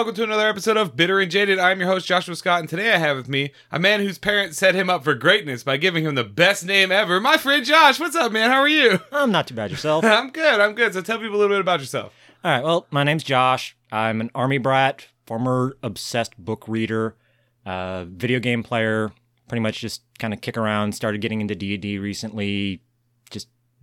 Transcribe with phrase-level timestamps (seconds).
[0.00, 1.58] welcome to another episode of Bitter and Jaded.
[1.58, 4.56] I'm your host, Joshua Scott, and today I have with me a man whose parents
[4.56, 8.00] set him up for greatness by giving him the best name ever, my friend Josh.
[8.00, 8.48] What's up, man?
[8.48, 9.00] How are you?
[9.12, 10.02] I'm not too bad yourself.
[10.02, 10.94] I'm good, I'm good.
[10.94, 12.14] So tell people a little bit about yourself.
[12.42, 12.64] All right.
[12.64, 13.76] Well, my name's Josh.
[13.92, 17.14] I'm an army brat, former obsessed book reader,
[17.66, 19.12] uh, video game player.
[19.48, 20.94] Pretty much just kind of kick around.
[20.94, 22.80] Started getting into D and D recently.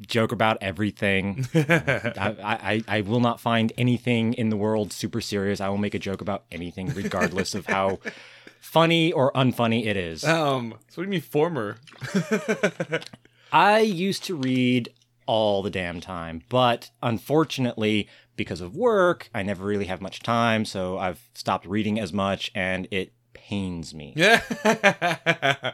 [0.01, 1.47] Joke about everything.
[1.55, 5.59] I, I I will not find anything in the world super serious.
[5.59, 7.99] I will make a joke about anything, regardless of how
[8.61, 10.23] funny or unfunny it is.
[10.23, 11.77] Um, so what do you mean former?
[13.51, 14.89] I used to read
[15.25, 20.63] all the damn time, but unfortunately, because of work, I never really have much time,
[20.63, 23.11] so I've stopped reading as much, and it
[23.47, 24.13] pains me.
[24.15, 24.41] Yeah.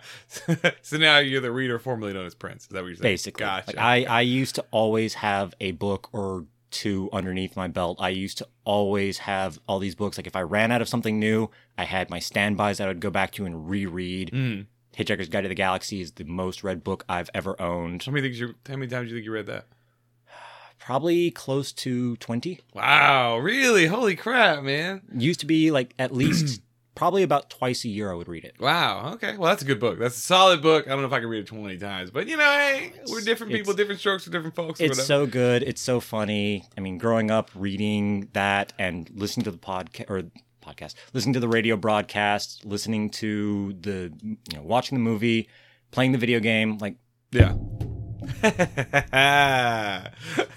[0.82, 2.64] so now you're the reader formerly known as Prince.
[2.64, 3.14] Is that what you're saying?
[3.14, 3.68] Basically, Gotcha.
[3.68, 7.98] Like, I I used to always have a book or two underneath my belt.
[8.00, 10.18] I used to always have all these books.
[10.18, 13.00] Like if I ran out of something new, I had my standbys that I would
[13.00, 14.32] go back to and reread.
[14.32, 14.68] Mm.
[14.96, 18.04] Hitchhiker's Guide to the Galaxy is the most read book I've ever owned.
[18.04, 18.54] How many things you?
[18.68, 19.66] How many times do you think you read that?
[20.78, 22.60] Probably close to twenty.
[22.76, 23.88] Wow, really?
[23.88, 25.02] Holy crap, man!
[25.18, 26.62] used to be like at least
[26.96, 28.56] probably about twice a year I would read it.
[28.60, 29.14] Wow.
[29.14, 29.36] Okay.
[29.38, 30.00] Well, that's a good book.
[30.00, 30.86] That's a solid book.
[30.88, 33.22] I don't know if I can read it 20 times, but you know, hey, we're
[33.22, 34.80] different people, it's- different strokes for different folks.
[34.80, 35.64] It's so good.
[35.64, 36.66] It's so funny.
[36.78, 40.24] I mean, growing up reading that and listening to the podcast or
[40.64, 45.50] podcast, listening to the radio broadcast, listening to the you know, watching the movie,
[45.92, 46.96] playing the video game, like
[47.32, 47.54] yeah.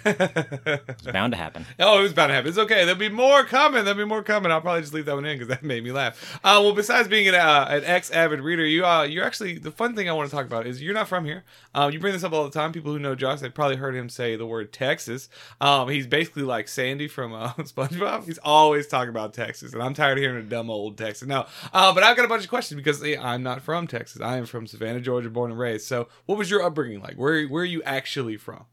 [0.04, 1.66] It's bound to happen.
[1.78, 2.48] Oh, it was bound to happen.
[2.48, 2.84] It's okay.
[2.84, 3.84] There'll be more coming.
[3.84, 4.52] There'll be more coming.
[4.52, 6.38] I'll probably just leave that one in because that made me laugh.
[6.44, 9.70] Uh, well, besides being an, uh, an ex avid reader, you uh, you're actually the
[9.70, 11.44] fun thing I want to talk about is you're not from here.
[11.74, 12.72] Um, you bring this up all the time.
[12.72, 15.28] People who know Josh, they've probably heard him say the word Texas.
[15.60, 18.26] Um, he's basically like Sandy from uh, SpongeBob.
[18.26, 21.26] He's always talking about Texas, and I'm tired of hearing a dumb old Texas.
[21.26, 24.20] Now, uh, but I've got a bunch of questions because eh, I'm not from Texas.
[24.20, 25.86] I am from Savannah, Georgia, born and raised.
[25.86, 27.14] So, what was your upbringing like?
[27.14, 28.66] Where where are you actually from?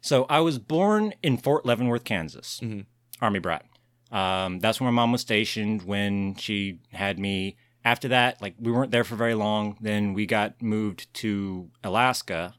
[0.00, 2.86] So I was born in Fort Leavenworth, Kansas, Mhm.
[3.20, 3.64] Army brat.
[4.10, 7.56] Um, that's where my mom was stationed when she had me.
[7.84, 9.76] After that, like we weren't there for very long.
[9.80, 12.54] Then we got moved to Alaska.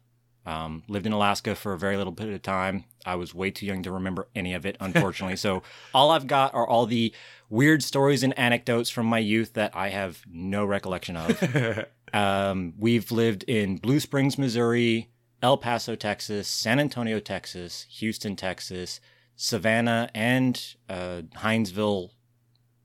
[0.45, 2.85] Um, lived in Alaska for a very little bit of time.
[3.05, 5.35] I was way too young to remember any of it, unfortunately.
[5.35, 5.61] so
[5.93, 7.13] all I've got are all the
[7.49, 11.85] weird stories and anecdotes from my youth that I have no recollection of.
[12.11, 18.99] Um, we've lived in Blue Springs, Missouri, El Paso, Texas, San Antonio, Texas, Houston, Texas,
[19.35, 22.09] Savannah, and uh, Hinesville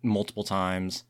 [0.03, 1.05] multiple times.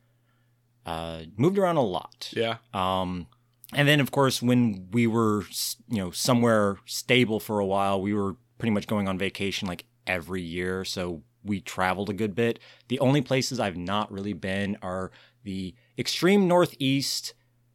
[0.86, 2.30] Uh, moved around a lot.
[2.32, 2.56] yeah.
[2.72, 3.26] Um,
[3.72, 5.44] and then, of course, when we were,
[5.88, 9.84] you know, somewhere stable for a while, we were pretty much going on vacation like
[10.06, 10.84] every year.
[10.84, 12.58] So we traveled a good bit.
[12.88, 15.10] The only places I've not really been are
[15.42, 17.34] the extreme northeast,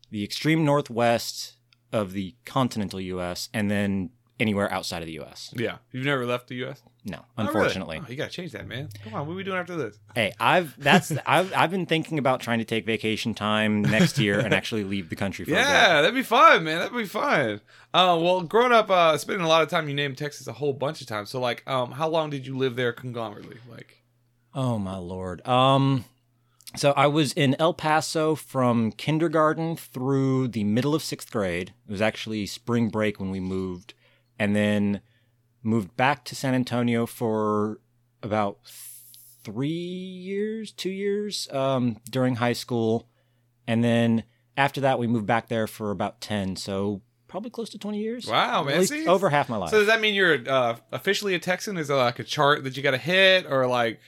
[0.10, 1.58] the extreme northwest
[1.92, 5.54] of the continental U.S., and then anywhere outside of the U.S.
[5.58, 5.78] Yeah.
[5.92, 6.82] You've never left the U.S.
[7.04, 7.48] No, Oh, really?
[7.48, 8.02] unfortunately.
[8.02, 8.88] Oh, you gotta change that, man.
[9.04, 9.98] Come on, what are we doing after this?
[10.16, 14.40] Hey, I've that's I've I've been thinking about trying to take vacation time next year
[14.40, 15.52] and actually leave the country for.
[15.52, 16.80] Yeah, that'd be fun, man.
[16.80, 17.62] That'd be fun.
[17.94, 20.74] Uh, well, growing up, uh, spending a lot of time, you named Texas a whole
[20.74, 21.30] bunch of times.
[21.30, 23.58] So, like, um, how long did you live there conglomerately?
[23.70, 24.04] Like,
[24.54, 25.46] Oh my lord.
[25.48, 26.06] Um
[26.76, 31.74] so I was in El Paso from kindergarten through the middle of 6th grade.
[31.88, 33.94] It was actually spring break when we moved
[34.38, 35.02] and then
[35.64, 37.80] moved back to San Antonio for
[38.22, 38.60] about
[39.44, 43.08] 3 years, 2 years um during high school.
[43.68, 44.24] And then
[44.56, 48.28] after that we moved back there for about 10, so probably close to 20 years.
[48.28, 48.86] wow, man.
[48.86, 49.08] See?
[49.08, 49.70] over half my life.
[49.70, 51.78] So does that mean you're uh, officially a Texan?
[51.78, 54.00] Is there like a chart that you got to hit, or like?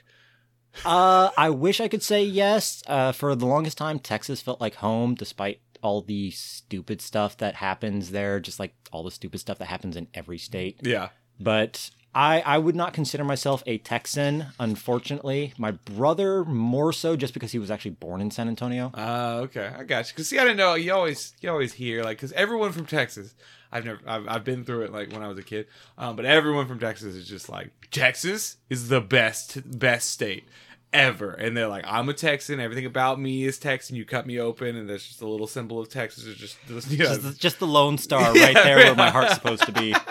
[0.85, 2.83] Uh, I wish I could say yes.
[2.87, 7.55] Uh, for the longest time, Texas felt like home, despite all the stupid stuff that
[7.55, 10.79] happens there, just like all the stupid stuff that happens in every state.
[10.83, 11.09] Yeah.
[11.39, 15.53] But I, I would not consider myself a Texan, unfortunately.
[15.57, 18.91] My brother more so, just because he was actually born in San Antonio.
[18.93, 20.15] Uh, okay, I got you.
[20.15, 20.73] Cause see, I didn't know.
[20.75, 23.33] You always, you always hear like, cause everyone from Texas,
[23.71, 25.67] I've never, I've, I've been through it like when I was a kid.
[25.97, 30.43] Um, but everyone from Texas is just like, Texas is the best, best state
[30.91, 31.31] ever.
[31.31, 32.59] And they're like, I'm a Texan.
[32.59, 33.95] Everything about me is Texan.
[33.95, 36.25] You cut me open, and there's just a little symbol of Texas.
[36.25, 37.05] It's just, just, you know.
[37.05, 39.95] Just, the- just the Lone Star right there where my heart's supposed to be.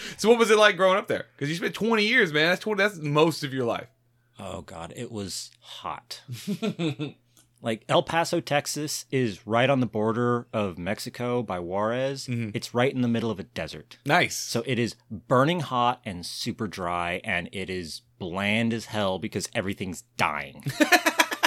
[0.16, 1.26] so what was it like growing up there?
[1.36, 2.48] Because you spent 20 years, man.
[2.50, 2.82] That's 20.
[2.82, 3.88] That's most of your life.
[4.38, 6.22] Oh God, it was hot.
[7.62, 12.26] Like El Paso, Texas is right on the border of Mexico by Juarez.
[12.26, 12.52] Mhm.
[12.54, 13.96] It's right in the middle of a desert.
[14.04, 14.36] Nice.
[14.36, 19.48] So it is burning hot and super dry, and it is bland as hell because
[19.54, 20.64] everything's dying.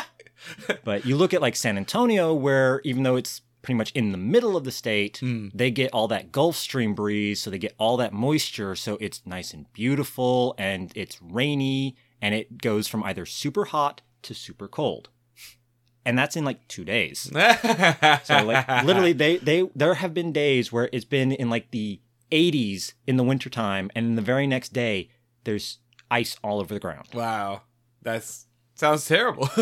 [0.84, 4.18] but you look at like San Antonio, where even though it's pretty much in the
[4.18, 5.52] middle of the state, Mm.
[5.54, 9.22] they get all that Gulf Stream breeze, so they get all that moisture, so it's
[9.26, 14.68] nice and beautiful, and it's rainy, and it goes from either super hot to super
[14.68, 15.10] cold.
[16.06, 17.30] And that's in like two days.
[18.24, 22.00] So like literally they they there have been days where it's been in like the
[22.32, 25.10] 80s in the wintertime and the very next day
[25.44, 25.80] there's
[26.10, 27.08] ice all over the ground.
[27.14, 27.64] Wow.
[28.02, 28.46] That's
[28.80, 29.50] sounds terrible.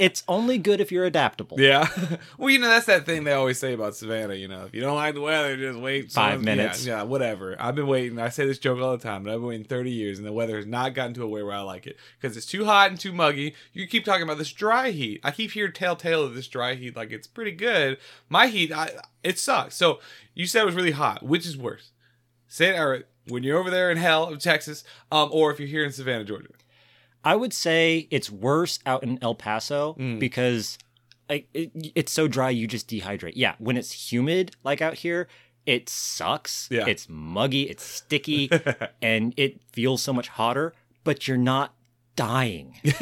[0.00, 1.60] It's only good if you're adaptable.
[1.60, 1.88] yeah.
[2.38, 4.34] Well, you know, that's that thing they always say about Savannah.
[4.34, 6.86] You know, if you don't like the weather, just wait Five minutes.
[6.86, 7.56] Yeah, yeah, whatever.
[7.58, 8.18] I've been waiting.
[8.18, 10.32] I say this joke all the time, but I've been waiting 30 years, and the
[10.32, 12.90] weather has not gotten to a way where I like it because it's too hot
[12.90, 13.54] and too muggy.
[13.72, 15.20] You keep talking about this dry heat.
[15.22, 17.98] I keep hearing telltale of this dry heat like it's pretty good.
[18.28, 18.90] My heat, I,
[19.22, 19.74] it sucks.
[19.74, 20.00] So
[20.34, 21.22] you said it was really hot.
[21.22, 21.90] Which is worse?
[22.48, 24.82] Say it or when you're over there in hell of Texas,
[25.12, 26.48] um, or if you're here in Savannah, Georgia.
[27.24, 30.18] I would say it's worse out in El Paso Mm.
[30.18, 30.78] because
[31.28, 33.32] like it, it's so dry you just dehydrate.
[33.36, 35.28] Yeah, when it's humid like out here,
[35.66, 36.68] it sucks.
[36.70, 36.86] Yeah.
[36.86, 38.50] It's muggy, it's sticky,
[39.02, 40.72] and it feels so much hotter,
[41.04, 41.74] but you're not
[42.16, 42.76] dying.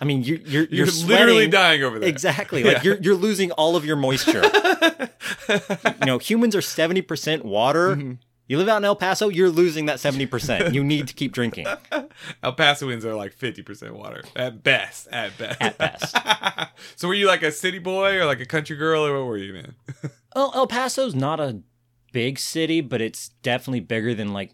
[0.00, 2.08] I mean, you're you're you're, You're, literally dying over there.
[2.08, 2.62] Exactly.
[2.62, 4.42] Like you're you're losing all of your moisture.
[5.48, 7.96] you know, humans are 70% water.
[7.96, 8.12] Mm-hmm.
[8.48, 10.72] You live out in El Paso, you're losing that 70%.
[10.72, 11.66] You need to keep drinking
[12.42, 15.08] El Pasoans are like 50% water at best.
[15.10, 15.60] At best.
[15.60, 16.16] at best.
[16.96, 19.36] so were you like a city boy or like a country girl or what were
[19.36, 19.74] you, man?
[20.34, 21.62] Well, El Paso's not a
[22.12, 24.52] big city, but it's definitely bigger than like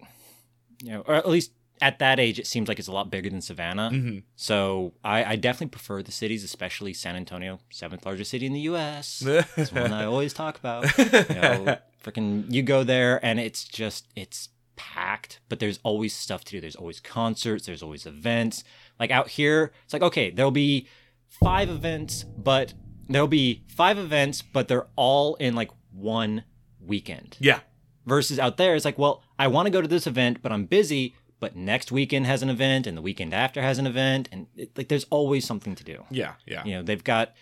[0.80, 1.50] you know, or at least
[1.80, 3.90] at that age it seems like it's a lot bigger than Savannah.
[3.92, 4.18] Mm-hmm.
[4.36, 8.60] So I, I definitely prefer the cities, especially San Antonio, seventh largest city in the
[8.60, 9.24] US.
[9.26, 10.96] That's one I always talk about.
[10.96, 16.44] You know, freaking you go there and it's just it's packed, but there's always stuff
[16.44, 16.60] to do.
[16.60, 18.64] There's always concerts, there's always events.
[18.99, 20.87] Like out here, it's like okay, there'll be
[21.28, 22.75] five events, but
[23.08, 26.44] there'll be five events, but they're all in like one
[26.81, 27.37] weekend.
[27.40, 27.60] yeah.
[28.05, 30.64] Versus out there, it's like, well, I want to go to this event, but I'm
[30.64, 31.14] busy.
[31.38, 34.76] But next weekend has an event, and the weekend after has an event, and it,
[34.76, 36.05] like there's always something to do.
[36.10, 36.32] Yeah.
[36.44, 36.64] Yeah.
[36.64, 37.32] You know, they've got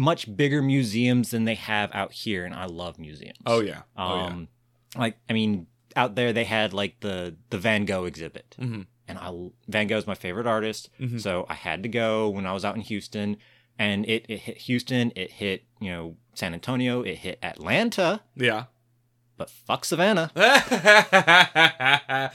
[0.00, 3.36] much bigger museums than they have out here, and I love museums.
[3.44, 3.82] Oh, yeah.
[3.96, 4.24] Oh, yeah.
[4.26, 4.48] Um,
[4.96, 8.86] like I mean, out there they had like the the Van Gogh exhibit, Mhm.
[9.06, 9.30] and I
[9.68, 11.20] Van Gogh's my favorite artist, Mhm.
[11.20, 13.36] so I had to go when I was out in Houston,
[13.78, 18.64] and it it hit Houston, it hit you know San Antonio, it hit Atlanta, Yeah.
[19.36, 20.30] but fuck Savannah.
[20.34, 22.30] Savannah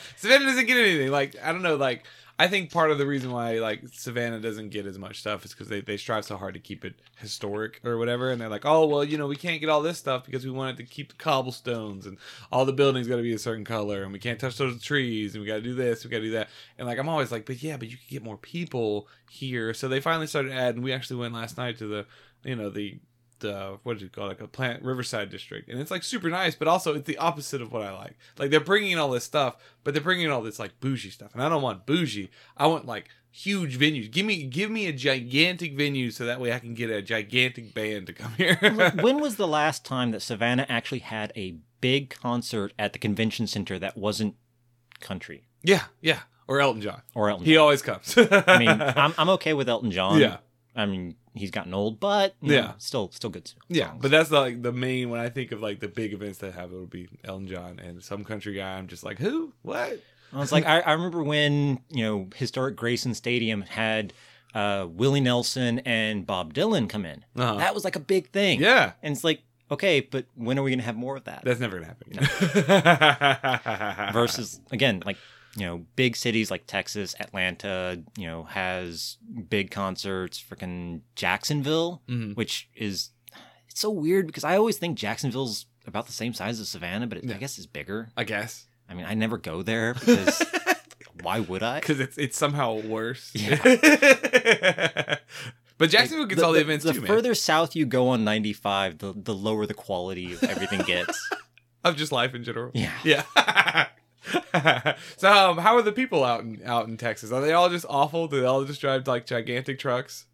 [0.46, 1.12] doesn't get anything.
[1.12, 1.76] Like I don't know.
[1.76, 2.06] Like
[2.38, 5.52] I think part of the reason why like Savannah doesn't get as much stuff is
[5.52, 8.66] because they, they strive so hard to keep it historic or whatever, and they're like,
[8.66, 11.10] oh well, you know, we can't get all this stuff because we wanted to keep
[11.10, 12.18] the cobblestones and
[12.52, 15.34] all the buildings got to be a certain color, and we can't touch those trees,
[15.34, 17.32] and we got to do this, we got to do that, and like I'm always
[17.32, 19.74] like, but yeah, but you can get more people here.
[19.74, 20.82] So they finally started adding.
[20.82, 22.06] We actually went last night to the,
[22.44, 23.00] you know, the
[23.40, 26.30] the what did you call it, like a plant Riverside district, and it's like super
[26.30, 28.18] nice, but also it's the opposite of what I like.
[28.38, 31.10] Like they're bringing in all this stuff, but they're bringing in all this like bougie
[31.10, 32.30] stuff, and I don't want bougie.
[32.58, 34.10] I want like huge venues.
[34.10, 37.74] Give me give me a gigantic venue so that way I can get a gigantic
[37.74, 38.56] band to come here.
[39.02, 43.48] when was the last time that Savannah actually had a big concert at the convention
[43.48, 44.36] center that wasn't
[45.02, 47.02] country yeah, yeah, or Elton John.
[47.14, 47.46] or Elton?
[47.46, 48.16] He always comes.
[48.18, 50.20] I mean, I'm I'm okay with Elton John.
[50.20, 50.38] yeah.
[50.76, 52.72] I mean, he's gotten old, but you know, Yeah.
[52.78, 53.48] still still good.
[53.48, 53.62] songs.
[53.70, 56.54] Yeah, but that's like the main when I think of like the big events that
[56.54, 58.78] have it would be Elton John and some country guy.
[58.78, 59.54] I'm just like, who?
[59.62, 60.00] What?
[60.34, 64.12] I was like, I, I remember when you know historic Grayson Stadium had
[64.54, 67.24] uh, Willie Nelson and Bob Dylan come in.
[67.38, 67.56] Uh-huh.
[67.56, 68.60] That was like a big thing.
[68.60, 71.44] Yeah, and it's like, okay, but when are we gonna have more of that?
[71.46, 72.12] that's never gonna happen.
[74.14, 75.18] Versus again, like
[75.58, 79.18] you know, big cities like Texas, Atlanta, you know, has
[79.50, 80.42] big concerts.
[80.44, 82.36] Freaking Jacksonville, Mhm.
[82.36, 83.12] which is
[83.70, 87.20] it's so weird because I always think Jacksonville's about the same size as Savannah, but
[87.20, 87.36] it, Yeah.
[87.36, 88.10] I guess it's bigger.
[88.18, 90.42] I guess I mean, I never go there because
[91.22, 91.80] why would I?
[91.80, 93.32] because it's it's somehow worse.
[93.34, 93.56] Yeah.
[95.78, 97.08] but Jacksonville gets all the, events the too, man.
[97.08, 101.18] further south you go on 95, the, the lower the quality of everything gets.
[101.84, 102.72] Of just life in general.
[102.74, 102.92] yeah.
[103.04, 103.88] Yeah.
[105.18, 107.32] so um, how are the people out in out in Texas?
[107.32, 108.28] Are they all just awful?
[108.28, 110.26] Do they all just drive like gigantic trucks?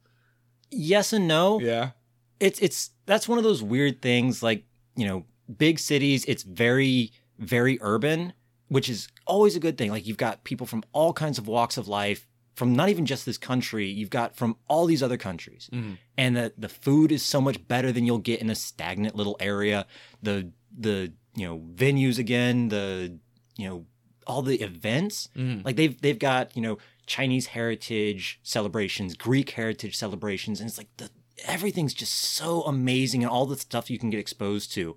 [0.70, 1.60] Yes and no.
[1.60, 1.92] Yeah.
[2.40, 4.64] It's it's that's one of those weird things like,
[4.96, 5.26] you know,
[5.58, 8.34] big cities, it's very very urban,
[8.68, 9.92] which is always a good thing.
[9.92, 13.26] Like you've got people from all kinds of walks of life from not even just
[13.26, 15.70] this country, you've got from all these other countries.
[15.74, 15.98] Mhm.
[16.18, 19.38] And the the food is so much better than you'll get in a stagnant little
[19.40, 19.86] area.
[20.22, 23.18] The the you know venues again, the
[23.62, 23.86] you know
[24.28, 25.30] all the events.
[25.36, 25.64] Mhm.
[25.66, 30.90] Like they've they've got, you know, Chinese heritage celebrations, Greek heritage celebrations, and it's like
[30.98, 31.10] the
[31.46, 34.96] everything's just so amazing and all the stuff you can get exposed to.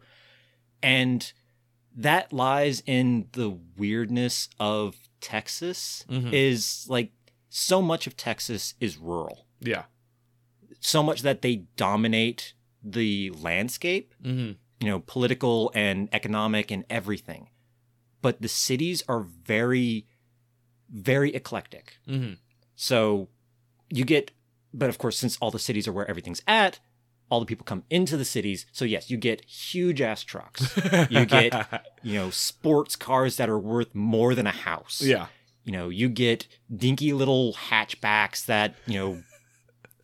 [0.82, 1.32] And
[1.96, 6.32] that lies in the weirdness of Texas Mhm.
[6.32, 7.12] is like
[7.48, 9.46] so much of Texas is rural.
[9.60, 9.84] Yeah.
[10.80, 12.52] So much that they dominate
[12.82, 14.52] the landscape, Mm-hmm.
[14.80, 17.48] you know, political and economic and everything.
[18.24, 20.06] But the cities are very,
[20.90, 21.98] very eclectic.
[22.08, 22.36] Mm-hmm.
[22.74, 23.28] So
[23.90, 24.30] you get,
[24.72, 26.80] but of course, since all the cities are where everything's at,
[27.28, 28.64] all the people come into the cities.
[28.72, 30.74] So yes, you get huge ass trucks.
[31.10, 31.52] You get,
[32.02, 35.02] you know, sports cars that are worth more than a house.
[35.02, 35.26] yeah.
[35.64, 39.22] You know, you get dinky little hatchbacks that, you know,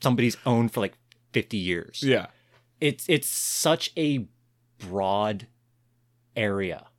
[0.03, 0.99] somebody's owned for like
[1.33, 2.03] 50 years.
[2.03, 2.27] Yeah.
[2.83, 4.29] It's it's such a
[4.79, 5.47] broad
[6.37, 6.90] area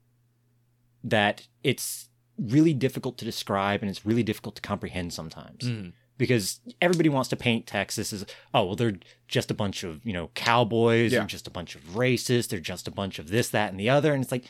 [1.03, 5.93] that it's really difficult to describe and it's really difficult to comprehend sometimes Mhm.
[6.17, 10.13] because everybody wants to paint Texas as oh well they're just a bunch of you
[10.13, 11.19] know cowboys Yeah.
[11.19, 13.89] they're just a bunch of racists they're just a bunch of this that and the
[13.89, 14.45] other and it's like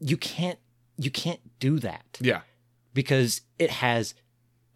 [0.00, 0.58] you can't
[0.96, 2.42] you can't do that Yeah.
[2.94, 4.14] because it has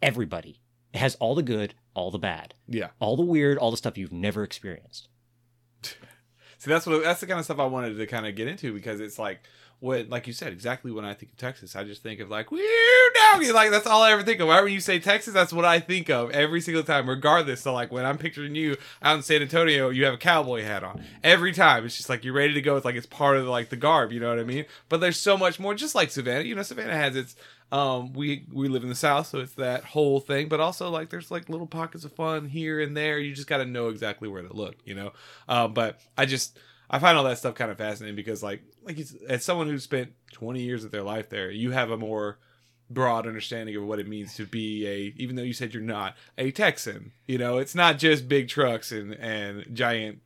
[0.01, 0.59] everybody
[0.93, 2.89] it has all the good all the bad Yeah.
[2.99, 5.07] all the weird all the stuff you've never experienced
[6.57, 8.73] See, that's what that's the kind of stuff I wanted to kind of get into
[8.73, 9.43] because it's like
[9.83, 12.51] what, like you said, exactly when I think of Texas, I just think of like
[12.51, 13.51] weird doggy.
[13.51, 14.47] Like that's all I ever think of.
[14.47, 17.59] Whenever you say Texas, that's what I think of every single time, regardless.
[17.59, 20.85] So like when I'm picturing you out in San Antonio, you have a cowboy hat
[20.85, 21.85] on every time.
[21.85, 22.77] It's just like you're ready to go.
[22.77, 24.13] It's like it's part of like the garb.
[24.13, 24.63] You know what I mean?
[24.87, 25.75] But there's so much more.
[25.75, 27.35] Just like Savannah, you know, Savannah has its.
[27.69, 30.47] Um, we we live in the South, so it's that whole thing.
[30.47, 33.19] But also like there's like little pockets of fun here and there.
[33.19, 34.75] You just got to know exactly where to look.
[34.85, 35.11] You know.
[35.49, 36.57] Um, but I just
[36.89, 39.79] I find all that stuff kind of fascinating because like like it's, as someone who
[39.79, 42.39] spent 20 years of their life there, you have a more
[42.89, 46.15] broad understanding of what it means to be a even though you said you're not
[46.37, 47.11] a Texan.
[47.27, 50.19] You know, it's not just big trucks and and giant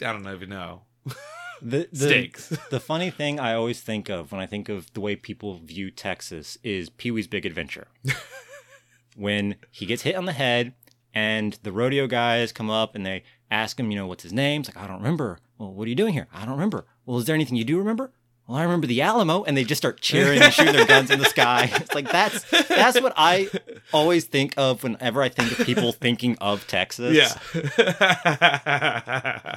[0.00, 0.82] I don't even know.
[1.62, 2.48] the, the, Steaks.
[2.70, 5.90] the funny thing I always think of when I think of the way people view
[5.90, 7.88] Texas is Pee Wee's Big Adventure.
[9.16, 10.74] when he gets hit on the head
[11.12, 14.62] and the rodeo guys come up and they ask him, you know, what's his name?
[14.62, 15.38] It's like, I don't remember.
[15.58, 16.26] Well, what are you doing here?
[16.32, 16.86] I don't remember.
[17.06, 18.12] Well, is there anything you do remember?
[18.46, 21.18] Well, I remember the Alamo, and they just start cheering and shooting their guns in
[21.18, 21.70] the sky.
[21.74, 23.48] It's like that's that's what I
[23.92, 27.16] always think of whenever I think of people thinking of Texas.
[27.16, 27.32] Yeah.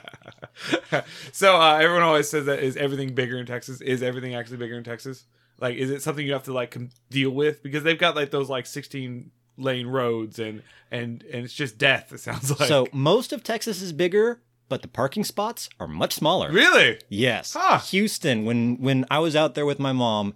[1.33, 3.81] so uh, everyone always says that is everything bigger in Texas?
[3.81, 5.25] Is everything actually bigger in Texas?
[5.59, 8.31] Like, is it something you have to like com- deal with because they've got like
[8.31, 10.61] those like sixteen lane roads and
[10.91, 12.13] and and it's just death.
[12.13, 12.69] It sounds like.
[12.69, 14.39] So most of Texas is bigger,
[14.69, 16.51] but the parking spots are much smaller.
[16.51, 17.55] really, Yes.
[17.57, 17.79] Huh.
[17.79, 20.33] Houston, when when I was out there with my mom,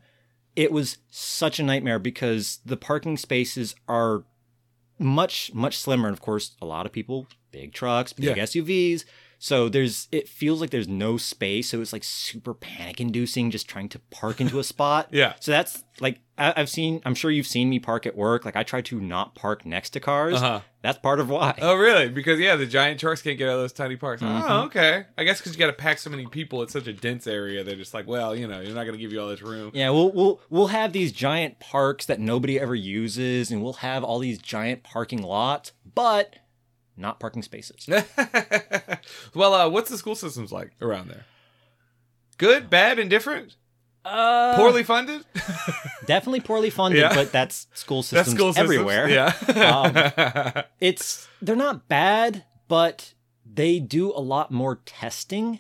[0.56, 4.24] it was such a nightmare because the parking spaces are
[5.00, 8.44] much much slimmer and of course a lot of people big trucks, big Yeah.
[8.44, 9.04] SUVs.
[9.40, 13.68] So there's it feels like there's no space, so it's like super panic inducing just
[13.68, 15.08] trying to park into a spot.
[15.12, 15.34] yeah.
[15.40, 17.02] So that's like I, I've seen.
[17.06, 18.44] I'm sure you've seen me park at work.
[18.46, 20.36] Like I try to not park next to cars.
[20.36, 20.60] Uh huh.
[20.82, 21.58] That's part of why.
[21.62, 22.10] Oh, really?
[22.10, 24.24] Because yeah, the giant trucks can't get out of those tiny parks.
[24.24, 24.66] Oh, Mhm.
[24.66, 25.06] okay.
[25.18, 26.64] I guess because you got to pack so many people.
[26.64, 27.64] It's such a dense area.
[27.64, 29.72] They're just like, well, you know, you're not going to give you all this room.
[29.76, 34.04] Yeah, we'll we'll we'll have these giant parks that nobody ever uses, and we'll have
[34.04, 36.38] all these giant parking lots, but
[36.98, 37.88] not parking spaces.
[39.34, 41.26] well, uh, what's the school systems like around there?
[42.38, 43.56] Good, bad, indifferent,
[44.04, 45.24] Uh, poorly funded.
[46.06, 47.14] definitely poorly funded, Yeah.
[47.14, 48.64] but that's school That's systems school systems.
[48.64, 49.10] everywhere.
[49.10, 50.64] Yeah.
[50.80, 53.14] It's they're not bad, but
[53.46, 55.60] they do a lot more testing.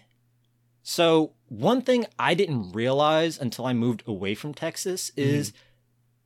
[0.81, 5.53] So one thing I didn't realize until I moved away from Texas is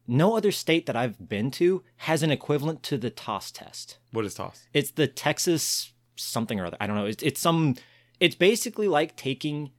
[0.08, 3.98] no other state that I've been to has an equivalent to the TAAS test.
[4.12, 4.62] what is TAAS?
[4.74, 6.78] It's the Texas something or other.
[6.80, 7.06] I don't know.
[7.06, 7.76] It's, it's some.
[8.22, 9.72] It's basically like taking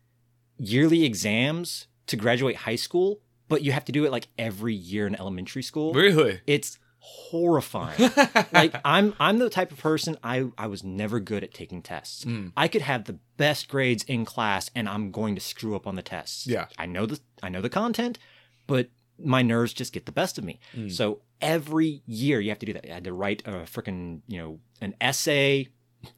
[0.58, 5.06] yearly exams to graduate high school, but you have to do it like every year
[5.06, 5.92] in elementary school.
[5.92, 6.40] Really?
[6.46, 8.10] It's horrifying.
[8.52, 12.24] like I'm I'm the type of person I I was never good at taking tests.
[12.24, 12.52] Mm.
[12.56, 15.94] I could have the best grades in class and I'm going to screw up on
[15.94, 16.46] the tests.
[16.46, 16.66] Yeah.
[16.78, 18.18] I know the I know the content,
[18.66, 18.88] but
[19.22, 20.58] my nerves just get the best of me.
[20.74, 20.92] Mm.
[20.92, 22.84] So every year you have to do that.
[22.84, 25.68] You had to write a freaking, you know, an essay.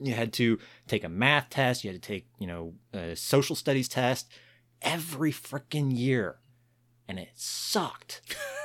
[0.01, 1.85] You had to take a math test.
[1.85, 4.31] You had to take, you know, a social studies test
[4.83, 6.37] every freaking year.
[7.09, 8.21] And it sucked.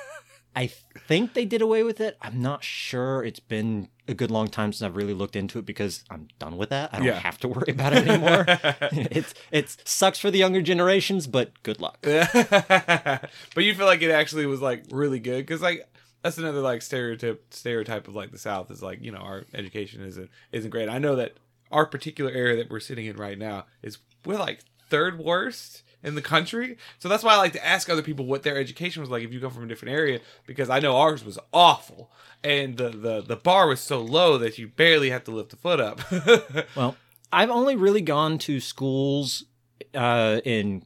[0.55, 2.15] I think they did away with it.
[2.21, 3.23] I'm not sure.
[3.23, 6.57] It's been a good long time since I've really looked into it because I'm done
[6.57, 6.91] with that.
[6.93, 7.19] I don't Yeah.
[7.19, 8.45] have to worry about it anymore.
[9.09, 11.97] it's it sucks for the younger generations, but good luck.
[12.03, 15.87] but you feel like it actually was like really good because like
[16.21, 20.03] that's another like stereotype stereotype of like the South is like you know our education
[20.03, 20.89] isn't isn't great.
[20.89, 21.33] I know that
[21.71, 26.15] our particular area that we're sitting in right now is we're like third worst in
[26.15, 26.77] the country.
[26.99, 29.31] So that's why I like to ask other people what their education was like if
[29.33, 32.11] you come from a different area because I know ours was awful
[32.43, 35.55] and the the the bar was so low that you barely have to lift a
[35.55, 36.01] foot up.
[36.75, 36.95] Well,
[37.31, 39.45] I've only really gone to schools
[39.93, 40.83] uh, in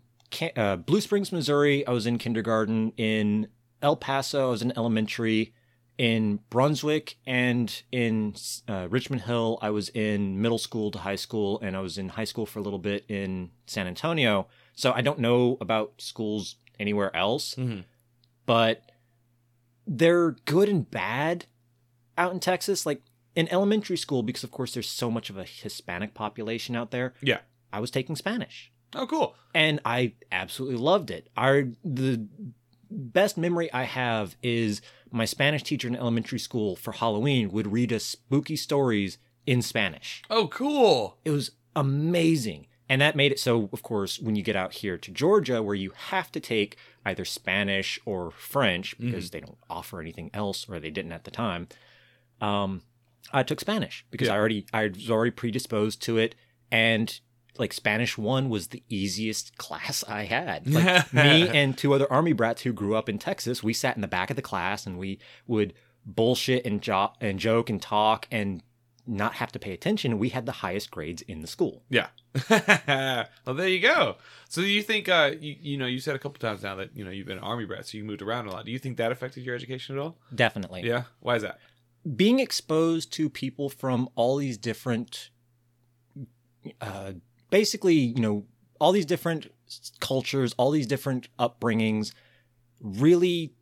[0.56, 1.86] uh, Blue Springs, Missouri.
[1.86, 2.94] I was in kindergarten.
[2.98, 3.48] In
[3.82, 5.54] El Paso, I was in elementary.
[5.98, 8.36] In Brunswick and in
[8.70, 12.10] uh, Richmond Hill, I was in middle school to high school, and I was in
[12.10, 14.48] high school for a little bit in San Antonio.
[14.78, 17.84] So I don't know about schools anywhere else, Mhm.
[18.46, 18.84] but
[19.86, 21.46] they're good and bad
[22.18, 22.86] out in Texas.
[22.86, 23.02] Like
[23.36, 27.14] in elementary school, because of course there's so much of a Hispanic population out there.
[27.22, 27.40] Yeah.
[27.74, 29.36] I was taking Spanish oh cool.
[29.54, 31.30] and I absolutely loved it.
[31.36, 32.28] Our the
[32.90, 34.82] best memory I have is
[35.12, 40.22] my Spanish teacher in elementary school for Halloween would read us spooky stories in Spanish.
[40.30, 41.18] Oh cool.
[41.26, 42.68] It was amazing.
[42.90, 45.76] And that made it so, of course, when you get out here to Georgia, where
[45.76, 50.80] you have to take either Spanish or French because they don't offer anything else, or
[50.80, 51.68] they didn't at the time.
[52.40, 52.82] Um,
[53.34, 54.36] I took Spanish because Yeah.
[54.36, 56.36] I already I was already predisposed to it,
[56.72, 57.20] and
[57.58, 60.68] like Spanish one was the easiest class I had.
[60.70, 64.02] Like me and two other army brats who grew up in Texas, we sat in
[64.02, 65.74] the back of the class and we would
[66.06, 68.62] bullshit and jo- and joke and talk and
[69.08, 70.20] not have to pay attention.
[70.20, 71.84] We had the highest grades in the school.
[71.90, 72.08] Yeah.
[72.50, 74.18] well, there you go.
[74.50, 77.04] So you think uh you, you know you said a couple times now that you
[77.04, 78.66] know you've been an army brat, so you moved around a lot.
[78.66, 80.18] Do you think that affected your education at all?
[80.34, 80.84] Definitely.
[80.84, 81.04] Yeah.
[81.20, 81.60] Why is that?
[82.16, 85.30] Being exposed to people from all these different,
[86.80, 87.14] uh,
[87.50, 88.46] basically, you know,
[88.80, 89.52] all these different
[90.00, 92.14] cultures, all these different upbringings,
[92.80, 93.54] really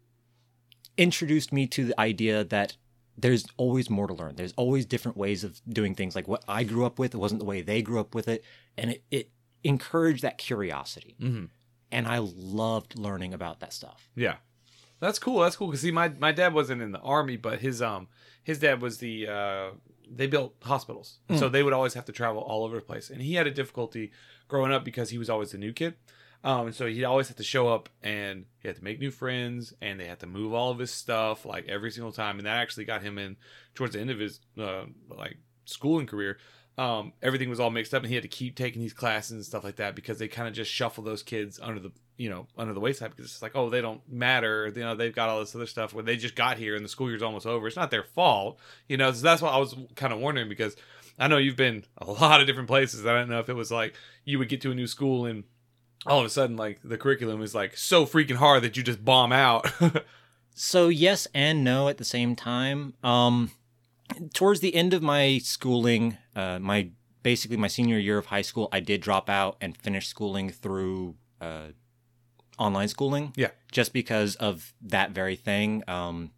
[0.97, 2.77] introduced me to the idea that
[3.17, 4.35] there's always more to learn.
[4.35, 6.15] There's always different ways of doing things.
[6.15, 8.43] Like what I grew up with, wasn't the way they grew up with it,
[8.77, 9.29] and it, it
[9.63, 11.15] encouraged that curiosity.
[11.21, 11.45] Mm-hmm.
[11.91, 14.09] And I loved learning about that stuff.
[14.15, 14.35] Yeah.
[14.99, 15.39] That's cool.
[15.39, 15.69] That's cool.
[15.69, 18.07] Cause see, my my dad wasn't in the army, but his um
[18.43, 19.69] his dad was the uh
[20.09, 23.21] they built hospitals, so they would always have to travel all over the place, and
[23.21, 24.11] he had a difficulty
[24.47, 25.95] growing up because he was always the new kid.
[26.45, 29.09] Um, and so he'd always have to show up and he had to make new
[29.09, 32.37] friends and they had to move all of his stuff like every single time.
[32.37, 33.35] And that actually got him in
[33.73, 36.37] towards the end of his uh, like schooling career.
[36.77, 39.43] Um, everything was all mixed up and he had to keep taking these classes and
[39.43, 42.45] stuff like that because they kind of just shuffle those kids under the, you know,
[42.59, 44.71] under the wayside because it's like, oh, they don't matter.
[44.75, 46.89] You know, they've got all this other stuff where they just got here and the
[46.89, 47.65] school year's almost over.
[47.65, 48.59] It's not their fault.
[48.87, 50.75] You know, so that's what I was kind of wondering because
[51.17, 53.03] I know you've been a lot of different places.
[53.03, 55.43] I don't know if it was like you would get to a new school and
[56.05, 59.03] all of a sudden like the curriculum is like so freaking hard that you just
[59.03, 59.71] bomb out.
[60.57, 62.93] So yes and no at the same time.
[63.03, 63.51] Um,
[64.33, 66.91] towards the end of my schooling, uh, my
[67.23, 71.15] basically my senior year of high school, I did drop out and finish schooling through
[71.41, 71.67] uh,
[72.57, 73.33] online schooling.
[73.35, 73.49] Yeah.
[73.69, 75.83] just because of that very thing.
[75.89, 76.31] Um,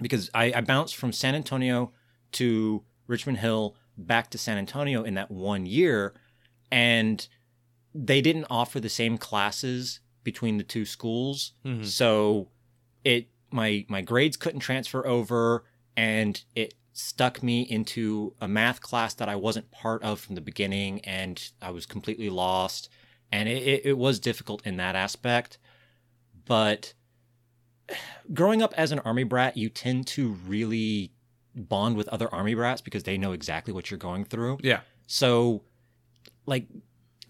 [0.00, 1.92] because I, I bounced from San Antonio
[2.32, 6.14] to Richmond Hill back to San Antonio in that one year,
[6.70, 7.26] and
[7.94, 11.52] they didn't offer the same classes between the two schools.
[11.64, 11.86] Mhm.
[11.86, 12.48] So
[13.04, 15.64] it my my grades couldn't transfer over
[15.96, 20.40] and it stuck me into a math class that I wasn't part of from the
[20.40, 22.88] beginning and I was completely lost
[23.30, 25.58] and it, it, it was difficult in that aspect
[26.46, 26.94] but
[28.32, 31.12] growing up as an army brat you tend to really
[31.54, 34.80] bond with other army brats because they know exactly what you're going through yeah.
[35.06, 35.62] so,
[36.46, 36.66] like,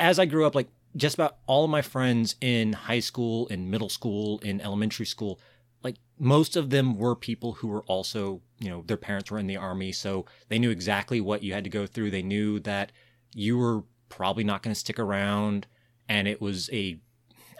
[0.00, 3.70] as I grew up, like, just about all of my friends in high school, in
[3.70, 5.40] middle school, in elementary school,
[5.83, 9.46] like, most of them were people who were also, you know, their parents were in
[9.46, 9.92] the army.
[9.92, 12.11] So they knew exactly what you had to go through.
[12.11, 12.92] They knew that
[13.35, 15.66] you were probably not going to stick around.
[16.09, 16.98] And it was a,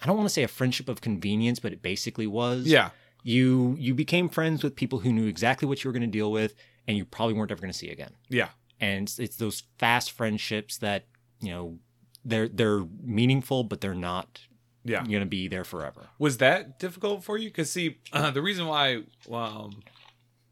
[0.03, 2.91] I don't want to say a friendship of convenience, but it basically was Yeah.
[3.25, 6.31] you you became friends with people who knew exactly what you were going to deal
[6.31, 6.55] with
[6.87, 8.51] and you probably weren't ever going to see again Yeah.
[8.81, 11.07] and it's, it's those fast friendships that
[11.41, 11.79] you know
[12.25, 14.41] they're they're meaningful but they're not
[14.85, 15.05] Yeah.
[15.05, 17.49] going to be there forever Was that difficult for you?
[17.49, 19.83] Because see, uh, the reason why um,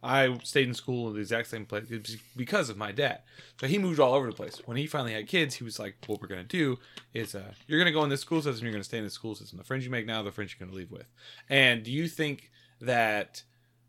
[0.03, 3.21] I stayed in school in the exact same place is because of my dad.
[3.61, 4.61] So he moved all over the place.
[4.65, 6.79] When he finally had kids, he was like, "What we're gonna do
[7.15, 8.65] is uh, you're gonna go in this school system.
[8.65, 9.59] You're gonna stay in this school system.
[9.59, 11.07] The friends you make now, the friends you're gonna leave with."
[11.49, 13.45] And do you think that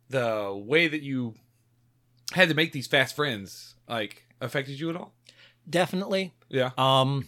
[0.09, 1.33] the way that you
[2.33, 5.13] had to make these fast friends like affected you at all?
[5.67, 6.33] Definitely.
[6.49, 6.71] Yeah.
[6.77, 7.27] Um,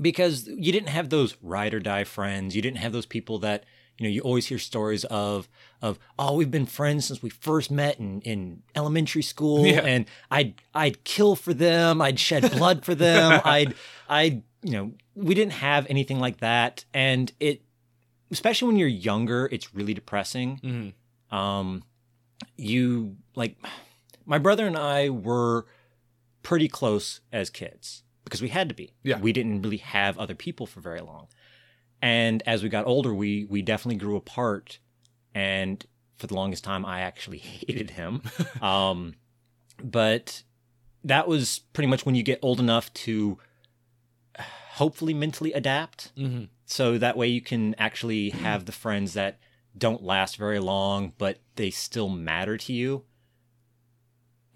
[0.00, 2.56] because you didn't have those ride or die friends.
[2.56, 3.64] You didn't have those people that
[3.98, 5.48] you know you always hear stories of
[5.82, 9.80] of oh we've been friends since we first met in in elementary school Yeah.
[9.80, 12.00] and I'd I'd kill for them.
[12.00, 13.40] I'd shed blood for them.
[13.44, 13.74] I'd
[14.08, 17.62] I'd you know we didn't have anything like that, and it
[18.30, 20.58] especially when you're younger, it's really depressing.
[20.64, 21.36] Mm-hmm.
[21.36, 21.82] Um,
[22.56, 23.56] you like
[24.24, 25.66] my brother and I were
[26.42, 28.94] pretty close as kids because we had to be.
[29.02, 29.18] Yeah.
[29.18, 31.28] We didn't really have other people for very long.
[32.00, 34.78] And as we got older, we we definitely grew apart.
[35.34, 35.84] And
[36.16, 38.22] for the longest time, I actually hated him.
[38.62, 39.16] um,
[39.84, 40.44] but
[41.04, 43.36] that was pretty much when you get old enough to
[44.76, 46.44] hopefully mentally adapt Mm-hmm.
[46.64, 49.38] so that way you can actually have the friends that
[49.76, 53.04] don't last very long but they still matter to you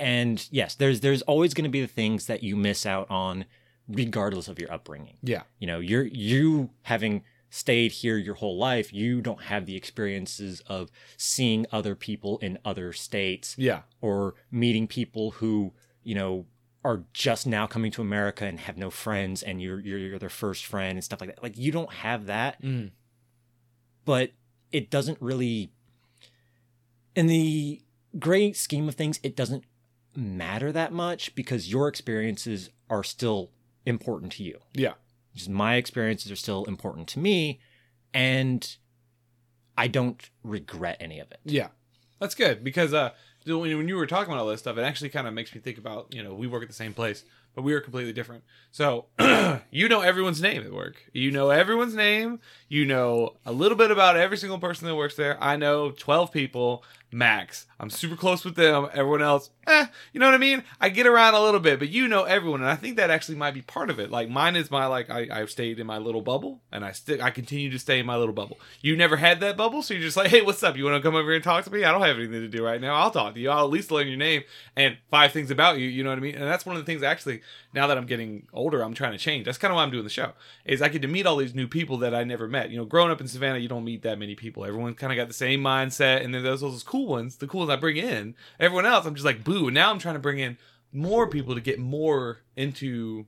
[0.01, 3.45] and yes there's there's always going to be the things that you miss out on
[3.89, 5.43] regardless of your upbringing Yeah.
[5.59, 10.61] you know you're you having stayed here your whole life you don't have the experiences
[10.67, 13.83] of seeing other people in other states Yeah.
[14.01, 15.73] or meeting people who
[16.03, 16.47] you know
[16.85, 20.29] are just now coming to America and have no friends and you're you're, you're their
[20.29, 21.43] first friend and stuff like that.
[21.43, 22.91] Like you don't have that, Mm.
[24.05, 24.31] but
[24.73, 25.73] it doesn't really
[27.15, 27.81] in the
[28.19, 29.65] great scheme of things it doesn't
[30.15, 33.51] matter that much because your experiences are still
[33.87, 34.59] important to you.
[34.75, 34.95] Yeah.
[35.35, 37.61] Just my experiences are still important to me
[38.13, 38.77] and
[39.77, 41.41] I don't regret any of it.
[41.45, 41.69] Yeah,
[42.19, 43.11] that's good because uh,
[43.45, 45.61] when when you were talking about all this stuff, it actually kind of makes me
[45.61, 48.45] think about you know we work at the same place, but we are completely different.
[48.71, 49.07] So
[49.71, 50.97] you know everyone's name at work.
[51.13, 52.41] You know everyone's name.
[52.69, 55.43] You know a little bit about every single person that works there.
[55.43, 57.67] I know twelve people max.
[57.79, 58.89] I'm super close with them.
[58.93, 60.63] Everyone else, eh, you know what I mean?
[60.81, 63.37] I get around a little bit, but you know everyone, and I think that actually
[63.37, 64.11] might be part of it.
[64.11, 67.23] Like mine is my like I, I've stayed in my little bubble, and I still
[67.23, 68.59] I continue to stay in my little bubble.
[68.81, 70.77] You never had that bubble, so you're just like, hey, what's up?
[70.77, 71.85] You want to come over here and talk to me?
[71.85, 72.95] I don't have anything to do right now.
[72.95, 73.51] I'll talk to you.
[73.51, 74.43] I'll at least learn your name
[74.77, 75.89] and five things about you.
[75.89, 76.35] You know what I mean?
[76.35, 77.43] And that's one of the things actually.
[77.77, 79.45] Now that I'm getting older, I'm trying to change.
[79.45, 80.33] That's kind of why I'm doing the show.
[80.65, 82.71] Is I get to meet all these new people that I never met.
[82.71, 84.65] You know, growing up in Savannah, you don't meet that many people.
[84.65, 87.61] Everyone kind of got the same mindset, and then there's those cool ones, the cool
[87.61, 88.35] ones I bring in.
[88.59, 89.67] Everyone else, I'm just like boo.
[89.67, 90.57] And now I'm trying to bring in
[90.91, 93.27] more people to get more into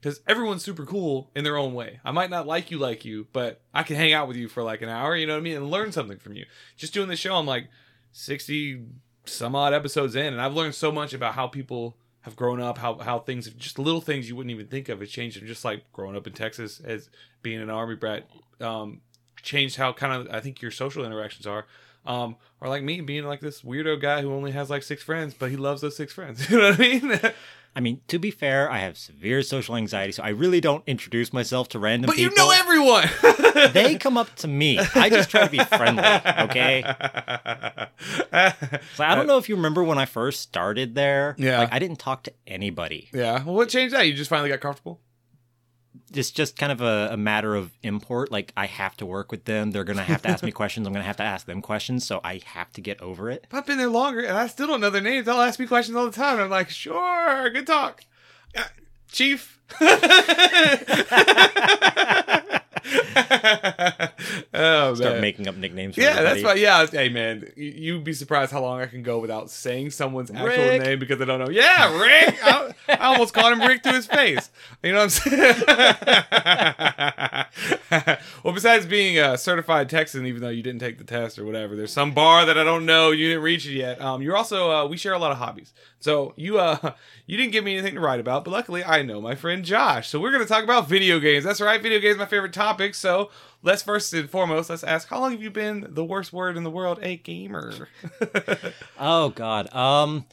[0.00, 2.00] because everyone's super cool in their own way.
[2.06, 4.62] I might not like you like you, but I can hang out with you for
[4.62, 6.46] like an hour, you know what I mean, and learn something from you.
[6.76, 7.68] Just doing this show, I'm like
[8.12, 8.86] 60
[9.26, 12.78] some odd episodes in, and I've learned so much about how people have grown up,
[12.78, 15.36] how how things have just little things you wouldn't even think of has changed.
[15.36, 17.10] And just like growing up in Texas as
[17.42, 18.26] being an army brat,
[18.60, 19.02] um,
[19.44, 21.66] changed how kind of I think your social interactions are.
[22.06, 25.34] Um, or like me being like this weirdo guy who only has like six friends,
[25.34, 26.50] but he loves those six friends.
[26.50, 27.20] You know what I mean?
[27.76, 31.32] I mean, to be fair, I have severe social anxiety, so I really don't introduce
[31.32, 33.08] myself to random but you know everyone.
[33.72, 34.78] they come up to me.
[34.94, 36.84] I just try to be friendly, okay?
[38.94, 41.34] So I don't know if you remember when I first started there.
[41.36, 41.58] Yeah.
[41.60, 43.08] Like I didn't talk to anybody.
[43.12, 43.42] Yeah.
[43.42, 44.06] Well, what changed that?
[44.06, 45.00] You just finally got comfortable.
[46.16, 48.30] It's just kind of a, a matter of import.
[48.32, 49.70] Like I have to work with them.
[49.72, 50.86] They're gonna have to ask me questions.
[50.86, 52.06] I'm gonna have to ask them questions.
[52.06, 53.46] So I have to get over it.
[53.52, 55.26] I've been there longer, and I still don't know their names.
[55.26, 56.38] They'll ask me questions all the time.
[56.38, 58.02] I'm like, sure, good talk,
[58.56, 58.62] Uh,
[59.10, 59.58] Chief.
[64.54, 65.20] oh Start man.
[65.20, 65.94] making up nicknames.
[65.94, 66.60] For yeah, that's everybody.
[66.60, 66.64] why.
[66.64, 70.30] Yeah, hey man, you, you'd be surprised how long I can go without saying someone's
[70.30, 71.50] actual name because I don't know.
[71.50, 72.38] Yeah, Rick.
[72.42, 74.50] I, I almost called him Rick to his face.
[74.82, 75.64] You know what I'm saying?
[78.42, 81.76] well, besides being a certified Texan, even though you didn't take the test or whatever,
[81.76, 83.10] there's some bar that I don't know.
[83.10, 84.00] You didn't reach it yet.
[84.00, 85.72] Um, you're also uh, we share a lot of hobbies.
[86.00, 86.92] So you uh
[87.26, 90.08] you didn't give me anything to write about, but luckily I know my friend Josh.
[90.08, 91.44] So we're gonna talk about video games.
[91.44, 92.94] That's right, video games my favorite topic.
[93.04, 93.28] So
[93.62, 96.64] let's first and foremost let's ask how long have you been the worst word in
[96.64, 97.88] the world, a gamer?
[98.98, 99.70] Oh God.
[99.74, 100.24] Um.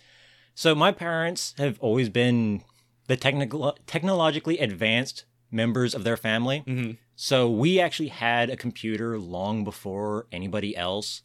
[0.55, 2.63] So my parents have always been
[3.07, 6.63] the technical, technologically advanced members of their family.
[6.65, 6.97] Mhm.
[7.17, 11.23] So we actually had a computer long before anybody else.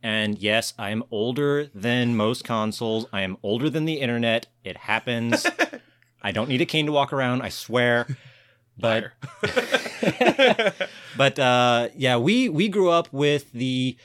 [0.00, 3.06] And yes, I am older than most consoles.
[3.12, 4.46] I am older than the internet.
[4.62, 5.44] It happens.
[6.22, 7.42] I don't need a cane to walk around.
[7.42, 8.06] I swear.
[8.78, 9.12] But
[11.16, 13.96] but uh, yeah, we we grew up with the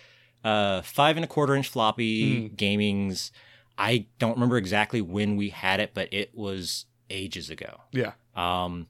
[0.43, 3.32] uh, five and a quarter inch floppy gamings.
[3.77, 7.82] I don't remember exactly when we had it, but it was ages ago.
[7.91, 8.12] yeah.
[8.36, 8.88] Um,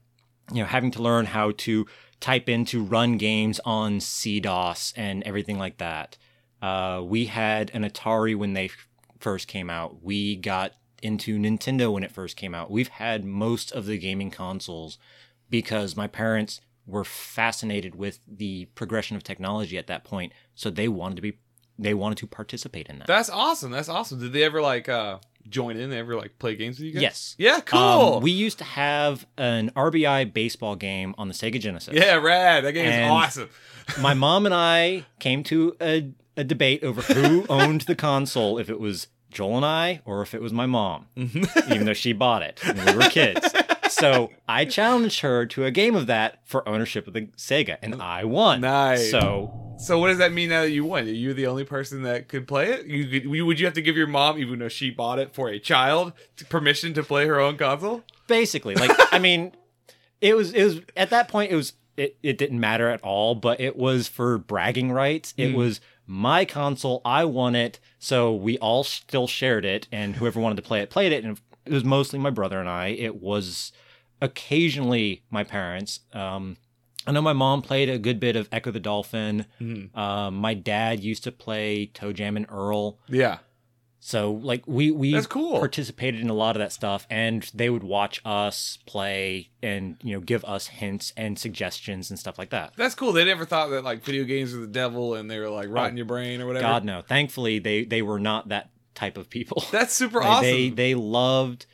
[0.52, 1.86] you know, having to learn how to
[2.18, 6.18] type in to run games on CDOS and everything like that.
[6.60, 8.88] Uh, we had an Atari when they f-
[9.18, 10.02] first came out.
[10.02, 12.70] We got into Nintendo when it first came out.
[12.70, 14.98] We've had most of the gaming consoles
[15.50, 20.32] because my parents were fascinated with the progression of technology at that point.
[20.54, 21.38] So they wanted to be,
[21.78, 23.06] they wanted to participate in that.
[23.06, 23.70] That's awesome.
[23.70, 24.20] That's awesome.
[24.20, 25.90] Did they ever like uh join in?
[25.90, 27.02] They ever like play games with you guys?
[27.02, 27.34] Yes.
[27.38, 28.16] Yeah, cool.
[28.16, 31.94] Um, we used to have an RBI baseball game on the Sega Genesis.
[31.94, 32.64] yeah, rad.
[32.64, 33.48] That game is awesome.
[34.00, 38.68] my mom and I came to a, a debate over who owned the console, if
[38.68, 42.42] it was Joel and I or if it was my mom, even though she bought
[42.42, 43.54] it when we were kids.
[43.90, 48.00] So I challenged her to a game of that for ownership of the Sega, and
[48.00, 48.60] I won.
[48.62, 49.10] Nice.
[49.10, 51.04] So So what does that mean now that you won?
[51.04, 52.86] Are you the only person that could play it?
[52.86, 55.48] You you- would you have to give your mom, even though she bought it for
[55.48, 56.12] a child,
[56.48, 58.02] permission to play her own console?
[58.26, 59.52] basically, like I mean,
[60.20, 63.34] it was it was at that point it was it, it didn't matter at all,
[63.34, 65.34] but it was for bragging rights.
[65.36, 65.54] It Mm.
[65.54, 70.56] was my console, I won it, so we all still shared it, and whoever wanted
[70.56, 72.88] to play it played it, and it was mostly my brother and I.
[72.88, 73.72] It was
[74.20, 76.00] occasionally my parents.
[76.12, 76.56] Um,
[77.06, 79.46] I know my mom played a good bit of Ecco the Dolphin.
[79.60, 79.96] Mhm.
[79.96, 82.98] Um, my dad used to play ToeJam and Earl.
[83.08, 83.38] Yeah.
[84.02, 85.58] So like we we That's cool.
[85.58, 90.14] participated in a lot of that stuff, and they would watch us play and you
[90.14, 92.72] know give us hints and suggestions and stuff like that.
[92.76, 93.12] That's cool.
[93.12, 95.98] They never thought that like video games were the devil and they were like rotting
[95.98, 96.66] your brain or whatever.
[96.66, 99.64] Oh, God no, thankfully they they were not that type of people.
[99.72, 100.42] That's super Like, awesome.
[100.46, 101.66] They they loved.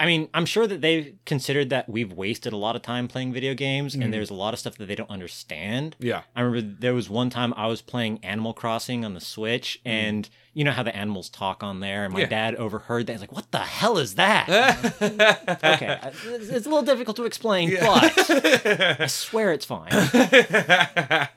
[0.00, 3.32] I mean, I'm sure that they've considered that we've wasted a lot of time playing
[3.32, 4.04] video games, Mhm.
[4.04, 5.96] and there's a lot of stuff that they don't understand.
[5.98, 6.22] yeah.
[6.36, 10.28] I remember there was one time I was playing Animal Crossing on the Switch, and
[10.58, 12.26] you know how the animals talk on there, and my Yeah.
[12.26, 13.12] dad overheard that.
[13.12, 14.48] He's like, "What the hell is that?"
[15.64, 18.12] okay, it's it's a little difficult to explain, but
[19.00, 19.90] I swear it's fine.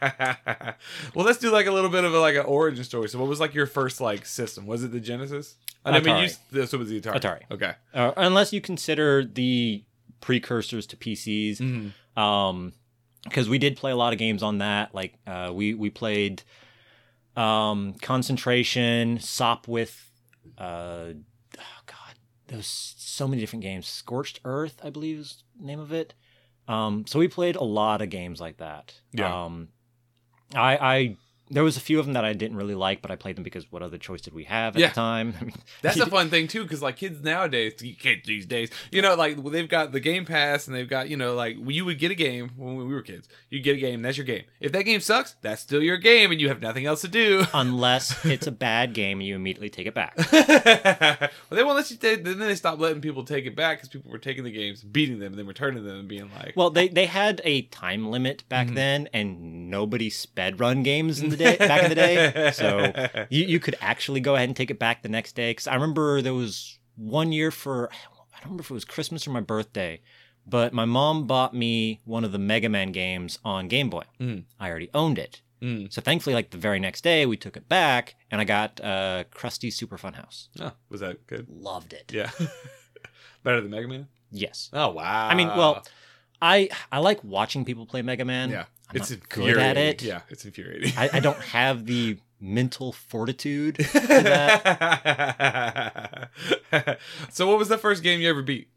[1.14, 3.10] well, let's do like a little bit of a, like an origin story.
[3.10, 4.66] So, what was like your first like system?
[4.66, 5.56] Was it the Genesis?
[5.86, 7.20] I mean, you, so was the Atari.
[7.20, 7.42] Atari.
[7.52, 7.74] Okay.
[7.94, 9.84] Uh, unless you consider the
[10.20, 12.20] precursors to PCs, Mhm.
[12.22, 12.74] um,
[13.24, 14.94] because we did play a lot of games on that.
[14.96, 16.44] Like uh, we we played
[17.36, 20.10] um, Concentration, Sopwith,
[20.58, 22.16] uh, oh god,
[22.48, 23.88] there's so many different games.
[23.88, 26.14] Scorched Earth, I believe is the name of it.
[26.68, 28.94] Um, so we played a lot of games like that.
[29.12, 29.44] Yeah.
[29.46, 29.70] Um,
[30.54, 31.18] I, I
[31.52, 33.44] there was a few of them that I didn't really like, but I played them
[33.44, 34.88] because what other choice did we have at Yeah.
[34.90, 35.34] the time?
[35.42, 39.02] I mean, That's a fun thing too, because like kids nowadays, kids these days, you
[39.02, 42.00] know, like they've got the Game Pass and they've got, you know, like you would
[42.00, 43.28] get a game when we were kids.
[43.50, 44.44] You get a game, that's your game.
[44.60, 47.46] If that game sucks, that's still your game, and you have nothing else to do.
[47.54, 50.16] unless it's a bad game and you immediately take it back.
[50.32, 51.98] well, they won't let you.
[51.98, 54.84] Take, then they stopped letting people take it back because people were taking the games,
[54.84, 58.10] beating them, and then returning them and being like, Well, they they had a time
[58.10, 58.76] limit back Mhm.
[58.76, 62.52] then, and nobody sped run games in the day back in the day.
[62.54, 65.52] So you you could actually go ahead and take it back the next day.
[65.52, 69.28] Because I remember there was one year for I don't remember if it was Christmas
[69.28, 70.02] or my birthday,
[70.46, 74.04] but my mom bought me one of the Mega Man games on Game Boy.
[74.20, 74.44] Mm.
[74.60, 75.42] I already owned it.
[75.62, 75.94] Mm.
[75.94, 79.26] So thankfully, like the very next day, we took it back, and I got uh,
[79.32, 80.50] Krusty Super Fun House.
[80.60, 81.48] Oh, was that good?
[81.50, 82.12] Loved it.
[82.12, 82.32] Yeah.
[83.44, 84.08] Better than Mega Man?
[84.32, 84.70] Yes.
[84.74, 85.28] Oh wow.
[85.28, 85.86] I mean, well,
[86.42, 88.50] I I like watching people play Mega Man.
[88.50, 90.02] yeah, I'm it's good at it.
[90.02, 90.94] Yeah, it's infuriating.
[90.98, 93.78] I, I don't have the mental fortitude.
[97.30, 98.68] so, what was the first game you ever beat?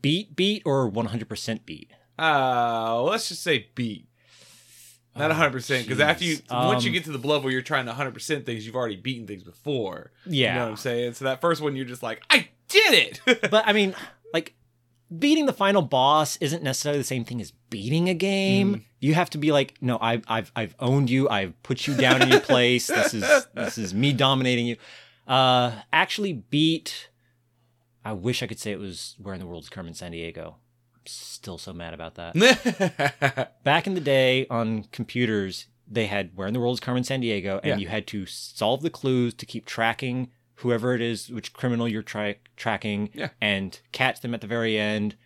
[0.00, 1.90] beat beat or 100% beat.
[2.18, 4.06] Uh, let's just say beat.
[5.16, 7.60] Not Oh, 100% because after you once you Um, get to the level where you're
[7.62, 10.12] trying to 100% things, you've already beaten things before.
[10.24, 10.52] Yeah.
[10.52, 11.14] You know what I'm saying?
[11.14, 12.94] So that first one you're just like, "I did
[13.26, 13.94] it." but I mean,
[14.32, 14.54] like
[15.18, 18.74] beating the final boss isn't necessarily the same thing as beating a game.
[18.76, 18.82] Mm.
[19.00, 21.28] You have to be like, no, I've I've I've owned you.
[21.28, 22.86] I've put you down in your place.
[22.86, 24.76] This is this is me dominating you.
[25.26, 27.08] Uh, actually beat.
[28.04, 30.54] I wish I could say it was Where in the World's Carmen Sandiego.
[30.94, 33.54] I'm still so mad about that.
[33.64, 37.58] Back in the day on computers, they had Where in the World is Carmen Sandiego,
[37.62, 37.76] and Yeah.
[37.76, 42.02] you had to solve the clues to keep tracking whoever it is, which criminal you're
[42.02, 43.30] tra- tracking, Yeah.
[43.40, 45.16] and catch them at the very end.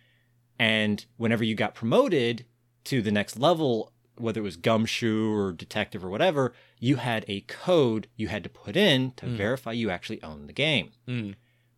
[0.59, 2.45] And whenever you got promoted
[2.85, 7.41] to the next level, whether it was gumshoe or detective or whatever, you had a
[7.41, 9.37] code you had to put in to Mm.
[9.37, 10.91] verify you actually owned the game.
[11.07, 11.35] Mm.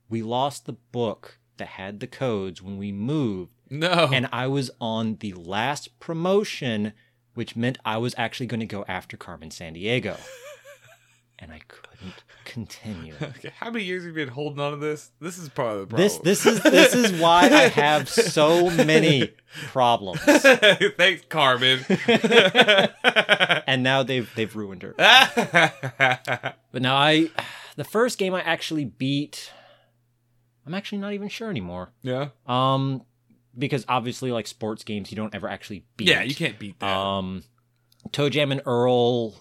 [0.07, 4.09] We lost the book that had the codes when we moved No.
[4.13, 6.93] and I was on the last promotion,
[7.33, 10.17] which meant I was actually going to go after Carmen Sandiego.
[11.41, 13.13] and I couldn't continue.
[13.21, 15.11] Okay, how many years have you been holding on to this?
[15.21, 16.29] This is part of the This problem.
[16.29, 19.29] this is this is why I have so many
[19.71, 20.19] problems.
[20.97, 21.79] Thanks, Carmen.
[23.67, 24.93] And now they've they've ruined her.
[24.97, 27.29] But now I
[27.75, 29.51] the first game I actually beat
[30.65, 31.91] I'm actually not even sure anymore.
[32.01, 32.29] yeah.
[32.47, 33.03] Um
[33.57, 36.07] because obviously like sports games you don't ever actually beat.
[36.09, 36.95] Yeah, you can't beat that.
[36.95, 37.43] Um
[38.09, 39.35] ToeJam and Earl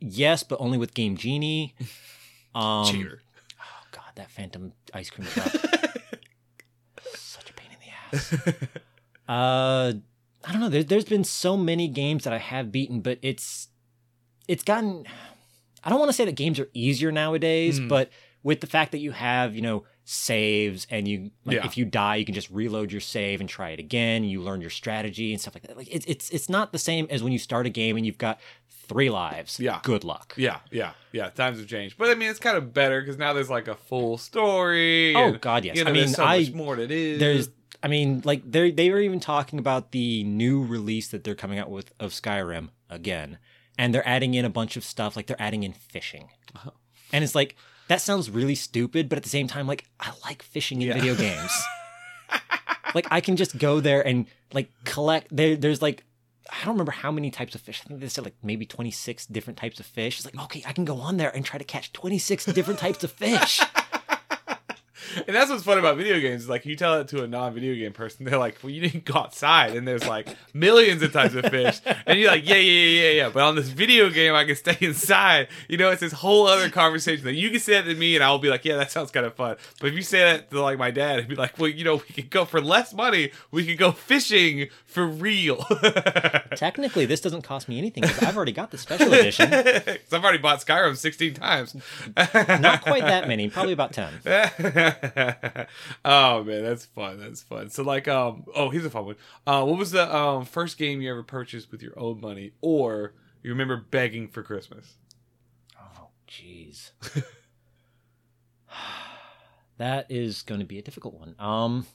[0.00, 1.74] yes, but only with Game Genie.
[2.54, 3.20] Um Cheater.
[3.60, 5.52] Oh god, that phantom ice cream truck.
[7.14, 8.32] Such a pain in the ass.
[9.28, 9.92] Uh,
[10.44, 10.68] I don't know.
[10.70, 13.68] There, there's been so many games that I have beaten, but it's
[14.48, 15.04] it's gotten.
[15.84, 17.88] I don't want to say that games are easier nowadays, Mhm.
[17.88, 18.10] but
[18.42, 21.66] with the fact that you have you know saves and you like Yeah.
[21.66, 24.62] if you die you can just reload your save and try it again you learn
[24.62, 27.30] your strategy and stuff like that like it's it's it's not the same as when
[27.30, 28.40] you start a game and you've got
[28.88, 29.80] three lives Yeah.
[29.82, 31.28] good luck Yeah, yeah, yeah.
[31.30, 33.74] Times have changed, but I mean, it's kind of better because now there's like a
[33.74, 35.14] full story.
[35.14, 37.18] oh and, god yes you know, i mean there's so i much more is.
[37.20, 37.48] there's
[37.82, 41.58] i mean like they they were even talking about the new release that they're coming
[41.58, 43.38] out with of skyrim again
[43.78, 46.70] and they're adding in a bunch of stuff like they're adding in fishing Uh-huh.
[47.12, 47.54] and it's like
[47.88, 50.94] that sounds really stupid but at the same time like i like fishing in Yeah.
[50.94, 51.52] video games
[52.94, 56.04] like i can just go there and like collect there there's like
[56.50, 57.82] I don't remember how many types of fish.
[57.84, 60.18] I think they said like maybe 26 different types of fish.
[60.18, 63.04] It's like, okay, I can go on there and try to catch 26 different types
[63.04, 63.60] of fish.
[65.16, 66.48] and that's what's fun about video games.
[66.48, 69.18] Like you tell it to a non-video game person, they're like, "Well, you didn't go
[69.18, 73.02] outside, and there's like millions of types of fish," and you're like, "Yeah, yeah, yeah,
[73.02, 75.48] yeah, yeah." But on this video game, I can stay inside.
[75.68, 78.24] You know, it's this whole other conversation that you can say that to me, and
[78.24, 80.60] I'll be like, "Yeah, that sounds kind of fun." But if you say that to
[80.60, 83.30] like my dad, he'd be like, "Well, you know, we could go for less money.
[83.50, 85.56] We could go fishing for real."
[86.56, 89.50] Technically, this doesn't cost me anything because I've already got the special edition.
[89.68, 91.74] 'Cause I've already bought Skyrim 16 times.
[92.16, 94.12] Not quite that many, probably about 10.
[96.04, 97.18] oh man, that's fun.
[97.20, 97.70] That's fun.
[97.70, 99.16] So like, um, oh, here's a fun one.
[99.46, 103.14] Uh, what was the um first game you ever purchased with your own money, or
[103.42, 104.94] you remember begging for Christmas?
[105.80, 106.90] Oh, jeez.
[109.78, 111.34] that is going to be a difficult one.
[111.38, 111.86] Um,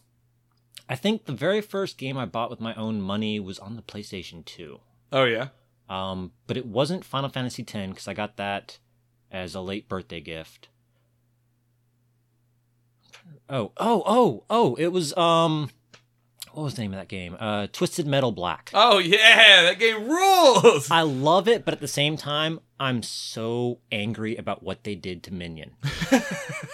[0.90, 3.82] I think the very first game I bought with my own money was on the
[3.82, 4.80] PlayStation 2.
[5.12, 5.50] Oh yeah.
[5.90, 8.80] Um, but it wasn't Final Fantasy X because I got that
[9.32, 10.70] as a late birthday gift.
[13.56, 14.74] Oh, oh, oh, oh!
[14.76, 15.70] It was um,
[16.54, 17.38] what was the name of that game?
[17.40, 18.72] Uh, Twisted Metal Black.
[18.74, 20.90] Oh yeah, that game rules.
[20.90, 25.22] I love it, but at the same time, I'm so angry about what they did
[25.24, 25.72] to Minion.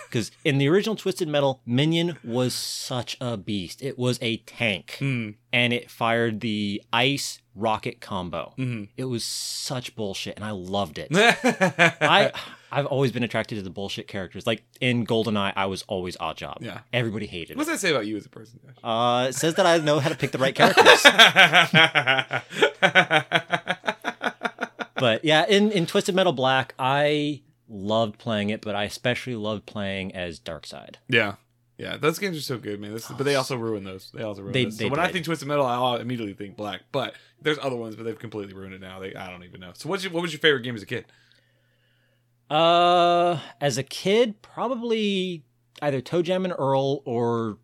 [0.10, 3.84] Because in the original Twisted Metal, Minion was such a beast.
[3.84, 5.32] It was a tank, Hmm.
[5.54, 8.56] and it fired the ice rocket combo.
[8.58, 8.88] Mhm.
[8.98, 11.10] It was such bullshit, and I loved it.
[11.14, 12.32] I
[12.72, 14.46] I've always been attracted to the bullshit characters.
[14.48, 16.58] Like in GoldenEye, I was always Oddjob.
[16.62, 16.80] Yeah.
[16.94, 17.74] everybody hated What's it.
[17.74, 18.60] that say about you as a person?
[18.66, 18.76] Josh?
[18.84, 21.04] Uh, it says that I know how to pick the right characters.
[24.96, 29.66] but yeah, in in Twisted Metal Black, I loved playing it, but I especially loved
[29.66, 30.96] playing as Darkside.
[31.08, 31.36] yeah.
[31.78, 32.92] Yeah, those games are so good, man.
[32.92, 34.12] This, but they also ruin those.
[34.14, 34.78] They also ruin They- those.
[34.78, 35.14] So when I did.
[35.14, 36.82] think Twisted Metal, I immediately think black.
[36.92, 39.00] But there's other ones, but they've completely ruined it now.
[39.00, 39.72] They, I don't even know.
[39.76, 41.06] So what's your, what was your favorite game as a kid?
[42.50, 45.44] Uh, as a kid, probably
[45.82, 47.58] either ToeJam and Earl or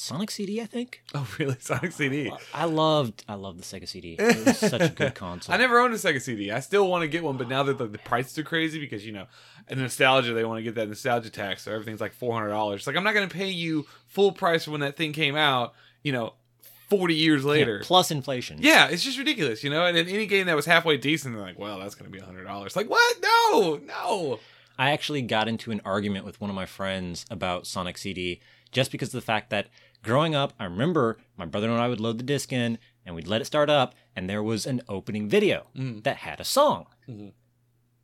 [0.00, 0.62] Sonic CD.
[0.62, 1.56] I think Oh, really?
[1.58, 2.32] Sonic CD.
[2.54, 4.14] I loved I loved the Sega CD.
[4.16, 5.52] It was such a good console.
[5.52, 6.52] I never owned a Sega CD.
[6.52, 9.04] I still want to get one, but now that the, the prices are crazy because
[9.04, 9.26] you know,
[9.66, 12.82] and nostalgia, they want to get that nostalgia tax, so everything's like four hundred dollars.
[12.82, 15.34] It's like I'm not going to pay you full price for when that thing came
[15.34, 15.74] out.
[16.04, 16.34] You know,
[16.88, 17.80] forty years Yeah, later.
[17.84, 18.58] plus inflation.
[18.60, 19.84] Yeah, it's just ridiculous, you know.
[19.86, 22.22] And in any game that was halfway decent, they're like, "Well, that's going to be
[22.24, 23.16] hundred dollars." Like, what?
[23.22, 24.40] No, no.
[24.78, 28.92] I actually got into an argument with one of my friends about Sonic CD just
[28.92, 29.66] because of the fact that
[30.04, 33.26] growing up, I remember my brother and I would load the disc in and we'd
[33.26, 36.04] let it start up, and there was an opening video Mm.
[36.04, 36.86] that had a song.
[37.08, 37.32] Mhm.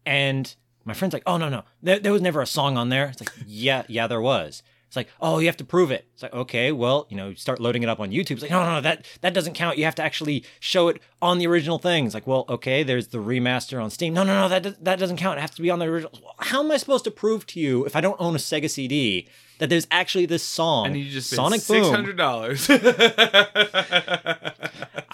[0.07, 3.07] And my friend's like, "Oh no, no, there, there was never a song on there."
[3.07, 4.63] It's like, "Yeah, yeah, there was."
[4.95, 7.61] It's like, "Oh, you have to prove it." It's like, "Okay, well, you know, start
[7.61, 9.77] loading it up on YouTube." It's like, "No, no, no, that that doesn't count.
[9.77, 13.09] You have to actually show it on the original thing." It's like, "Well, okay, there's
[13.09, 15.39] the remaster on Steam." No, no, no, that that doesn't count.
[15.39, 16.13] It has to be on the original.
[16.39, 19.27] How am I supposed to prove to you if I don't own a Sega CD
[19.59, 20.87] that there's actually this song?
[20.87, 22.69] And you just Sonic six hundred dollars.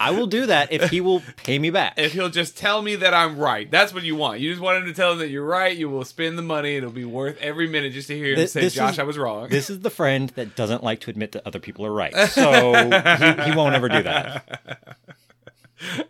[0.03, 1.93] I will do that if he will pay me back.
[1.97, 3.69] if he'll just tell me that I'm right.
[3.69, 4.39] That's what you want.
[4.39, 5.75] You just want him to tell him that you're right.
[5.77, 6.75] You will spend the money.
[6.75, 9.17] It'll be worth every minute just to hear him Th- say, "Josh, is- I was
[9.17, 12.13] wrong." this is the friend that doesn't like to admit that other people are right.
[12.31, 14.97] So he, he won't ever do that.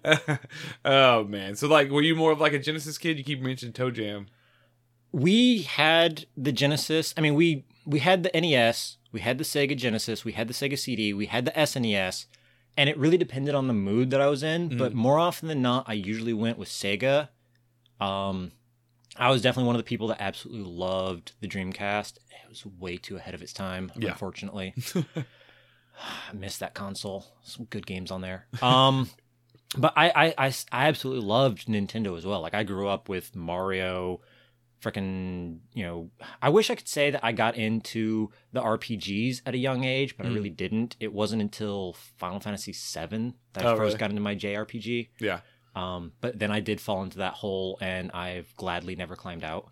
[0.85, 1.55] oh man.
[1.55, 3.17] So like were you more of like a Genesis kid?
[3.17, 4.27] You keep mentioning ToeJam.
[5.11, 7.13] we had the Genesis.
[7.17, 10.53] I mean, we we had the NES, we had the Sega Genesis, we had the
[10.53, 12.25] Sega CD, we had the SNES,
[12.77, 14.77] and it really depended on the mood that I was in.
[14.77, 17.29] But more often than not, I usually went with Sega.
[17.99, 18.51] Um,
[19.17, 22.17] I was definitely one of the people that absolutely loved the Dreamcast.
[22.17, 24.11] It was way too ahead of its time, Yeah.
[24.11, 24.73] unfortunately.
[26.29, 27.25] I missed that console.
[27.43, 28.47] Some good games on there.
[28.63, 29.09] Um,
[29.77, 32.41] but I, I, I, I absolutely loved Nintendo as well.
[32.41, 34.19] Like I grew up with Mario,
[34.81, 36.09] freaking, you know.
[36.41, 40.17] I wish I could say that I got into the RPGs at a young age,
[40.17, 40.35] but I Mm.
[40.35, 40.95] really didn't.
[40.99, 43.97] It wasn't until Final Fantasy VII that I Oh, first really?
[43.97, 45.09] got into my JRPG.
[45.19, 45.41] Yeah.
[45.75, 49.71] Um, but then I did fall into that hole, and I've gladly never climbed out.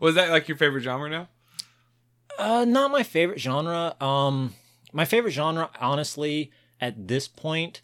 [0.00, 1.28] Was that like your favorite genre now?
[2.38, 3.94] Uh, not my favorite genre.
[4.02, 4.54] Um,
[4.92, 6.50] my favorite genre, honestly,
[6.80, 7.82] at this point,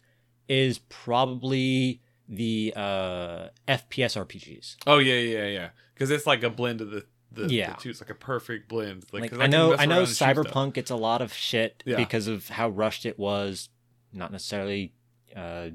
[0.49, 4.75] is probably the uh FPS RPGs.
[4.85, 5.69] Oh yeah, yeah, yeah.
[5.93, 7.71] Because it's like a blend of the the, Yeah.
[7.73, 7.89] the two.
[7.89, 9.05] It's like a perfect blend.
[9.11, 10.35] Like, Like I can know, I know, around and shoot stuff.
[10.37, 11.97] Cyberpunk gets a lot of shit Yeah.
[11.97, 13.69] because of how rushed it was.
[14.13, 14.93] Not necessarily
[15.35, 15.69] uh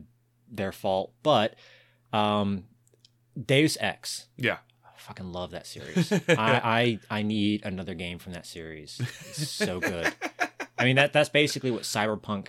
[0.50, 1.54] their fault, but
[2.12, 2.64] um,
[3.46, 4.26] Deus Ex.
[4.36, 4.58] Yeah.
[4.84, 6.12] I fucking love that series.
[6.28, 9.00] I, I I need another game from that series.
[9.00, 10.12] It's so good.
[10.78, 12.48] I mean that that's basically what Cyberpunk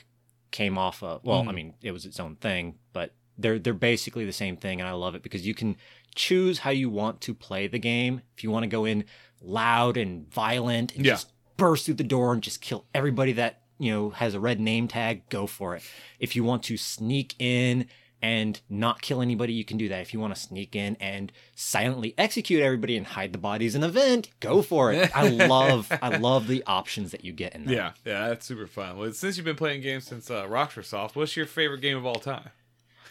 [0.52, 1.24] came off of.
[1.24, 1.56] Well, I Mhm.
[1.56, 4.94] mean, it was its own thing, but they're they're basically the same thing and I
[4.94, 5.76] love it because you can
[6.16, 8.22] choose how you want to play the game.
[8.38, 9.06] If you want to go in
[9.42, 11.14] loud and violent and Yeah.
[11.14, 14.60] just burst through the door and just kill everybody that, you know, has a red
[14.60, 15.84] name tag, go for it.
[16.20, 17.88] If you want to sneak in
[18.22, 20.00] and not kill anybody, you can do that.
[20.02, 23.84] If you want to sneak in and silently execute everybody and hide the bodies in
[23.84, 25.12] a vent, go for it.
[25.16, 27.72] I love I love the options that you get in that.
[27.74, 28.98] Yeah, yeah, that's super fun.
[28.98, 32.06] Well, since you've been playing games since uh, Rockstar Soft, what's your favorite game of
[32.06, 32.50] all time?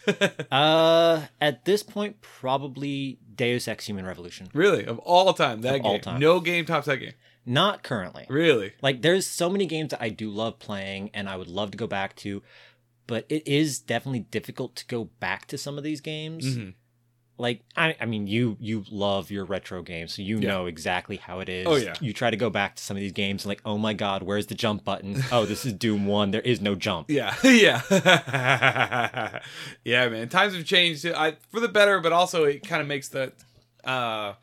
[0.51, 4.47] Uh at this point probably Deus Ex Human Revolution.
[4.53, 5.91] Really, of all time, that Of game.
[5.91, 6.19] all time.
[6.19, 7.13] No game tops that game.
[7.45, 8.25] Not currently.
[8.29, 8.73] Really?
[8.81, 11.77] Like there's so many games that I do love playing and I would love to
[11.77, 12.41] go back to,
[13.07, 16.55] but it is definitely difficult to go back to some of these games.
[16.57, 16.73] Mhm.
[17.37, 20.49] Like I, I mean, you you love your retro games, so you Yeah.
[20.49, 21.65] know exactly how it is.
[21.67, 21.95] Oh, yeah.
[21.99, 24.21] You try to go back to some of these games and like, oh my god,
[24.21, 25.21] where's the jump button?
[25.31, 26.29] oh, this is Doom One.
[26.31, 27.09] There is no jump.
[27.09, 27.81] Yeah, yeah,
[29.83, 30.29] yeah, man.
[30.29, 33.31] Times have changed I, for the better, but also it kind of makes the,
[33.83, 34.33] uh,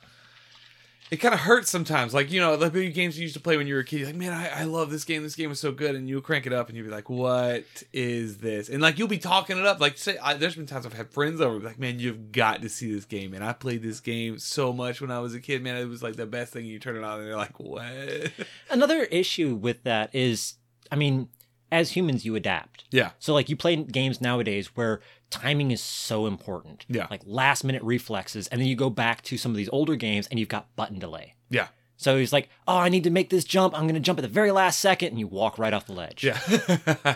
[1.11, 2.15] it kind of hurts sometimes.
[2.15, 3.99] Like you know, the big games you used to play when you were a kid.
[3.99, 5.23] You're like, man, I, I love this game.
[5.23, 7.65] This game was so good, and you crank it up, and you'd be like, what
[7.93, 8.69] is this?
[8.69, 9.81] And like you'll be talking it up.
[9.81, 12.69] Like say, I, there's been times I've had friends over, like, man, you've got to
[12.69, 13.35] see this game.
[13.35, 15.77] And I played this game so much when I was a kid, man.
[15.77, 16.65] It was like the best thing.
[16.65, 18.33] You turn it on, and they're like, what?
[18.71, 20.55] Another issue with that is,
[20.93, 21.29] I mean,
[21.73, 22.85] as humans, you adapt.
[22.91, 25.01] yeah, So like you play games nowadays where
[25.31, 26.85] timing is so important.
[26.89, 27.07] Yeah.
[27.11, 30.27] Like last minute reflexes, and then you go back to some of these older games
[30.29, 31.35] and you've got button delay.
[31.49, 33.75] yeah, So he's like, "Oh, I need to make this jump.
[33.75, 35.93] I'm going to jump at the very last second, and you walk right off the
[35.93, 36.25] ledge.
[36.25, 36.39] Yeah.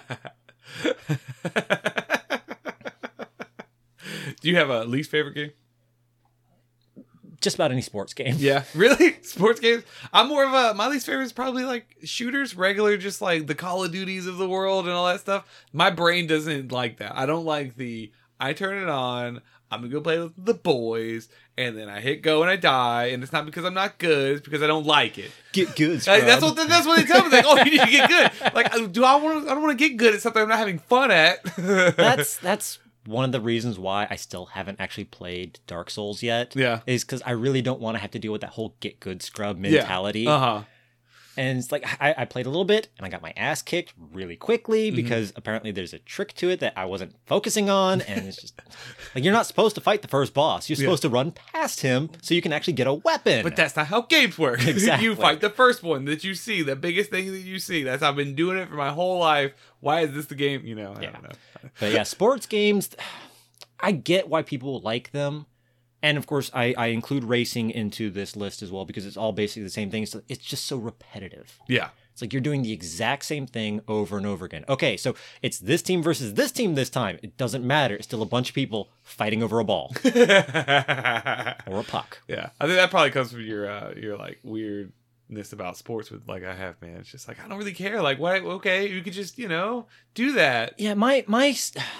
[4.40, 5.52] Do you have a least favorite game?
[7.44, 8.36] Just about any sports game.
[8.38, 9.22] Yeah, really?
[9.22, 9.84] Sports games?
[10.12, 13.54] I'm more of a my least favorite is probably like shooters, regular, just like the
[13.54, 15.46] Call of Duties of the world and all that stuff.
[15.72, 17.16] My brain doesn't like that.
[17.16, 21.28] I don't like the I turn it on, I'm gonna go play with the boys,
[21.58, 24.38] and then I hit go and I die, and it's not because I'm not good,
[24.38, 25.30] it's because I don't like it.
[25.52, 26.06] Get good.
[26.06, 27.30] Like, that's what that's what they tell me.
[27.30, 28.54] Like, oh, you need to get good.
[28.54, 29.48] Like, do I want?
[29.48, 31.42] I don't want to get good at something I'm not having fun at.
[31.56, 36.54] that's that's one of the reasons why I still haven't actually played Dark Souls yet.
[36.56, 36.80] Yeah.
[36.86, 39.22] Is because I really don't want to have to deal with that whole get good
[39.22, 40.26] scrub mentality.
[40.26, 40.62] Uh huh.
[41.36, 43.92] And it's like I, I played a little bit and I got my ass kicked
[44.12, 44.96] really quickly Mm-hmm.
[44.96, 48.02] because apparently there's a trick to it that I wasn't focusing on.
[48.02, 48.60] And it's just
[49.14, 50.68] like you're not supposed to fight the first boss.
[50.70, 50.84] You're Yeah.
[50.84, 53.42] supposed to run past him so you can actually get a weapon.
[53.42, 54.64] But that's not how games work.
[54.66, 55.04] Exactly.
[55.08, 57.82] you fight the first one that you see, the biggest thing that you see.
[57.82, 59.52] That's I've been doing it for my whole life.
[59.80, 60.64] Why is this the game?
[60.64, 61.10] You know, I Yeah.
[61.12, 61.30] don't know.
[61.80, 62.90] But yeah, sports games,
[63.80, 65.46] I get why people like them.
[66.04, 69.32] And of course, I, I include racing into this list as well because it's all
[69.32, 70.04] basically the same thing.
[70.04, 71.58] So it's just so repetitive.
[71.66, 71.88] Yeah.
[72.12, 74.66] It's like you're doing the exact same thing over and over again.
[74.68, 77.18] Okay, so it's this team versus this team this time.
[77.22, 77.96] It doesn't matter.
[77.96, 80.10] It's still a bunch of people fighting over a ball or
[81.80, 82.18] a puck.
[82.28, 84.38] Yeah, I think that probably comes from your uh your like
[85.28, 86.96] weirdness about sports with like I have, man.
[86.98, 88.02] It's just like I don't really care.
[88.02, 90.74] Like why okay, you could just, you know, do that.
[90.78, 91.54] Yeah, my my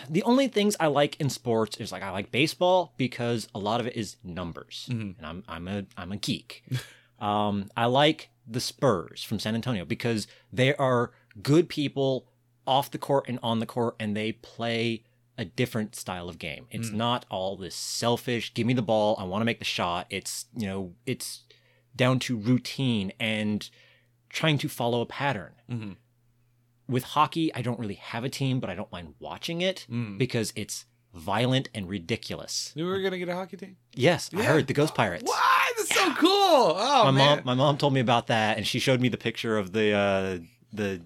[0.08, 3.80] the only things I like in sports is like I like baseball because a lot
[3.80, 5.16] of it is numbers, Mhm.
[5.18, 6.64] and I'm I'm a I'm a geek.
[7.20, 11.12] um, I like the Spurs from San Antonio because they are
[11.42, 12.26] good people
[12.66, 15.04] off the court and on the court, and they play
[15.36, 16.66] a different style of game.
[16.70, 16.94] It's Mm.
[16.94, 20.06] not all this selfish, give me the ball, I want to make the shot.
[20.08, 21.42] It's, you know, it's
[21.96, 23.68] down to routine and
[24.28, 25.52] trying to follow a pattern.
[25.70, 25.96] Mhm.
[26.88, 30.18] With hockey, I don't really have a team, but I don't mind watching it Mm.
[30.18, 30.84] because it's
[31.14, 32.72] violent and ridiculous.
[32.76, 33.76] We were gonna get a hockey team.
[33.94, 35.22] Yes, I heard the Ghost Pirates.
[35.24, 35.40] What?
[35.76, 36.30] That's so cool.
[36.76, 37.36] Oh my man.
[37.38, 39.92] mom my mom told me about that and she showed me the picture of the
[39.92, 40.38] uh
[40.72, 41.00] the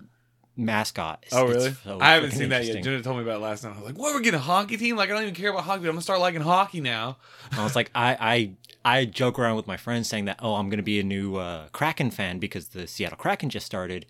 [0.57, 1.21] mascot.
[1.27, 1.73] It's- Oh really?
[1.85, 2.83] so I haven't seen that yet.
[2.83, 3.75] Jenna told me about it last night.
[3.75, 4.15] I was like, "What?
[4.15, 4.97] We're getting a hockey team?
[4.97, 5.81] Like, I don't even care about hockey.
[5.81, 7.19] I'm gonna start liking hockey now."
[7.53, 8.51] I was like, I, I,
[8.89, 11.37] I joke around with my friends saying that, oh, I'm going to be a new
[11.37, 14.07] uh, Kraken fan because the Seattle Kraken just started.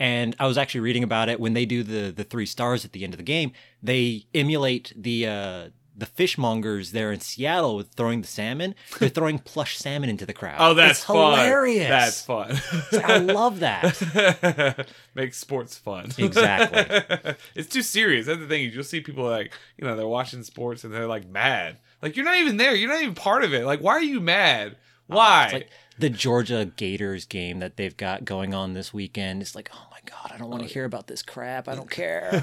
[0.00, 2.92] And I was actually reading about it when they do the the three stars at
[2.92, 3.52] the end of the game.
[3.82, 8.74] They emulate the uh, the fishmongers there in Seattle with throwing the salmon.
[8.98, 10.56] They're throwing plush salmon into the crowd.
[10.58, 11.38] Oh, that's it's fun.
[11.38, 11.88] hilarious.
[11.88, 12.60] That's fun.
[13.04, 14.88] I love that.
[15.14, 16.10] Makes sports fun.
[16.18, 17.34] Exactly.
[17.54, 18.26] it's too serious.
[18.26, 18.70] That's the thing.
[18.70, 21.78] You'll see people like, you know, they're watching sports and they're like mad.
[22.02, 22.74] Like you're not even there.
[22.74, 23.64] You're not even part of it.
[23.64, 24.76] Like, why are you mad?
[25.06, 25.44] Why?
[25.44, 29.40] It's like the Georgia Gators game that they've got going on this weekend.
[29.40, 31.68] It's like, oh my god, I don't want to hear about this crap.
[31.68, 32.42] I don't care.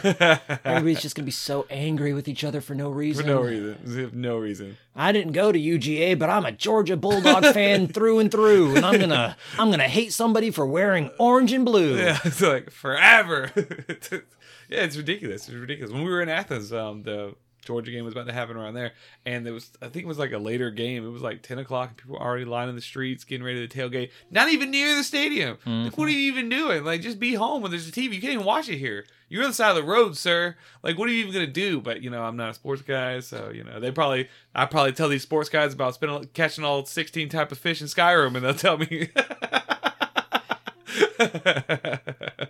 [0.65, 3.25] Everybody's just gonna be so angry with each other for no reason.
[3.25, 4.09] For no reason.
[4.13, 4.77] No reason.
[4.95, 8.85] I didn't go to UGA, but I'm a Georgia Bulldog fan through and through, and
[8.85, 11.97] I'm gonna I'm gonna hate somebody for wearing orange and blue.
[12.03, 13.51] Yeah, it's like forever.
[13.55, 15.47] yeah, it's ridiculous.
[15.47, 15.91] It's ridiculous.
[15.91, 18.93] When we were in Athens, um, the Georgia game was about to happen around there,
[19.25, 21.05] and it was I think it was like a later game.
[21.05, 23.77] It was like ten o'clock, and people were already lining the streets, getting ready to
[23.77, 24.09] tailgate.
[24.31, 25.57] Not even near the stadium.
[25.85, 26.83] Like, what are you even doing?
[26.83, 28.13] Like, just be home when there's a TV.
[28.13, 29.05] You can't even watch it here.
[29.29, 30.55] You're on the side of the road, sir.
[30.83, 31.81] Like, what are you even gonna do?
[31.81, 34.91] But you know, I'm not a sports guy, so you know, they probably I probably
[34.91, 38.45] tell these sports guys about spending catching all 16 type of fish in Skyrim, and
[38.45, 39.09] they'll tell me.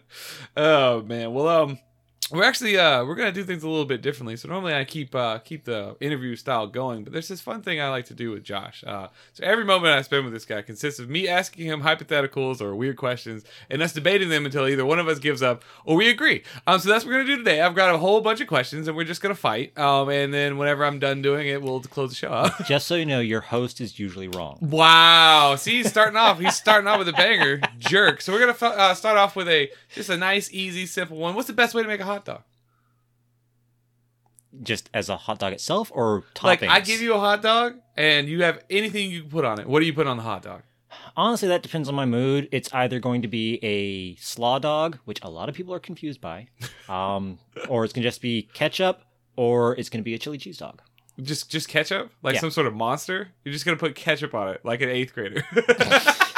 [0.58, 1.34] oh man.
[1.34, 1.80] Well, um,
[2.32, 4.36] we're actually uh we're gonna do things a little bit differently.
[4.36, 7.82] So normally I keep uh keep the interview style going, but there's this fun thing
[7.82, 8.84] I like to do with Josh.
[8.86, 12.62] Uh, so every moment I spend with this guy consists of me asking him hypotheticals
[12.62, 15.96] or weird questions, and us debating them until either one of us gives up or
[15.96, 16.44] we agree.
[16.68, 17.62] Um, so that's what we're gonna do today.
[17.62, 19.78] I've got a whole bunch of questions, and we're just gonna fight.
[19.78, 22.66] Um, and then whenever I'm done doing it, we'll close the show up.
[22.66, 24.58] Just so you know, your host is usually wrong.
[24.62, 25.56] Wow.
[25.58, 26.40] See, he's starting off.
[26.40, 28.22] He's starting off with a banger, jerk.
[28.22, 31.36] So we're gonna uh, start off with a just a nice, easy, simple one.
[31.36, 32.42] What's the best way to make a hot dog?
[34.62, 36.44] Just as a hot dog itself, or toppings.
[36.44, 39.60] Like I give you a hot dog, and you have anything you can put on
[39.60, 39.66] it.
[39.68, 40.62] What do you put on the hot dog?
[41.18, 42.48] Honestly, that depends on my mood.
[42.52, 46.22] It's either going to be a slaw dog, which a lot of people are confused
[46.22, 46.50] by,
[46.88, 49.02] um, or it's going to just be ketchup,
[49.36, 50.82] or it's going to be a chili cheese dog.
[51.22, 52.42] Just just ketchup, like Yeah.
[52.42, 53.30] some sort of monster.
[53.44, 55.46] You're just gonna put ketchup on it, like an eighth grader.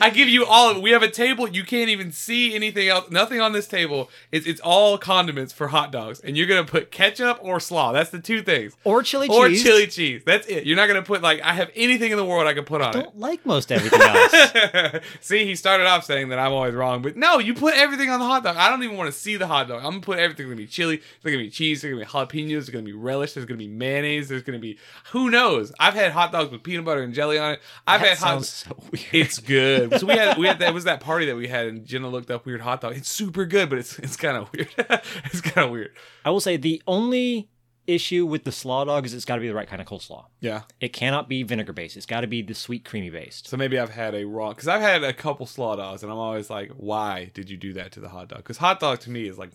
[0.00, 0.82] I give you all of it.
[0.82, 1.48] We have a table.
[1.48, 3.10] You can't even see anything else.
[3.10, 4.10] Nothing on this table.
[4.32, 7.92] It's it's all condiments for hot dogs, and you're gonna put ketchup or slaw.
[7.92, 8.76] That's the two things.
[8.84, 9.62] Or chili or cheese.
[9.62, 10.22] Or chili cheese.
[10.24, 10.66] That's it.
[10.66, 12.88] You're not gonna put like I have anything in the world I can put on
[12.96, 15.04] I Don't like most everything else.
[15.20, 18.20] see, he started off saying that I'm always wrong, but no, you put everything on
[18.20, 18.56] the hot dog.
[18.56, 19.78] I don't even want to see the hot dog.
[19.78, 20.46] I'm gonna put everything.
[20.46, 21.02] There's gonna be chili.
[21.22, 21.82] There's gonna be cheese.
[21.82, 22.50] There's gonna be jalapenos.
[22.50, 23.32] There's gonna be relish.
[23.34, 24.28] There's gonna be mayonnaise.
[24.28, 24.78] There's gonna be
[25.12, 25.72] who knows.
[25.78, 27.60] I've had hot dogs with peanut butter and jelly on it.
[27.86, 28.44] I've that had hot.
[28.44, 29.04] so weird.
[29.12, 29.38] It's
[29.78, 30.00] good.
[30.00, 32.30] So we had we had that was that party that we had, and Jenna looked
[32.30, 32.96] up weird hot dog.
[32.96, 34.68] It's super good, but it's it's kind of weird.
[35.26, 35.92] it's kind of weird.
[36.24, 37.48] I will say the only
[37.86, 40.24] issue with the slaw dog is it's got to be the right kind of coleslaw.
[40.40, 40.62] Yeah.
[40.80, 41.96] It cannot be vinegar based.
[41.96, 43.48] It's got to be the sweet creamy based.
[43.48, 46.18] So maybe I've had a wrong because I've had a couple slaw dogs, and I'm
[46.18, 48.38] always like, why did you do that to the hot dog?
[48.38, 49.50] Because hot dog to me is like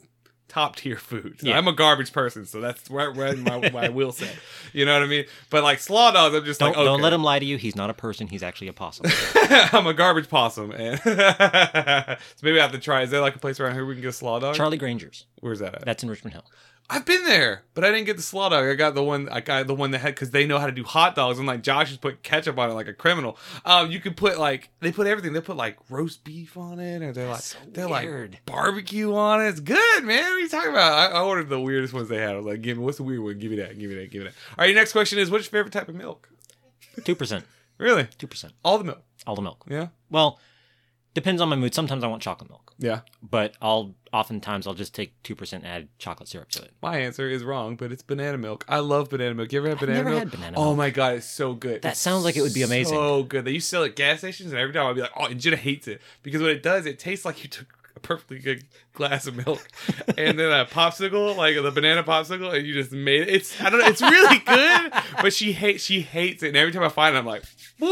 [0.50, 1.38] top tier food.
[1.42, 1.58] Yeah.
[1.58, 4.36] I'm a garbage person, so that's where, where my, my will set.
[4.74, 5.26] You know what I mean?
[5.50, 6.86] But like slaw dogs, I'm just Don't, like, okay.
[6.86, 7.58] don't let him lie to you.
[7.58, 8.28] He's not a person.
[8.28, 9.06] He's actually a possum.
[9.36, 13.04] I'm a garbage possum, and so maybe I have to try.
[13.04, 14.56] Is there like a place around here we can get a slaw dog?
[14.56, 15.26] Charlie Grainger's.
[15.40, 15.86] Where's that at?
[15.86, 16.46] That's in Richmond Hill.
[16.92, 18.66] I've been there, but I didn't get the slaw dog.
[18.66, 19.30] I got the one.
[19.30, 21.38] I got the one that had because they know how to do hot dogs.
[21.38, 23.38] And like Josh just put ketchup on it like a criminal.
[23.64, 25.34] Um, you could put like they put everything.
[25.34, 28.32] They put like roast beef on it, or they're like so they're weird.
[28.32, 29.50] like barbecue on it.
[29.50, 30.24] It's good, man.
[30.24, 30.94] What are you talking about?
[30.94, 32.32] I, I ordered the weirdest ones they had.
[32.32, 33.38] I was like, give me what's the weird one?
[33.38, 33.78] Give me that.
[33.78, 34.10] Give me that.
[34.10, 34.34] Give me that.
[34.52, 36.28] All right, your next question is, what's your favorite type of milk?
[37.04, 37.46] Two percent.
[37.78, 38.54] Really, Two percent.
[38.66, 39.04] all the milk.
[39.28, 39.64] All the milk.
[39.70, 40.40] Yeah, Well,
[41.14, 41.74] depends on my mood.
[41.76, 43.02] Sometimes I want chocolate milk, yeah.
[43.22, 46.72] but I'll oftentimes I'll just take two percent and add chocolate syrup to it.
[46.82, 48.66] My answer is wrong, but it's banana milk.
[48.68, 49.52] I love banana milk.
[49.52, 50.20] You ever had banana never milk?
[50.24, 50.78] had banana Oh milk.
[50.78, 51.82] my god, it's so good.
[51.82, 52.96] That It's sounds like it would be amazing.
[52.98, 53.46] So good.
[53.46, 55.26] They used to sell it at gas stations, and every time I'd be like, "Oh,"
[55.26, 58.40] and Jenna hates it because what it does, it tastes like you took a perfectly
[58.40, 59.68] good glass of milk
[60.18, 63.30] and then a popsicle, like the banana popsicle, and you just made it.
[63.30, 63.88] It's I don't know.
[63.88, 67.20] It's really good, but she hates she hates it, and every time I find it,
[67.20, 67.44] I'm like.
[67.80, 67.88] Boy,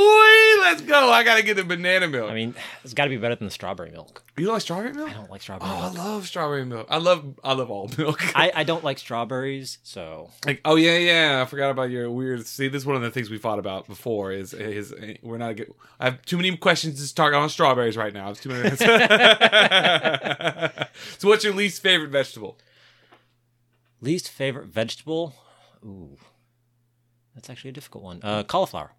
[0.60, 1.10] let's go.
[1.10, 2.30] I gotta get the banana milk.
[2.30, 4.22] I mean, it's got to be better than the strawberry milk.
[4.38, 5.10] you don't like strawberry milk?
[5.10, 6.88] I don't like strawberry Oh, I love strawberry milk.
[6.90, 8.22] I love I love all milk.
[8.36, 12.46] I, I don't like strawberries, so like oh yeah yeah I forgot about your weird.
[12.46, 14.34] See, this is one of the things we fought about before.
[14.34, 15.74] Is is we're not good.
[16.02, 18.30] I have too many questions to start on strawberries right now.
[18.32, 18.76] It's too many.
[21.18, 22.58] so, what's your least favorite vegetable?
[24.02, 25.34] least favorite vegetable.
[25.84, 26.18] Ooh,
[27.34, 28.20] that's actually a difficult one.
[28.22, 28.92] Uh, cauliflower.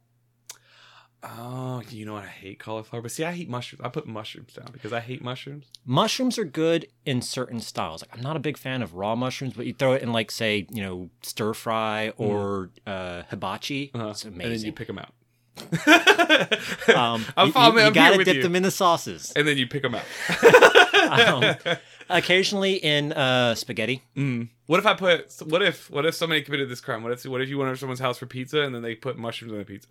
[1.22, 2.24] Oh, you know what?
[2.24, 3.82] I hate cauliflower, but see, I hate mushrooms.
[3.84, 5.66] I put mushrooms down because I hate mushrooms.
[5.84, 8.02] Mushrooms are good in certain styles.
[8.02, 10.30] Like I'm not a big fan of raw mushrooms, but you throw it in like
[10.30, 13.90] say you know stir fry or uh, hibachi.
[13.94, 14.10] Uh-huh.
[14.10, 15.12] It's And then you pick them out.
[16.94, 17.78] Um, I'm you, following.
[17.78, 18.42] you, I'm gotta here with dip you.
[18.42, 19.32] them in the sauces.
[19.34, 20.04] and then you pick them out.
[20.98, 21.56] Um,
[22.08, 24.02] occasionally in uh, spaghetti.
[24.16, 24.48] Mm.
[24.66, 25.32] What if I put?
[25.46, 25.90] What if?
[25.90, 27.02] What if somebody committed this crime?
[27.02, 27.24] What if?
[27.24, 29.52] What if you went over to someone's house for pizza and then they put mushrooms
[29.52, 29.88] on the pizza?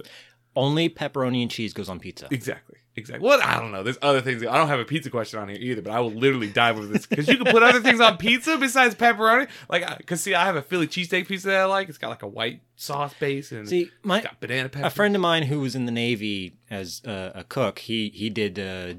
[0.56, 2.28] Only pepperoni and cheese goes on pizza.
[2.32, 2.78] Exactly.
[2.96, 3.28] Exactly.
[3.28, 3.84] Well, I don't know.
[3.84, 4.44] There's other things.
[4.44, 6.88] I don't have a pizza question on here either, but I will literally dive into
[6.88, 9.48] this because you can put other things on pizza besides pepperoni.
[9.70, 11.90] Like, because see, I have a Philly cheesesteak pizza that I like.
[11.90, 14.88] It's got like a white sauce base and See, my it's got banana pepper.
[14.88, 18.32] a friend of mine who was in the Navy as uh, a cook, he he
[18.32, 18.96] did uh,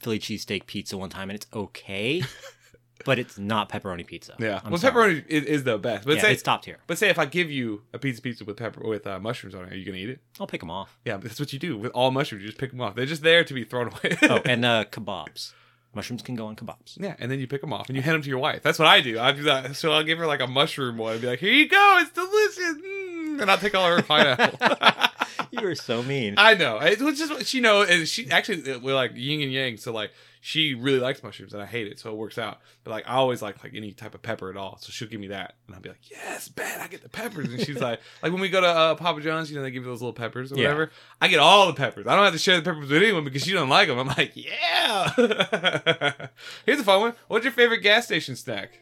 [0.00, 2.22] Philly cheesesteak pizza one time, and it's okay,
[3.04, 4.34] but it's not pepperoni pizza.
[4.38, 4.60] Yeah.
[4.64, 5.20] I'm well, sorry.
[5.22, 6.06] pepperoni is, is the best.
[6.06, 6.78] But yeah, say, it's top tier.
[6.86, 9.64] but say if I give you a pizza pizza with pepper with uh, mushrooms on
[9.64, 10.20] it, are you gonna eat it?
[10.40, 10.98] I'll pick them off.
[11.04, 12.42] Yeah, that's what you do with all mushrooms.
[12.42, 12.94] You just pick them off.
[12.94, 14.16] They're just there to be thrown away.
[14.22, 15.52] Oh, and uh, kebabs.
[15.92, 16.96] Mushrooms can go on kebabs.
[17.00, 18.62] Yeah, and then you pick them off and you hand them to your wife.
[18.62, 19.18] That's what I do.
[19.18, 19.74] I do that.
[19.74, 22.12] So I'll give her like a mushroom one and be like, "Here you go, it's
[22.12, 25.09] delicious," mm, and I'll take all her pineapple.
[25.50, 26.34] You are so mean.
[26.36, 26.78] I know.
[26.78, 29.76] It was just she know, and she actually we're like yin and yang.
[29.76, 30.12] So like
[30.42, 32.60] she really likes mushrooms and I hate it, so it works out.
[32.84, 35.20] But like I always like like any type of pepper at all, so she'll give
[35.20, 38.00] me that, and I'll be like, "Yes, Ben, I get the peppers." And she's like,
[38.22, 40.12] like when we go to uh, Papa John's, you know, they give you those little
[40.14, 40.64] peppers or Yeah.
[40.68, 40.90] whatever.
[41.20, 42.06] I get all the peppers.
[42.06, 43.98] I don't have to share the peppers with anyone because she don't like them.
[43.98, 45.10] I'm like, yeah.
[46.66, 47.14] Here's a fun one.
[47.28, 48.78] What's your favorite gas station snack?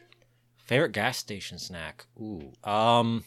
[0.65, 2.05] Favorite gas station snack?
[2.21, 2.51] Ooh.
[2.63, 3.23] Um,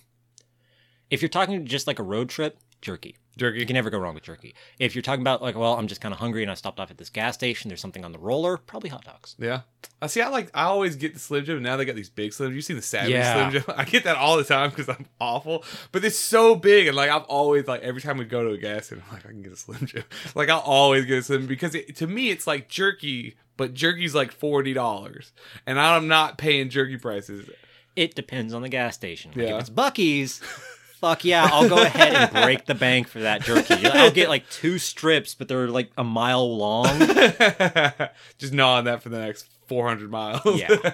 [1.10, 3.16] if you're talking just like a road trip, jerky.
[3.38, 3.60] Jerky.
[3.60, 4.54] You can never go wrong with jerky.
[4.78, 6.90] If you're talking about like, well, I'm just kind of hungry and I stopped off
[6.90, 9.34] at this gas station, there's something on the roller, probably hot dogs.
[9.38, 9.62] Yeah.
[10.02, 10.20] I see.
[10.20, 10.50] I like.
[10.52, 11.62] I always get the Slim Jim.
[11.62, 12.50] Now they got these big Slim.
[12.50, 12.56] Jim.
[12.56, 13.48] You see the Savage Yeah.
[13.48, 13.74] Slim Jim?
[13.78, 15.64] I get that all the time because I'm awful.
[15.92, 18.58] But it's so big, and like I've always like every time we go to a
[18.58, 20.04] gas station, I'm like I can get a Slim Jim.
[20.34, 24.14] Like I'll always get a Slim because it, to me it's like jerky, but jerky's
[24.14, 25.32] like forty dollars,
[25.66, 27.48] and I'm not paying jerky prices.
[27.94, 29.32] It depends on the gas station.
[29.36, 29.54] Like, Yeah.
[29.56, 30.40] If it's Buc-ee's,
[31.02, 33.74] fuck yeah, I'll go ahead and break the bank for that jerky.
[33.86, 36.86] I'll get like two strips, but they're like a mile long.
[38.38, 40.58] just gnawing that for the next 400 miles.
[40.58, 40.68] Yeah.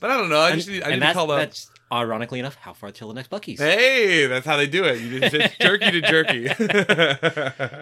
[0.00, 0.38] but I don't know.
[0.40, 1.40] I And, just need, I and need to call up.
[1.40, 3.58] that's ironically enough how far till the next Buc-ee's.
[3.58, 5.00] Hey, that's how they do it.
[5.00, 6.48] You just it's jerky to jerky.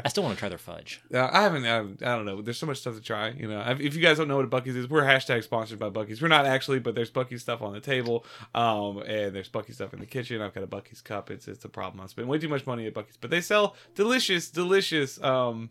[0.05, 1.01] I still want to try their fudge.
[1.13, 2.03] Uh, I haven't, I haven't.
[2.03, 2.41] I don't know.
[2.43, 3.31] There's so much stuff to try.
[3.31, 5.79] You know, If- if you guys don't know what a Buc-ee's is, we're hashtag sponsored
[5.79, 6.21] by Buc-ee's.
[6.23, 9.93] We're not actually, but there's Buc-ee's stuff on the table, um, and there's Buc-ee's stuff
[9.93, 10.41] in the kitchen.
[10.41, 11.31] I've got a Buc-ee's cup.
[11.31, 12.01] It's it's a problem.
[12.03, 15.71] I spend way too much money at Buc-ee's, but they sell delicious, delicious um,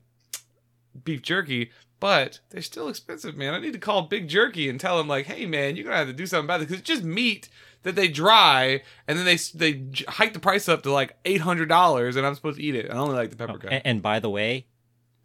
[1.04, 1.72] beef jerky.
[2.02, 3.54] But they're still expensive, man.
[3.54, 6.08] I need to call Big Jerky and tell them like, hey, man, you're gonna have
[6.08, 7.48] to do something about this because it's just meat
[7.86, 11.70] that they dry and then they they hike the price up to like eight hundred
[11.70, 12.92] dollars, and I'm supposed to eat it.
[12.92, 13.72] I only like the pepper cut.
[13.72, 14.66] And, and by the way,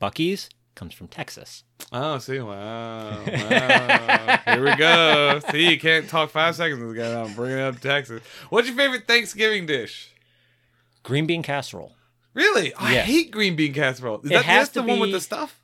[0.01, 1.65] Buc-ee's comes from Texas.
[1.93, 4.39] Oh, see, wow, wow.
[4.47, 5.41] Here we go.
[5.51, 7.21] See, you can't talk five seconds with this guy.
[7.21, 8.23] I'm bringing up Texas.
[8.51, 10.11] What's your favorite Thanksgiving dish?
[11.03, 11.97] Green bean casserole.
[12.35, 13.07] Really, I Yes.
[13.07, 14.21] hate green bean casserole.
[14.21, 15.61] Is It that has that's the to one with the stuff?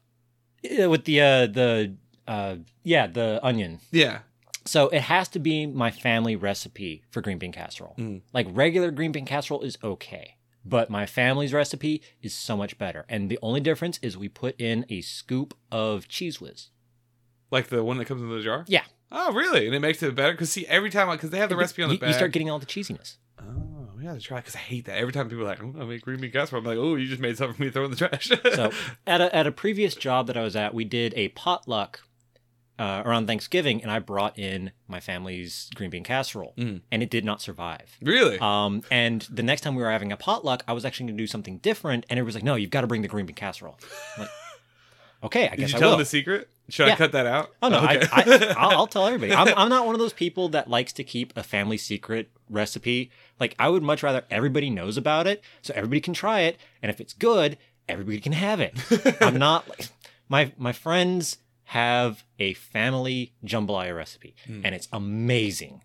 [0.64, 1.94] With the uh the
[2.26, 3.78] uh yeah, the onion.
[3.92, 4.20] Yeah.
[4.66, 7.94] So it has to be my family recipe for green bean casserole.
[7.98, 8.22] Mm.
[8.32, 13.04] Like regular green bean casserole is okay, but my family's recipe is so much better.
[13.08, 16.68] And the only difference is we put in a scoop of Cheez Whiz.
[17.50, 18.64] Like the one that comes in the jar?
[18.66, 18.82] Yeah.
[19.12, 19.66] Oh, really?
[19.66, 20.32] And it makes it better?
[20.32, 22.08] Because, see, every time, because they have the recipe on the you, back.
[22.08, 23.18] you start getting all the cheesiness.
[23.40, 24.98] oh, we gotta try Because I hate that.
[24.98, 27.06] Every time people are like, oh, I make green bean casserole, I'm like, oh, you
[27.06, 28.28] just made something for me to throw in the trash.
[28.54, 28.72] So
[29.06, 32.00] at a at a previous job that I was at, we did a potluck
[32.78, 36.82] uh, around Thanksgiving, and I brought in my family's green bean casserole, Mm.
[36.92, 37.96] and it did not survive.
[38.02, 38.38] really?
[38.38, 41.22] Um, and the next time we were having a potluck, I was actually going to
[41.22, 43.34] do something different, and it was like, "No, you've got to bring the green bean
[43.34, 43.78] casserole."
[44.16, 44.30] I'm like,
[45.24, 45.96] okay, I Did guess you I tell will.
[45.96, 46.48] them the secret?
[46.68, 47.50] Should I cut that out?
[47.62, 48.04] Oh no, Okay.
[48.12, 49.32] I, I, I'll, I'll tell everybody.
[49.32, 53.10] I'm, I'm not one of those people that likes to keep a family secret recipe.
[53.38, 56.90] Like I would much rather everybody knows about it, so everybody can try it, and
[56.90, 57.56] if it's good,
[57.88, 58.74] everybody can have it.
[59.22, 59.88] I'm not like
[60.28, 61.38] my my friends
[61.70, 65.82] have a family jambalaya recipe, and it's amazing,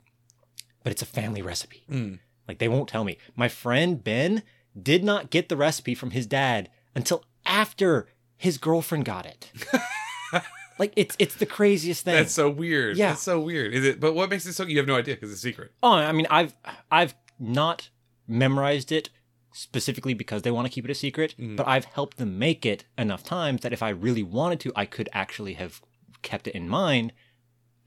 [0.83, 1.83] but it's a family recipe.
[1.89, 2.19] Mm.
[2.47, 3.17] Like they won't tell me.
[3.35, 4.43] My friend Ben
[4.79, 8.07] did not get the recipe from his dad until after
[8.37, 9.51] his girlfriend got it.
[10.79, 12.15] like it's it's the craziest thing.
[12.15, 12.97] That's so weird.
[12.97, 13.09] Yeah.
[13.09, 13.73] That's so weird.
[13.73, 13.99] Is it?
[13.99, 14.65] But what makes it so?
[14.65, 15.71] You have no idea because it's a secret.
[15.81, 16.53] Oh, I mean, I've
[16.91, 17.89] I've not
[18.27, 19.09] memorized it
[19.53, 21.55] specifically because they want to keep it a secret, Mhm.
[21.57, 24.85] but I've helped them make it enough times that if I really wanted to, I
[24.85, 25.81] could actually have
[26.21, 27.13] kept it in mind.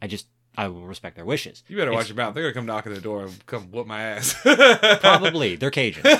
[0.02, 1.64] I just I will respect their wishes.
[1.66, 2.32] You better It's- watch your mouth.
[2.34, 4.36] They're gonna come knock on the door and come whoop my ass.
[5.00, 6.02] Probably they're Cajun.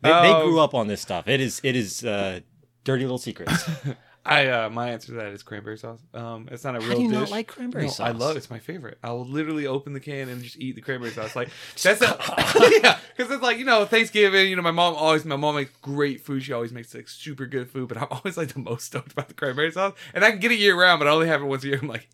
[0.00, 1.28] They, they grew up on this stuff.
[1.28, 2.40] It is it is uh,
[2.84, 3.68] dirty little secrets.
[4.28, 6.00] I uh, my answer to that is cranberry sauce.
[6.14, 7.18] Um, it's not a How real do you dish.
[7.18, 8.06] not like cranberry No, sauce?
[8.06, 8.38] I love it.
[8.38, 8.98] It's my favorite.
[9.02, 11.34] I will literally open the can and just eat the cranberry sauce.
[11.34, 11.48] Like
[11.82, 12.06] that's a,
[12.82, 14.48] yeah, because it's like you know Thanksgiving.
[14.50, 16.42] You know my mom always my mom makes great food.
[16.42, 17.88] She always makes like super good food.
[17.88, 20.52] But I'm always like the most stoked about the cranberry sauce, and I can get
[20.52, 21.78] it year round, but I only have it once a year.
[21.80, 22.08] I'm like,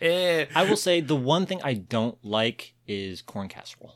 [0.00, 3.94] I will say the one thing I don't like is corn casserole.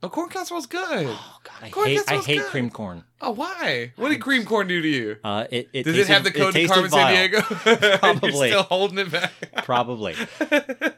[0.00, 1.06] Oh, corn casserole's good.
[1.08, 2.46] Oh god, I Corn hate I hate good.
[2.46, 3.02] cream corn.
[3.20, 3.92] Oh, why?
[3.96, 5.16] What did cream corn do to you?
[5.24, 6.90] Uh, it, it Does it have the code to tasted Carmen.
[6.90, 7.82] Sandiego?
[7.82, 8.48] You're Probably.
[8.50, 9.32] still holding it back.
[9.64, 10.14] Probably.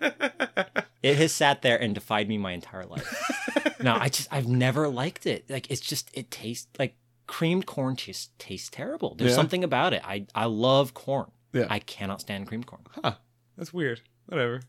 [1.02, 3.74] It has sat there and defied me my entire life.
[3.82, 5.48] no, I just I've never liked it.
[5.48, 6.94] Like it's just it tastes like
[7.26, 9.14] creamed corn just tastes terrible.
[9.14, 9.36] There's Yeah.
[9.36, 10.02] something about it.
[10.04, 11.30] I I love corn.
[11.54, 11.68] Yeah.
[11.70, 12.82] I cannot stand creamed corn.
[13.02, 13.14] Huh.
[13.56, 14.02] That's weird.
[14.26, 14.60] Whatever.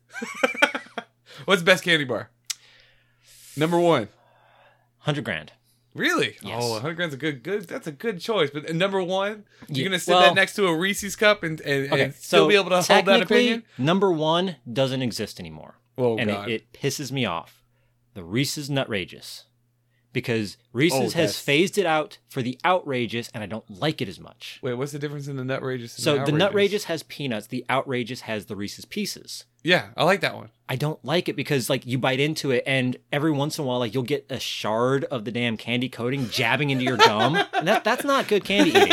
[1.43, 2.29] What's the best candy bar?
[3.57, 4.07] Number one.
[5.01, 5.51] Hundred grand.
[5.93, 6.37] Really?
[6.41, 6.63] Yes.
[6.63, 7.67] Oh, 100 grand's a good, good.
[7.67, 8.49] That's a good choice.
[8.49, 11.59] But number one, you're Yeah, gonna sit well- that next to a Reese's cup and,
[11.61, 13.63] and, Okay, and still so be able to hold that opinion.
[13.77, 15.75] Number one doesn't exist anymore.
[15.97, 16.49] Oh and God.
[16.49, 17.61] it, it pisses me off.
[18.13, 19.43] The Reese's Nutrageous.
[20.13, 24.01] Because oh, Reese's Oh, has phased it out for the outrageous, and I don't like
[24.01, 24.59] it as much.
[24.61, 25.95] Wait, what's the difference in the nutrageous?
[25.95, 26.31] And So the the?
[26.33, 29.45] Nutrageous has peanuts, the outrageous has the Reese's Pieces.
[29.63, 30.49] Yeah, I like that one.
[30.67, 33.67] I don't like it because like you bite into it and every once in a
[33.67, 37.37] while like you'll get a shard of the damn candy coating jabbing into your gum.
[37.53, 38.87] And that that's not good candy eating.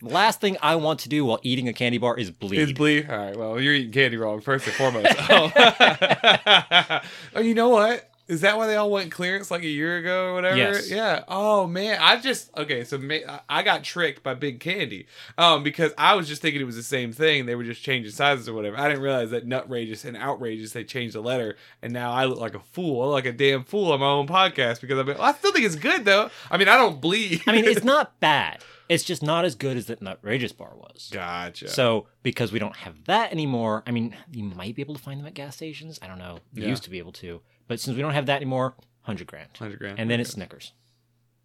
[0.00, 2.58] The last thing I want to do while eating a candy bar is bleed.
[2.60, 3.10] Is bleed?
[3.10, 3.34] All right.
[3.36, 5.14] Well, you're eating candy wrong first and foremost.
[5.30, 7.00] oh.
[7.34, 8.10] oh, you know what?
[8.26, 10.56] Is that why they all went clearance like a year ago or whatever?
[10.56, 10.90] Yes.
[10.90, 11.24] Yeah.
[11.28, 12.82] Oh man, I just okay.
[12.84, 15.06] So ma- I got tricked by Big Candy,
[15.36, 17.44] um, because I was just thinking it was the same thing.
[17.44, 18.78] They were just changing sizes or whatever.
[18.78, 22.38] I didn't realize that nutrageous and outrageous they changed the letter, and now I look
[22.40, 23.02] like a fool.
[23.02, 25.18] I look like a damn fool on my own podcast because I've been.
[25.18, 26.30] I still think it's good though.
[26.50, 27.42] I mean, I don't bleed.
[27.46, 28.64] I mean, it's not bad.
[28.88, 31.08] It's just not as good as that Nutrageous bar was.
[31.12, 31.68] gotcha.
[31.68, 35.18] So because we don't have that anymore, I mean, you might be able to find
[35.20, 35.98] them at gas stations.
[36.02, 36.38] I don't know.
[36.52, 36.68] You Yeah.
[36.68, 39.78] used to be able to, but since we don't have that anymore, hundred grand, hundred
[39.78, 40.72] grand, and then it's Snickers.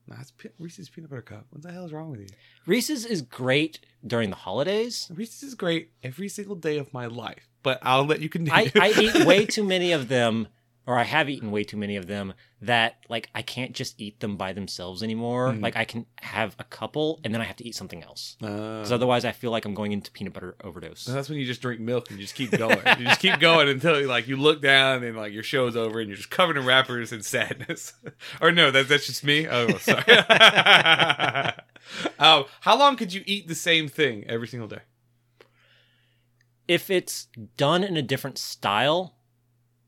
[0.08, 1.46] Nah, it's pe- Reese's peanut butter cup.
[1.52, 2.28] What the hell is wrong with you?
[2.66, 5.08] Reese's is great during the holidays.
[5.14, 8.72] Reese's is great every single day of my life, but I'll let you continue.
[8.76, 10.48] I, I eat way too many of them,
[10.90, 12.34] or I have eaten way too many of them
[12.64, 15.52] that like I can't just eat them by themselves anymore.
[15.52, 15.62] Mhm.
[15.62, 18.36] Like I can have a couple and then I have to eat something else.
[18.42, 21.06] Uh, Because otherwise, I feel like I'm going into peanut butter overdose.
[21.06, 22.80] that's when you just drink milk and you just keep going.
[22.98, 26.08] you just keep going until like you look down and like your show's over and
[26.10, 27.94] you're just covered in wrappers and sadness.
[28.42, 29.48] or no, that, that's just me.
[29.48, 30.04] Oh, sorry.
[32.18, 34.82] um, how long could you eat the same thing every single day?
[36.68, 37.28] If it's
[37.58, 39.16] done in a different style,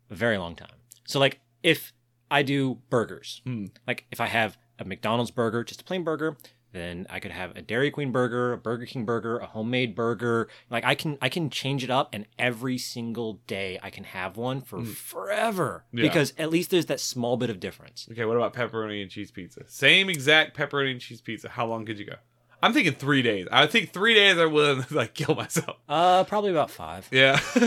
[0.09, 0.69] a very long time.
[1.05, 1.93] So like if
[2.29, 3.65] I do burgers, Hmm.
[3.87, 6.37] like if I have a McDonald's burger, just a plain burger,
[6.73, 10.47] then I could have a Dairy Queen burger, a Burger King burger, a homemade burger.
[10.69, 14.37] Like I can I can change it up and every single day I can have
[14.37, 14.87] one for Mm.
[14.95, 15.83] forever.
[15.91, 16.03] Yeah.
[16.03, 18.07] Because at least there's that small bit of difference.
[18.09, 19.63] Okay, what about pepperoni and cheese pizza?
[19.67, 21.49] Same exact pepperoni and cheese pizza.
[21.49, 22.15] How long could you go?
[22.63, 23.47] I'm thinking three days.
[23.51, 25.77] I think three days I'm willing to like kill myself.
[25.89, 27.09] Uh probably about 5.
[27.11, 27.59] Yeah, I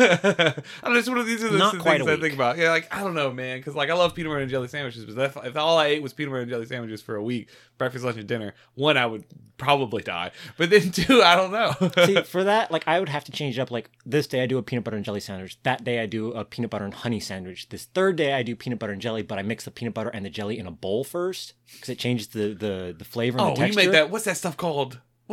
[0.82, 0.98] don't know.
[0.98, 2.58] It's one of these are the Not things quite a I think about.
[2.58, 5.04] Yeah, like I don't know, man, because like I love peanut butter and jelly sandwiches,
[5.04, 7.48] but if, if all I ate was peanut butter and jelly sandwiches for a week,
[7.78, 9.24] breakfast, lunch, and dinner, one I would
[9.56, 10.30] probably die.
[10.56, 11.74] But then two, I don't know.
[12.06, 13.70] See, for that, like I would have to change it up.
[13.70, 15.58] Like this day I do a peanut butter and jelly sandwich.
[15.62, 17.68] That day I do a peanut butter and honey sandwich.
[17.68, 20.10] This third day I do peanut butter and jelly, but I mix the peanut butter
[20.10, 23.48] and the jelly in a bowl first because it changes the the the flavor and
[23.48, 23.80] oh, the you texture.
[23.80, 24.10] make that?
[24.10, 24.83] What's that stuff called?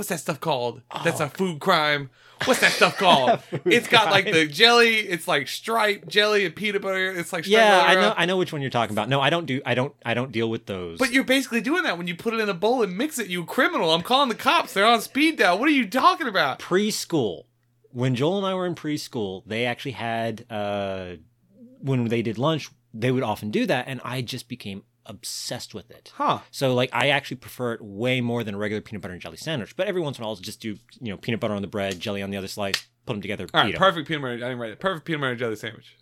[0.02, 0.82] What's that stuff called?
[1.04, 1.26] That's Oh.
[1.26, 2.10] a food crime.
[2.46, 3.40] What's that stuff called?
[3.66, 4.96] It's got like the jelly.
[4.96, 7.12] It's like stripe jelly and peanut butter.
[7.12, 8.14] It's like Yeah, I know.
[8.18, 9.10] I know which one you're talking about.
[9.10, 9.62] No, I don't do.
[9.64, 9.94] I don't.
[10.04, 10.98] I don't deal with those.
[10.98, 13.28] But you're basically doing that when you put it in a bowl and mix it.
[13.28, 13.94] You criminal!
[13.94, 14.74] I'm calling the cops.
[14.74, 15.60] They're on speed dial.
[15.60, 16.58] What are you talking about?
[16.58, 17.44] preschool,
[17.92, 21.18] when Joel and I were in preschool, they actually had uh,
[21.80, 25.90] when they did lunch, they would often do that, and I just became obsessed with
[25.92, 26.12] it.
[26.16, 26.40] Huh?
[26.52, 29.38] So like I actually prefer it way more than a regular peanut butter and jelly
[29.38, 29.76] sandwich.
[29.76, 31.68] But every once in a while, I'll just do you know peanut butter on the
[31.68, 33.48] bread, jelly on the other slice, put them together.
[33.54, 34.34] All right, perfect peanut butter.
[34.34, 34.80] I didn't write it.
[34.80, 35.98] Perfect peanut butter and jelly sandwich.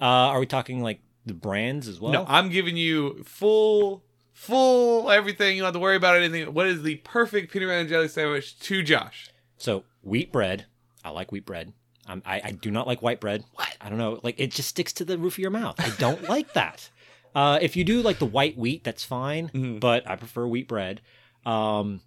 [0.00, 2.12] Uh, are we talking like the brands as well?
[2.12, 5.56] no, I'm giving you full full everything.
[5.56, 6.52] You don't have to worry about anything.
[6.52, 9.30] What is the perfect peanut butter and jelly sandwich to Josh?
[9.56, 10.66] So wheat bread.
[11.04, 11.72] I like wheat bread.
[12.08, 13.44] I, I do not like white bread.
[13.54, 13.76] What?
[13.80, 14.20] I don't know.
[14.22, 15.76] Like it just sticks to the roof of your mouth.
[15.78, 16.88] I don't like that.
[17.36, 19.50] Uh, if you do like the white wheat, that's fine.
[19.50, 19.78] Mhm.
[19.78, 21.02] But I prefer wheat bread.
[21.44, 22.00] Um,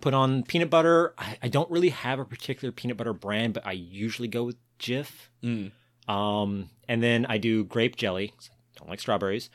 [0.00, 1.14] put on peanut butter.
[1.18, 4.56] I, I don't really have a particular peanut butter brand, but I usually go with
[4.78, 5.28] Jif.
[5.42, 5.72] Mm.
[6.08, 8.32] Um, and then I do grape jelly.
[8.40, 9.50] I don't like strawberries.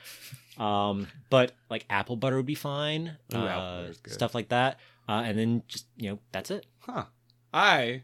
[0.60, 3.18] Um, but like apple butter would be fine.
[3.34, 4.80] Ooh, uh, stuff like that.
[5.10, 6.66] Uh, and then just you know that's it.
[6.80, 7.06] Huh.
[7.54, 8.04] I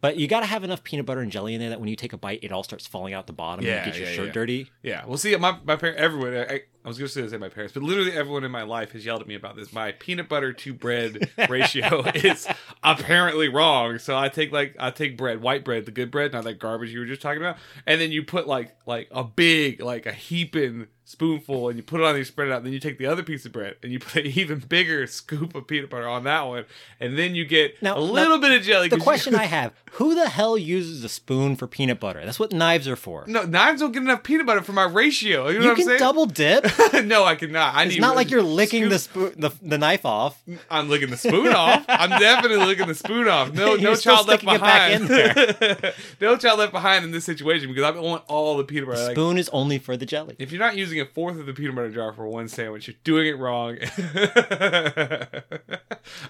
[0.00, 1.96] But you got to have enough peanut butter and jelly in there that when you
[1.96, 4.14] take a bite, it all starts falling out the bottom Yeah, and get your yeah,
[4.14, 4.32] shirt yeah.
[4.32, 4.70] dirty.
[4.82, 6.36] Yeah, well, see, my my parents, everyone.
[6.36, 9.04] I, I was going to say my parents, but literally everyone in my life has
[9.04, 9.72] yelled at me about this.
[9.72, 12.46] My peanut butter to bread ratio is
[12.82, 13.98] apparently wrong.
[13.98, 16.90] So I take like I take bread, white bread, the good bread, not that garbage
[16.90, 17.56] you were just talking about,
[17.86, 22.00] and then you put like like a big like a heaping spoonful, and you put
[22.00, 22.58] it on, and you spread it out.
[22.58, 25.06] And Then you take the other piece of bread, and you put an even bigger
[25.06, 26.64] scoop of peanut butter on that one,
[27.00, 28.88] and then you get Now- a little bit of jelly.
[28.88, 32.24] The 'cause you- question I have: Who the hell uses a spoon for peanut butter?
[32.24, 33.24] That's what knives are for.
[33.26, 35.48] no knives don't get enough peanut butter for my ratio.
[35.48, 35.98] You know you what I'm can saying?
[35.98, 36.66] double dip.
[37.04, 37.74] no, I cannot.
[37.74, 40.42] I It's not like you're licking scoop- the spoon, the, the knife off.
[40.70, 41.84] I'm licking the spoon off.
[41.88, 43.52] I'm definitely licking the spoon off.
[43.52, 45.84] No, no You're still child left sticking it back behind.
[45.84, 49.02] in no child left behind in this situation because I want all the peanut butter.
[49.02, 50.36] Like, Spoon is only for the jelly.
[50.38, 52.96] if you're not using a fourth of the peanut butter jar for one sandwich, you're
[53.04, 53.76] doing it wrong.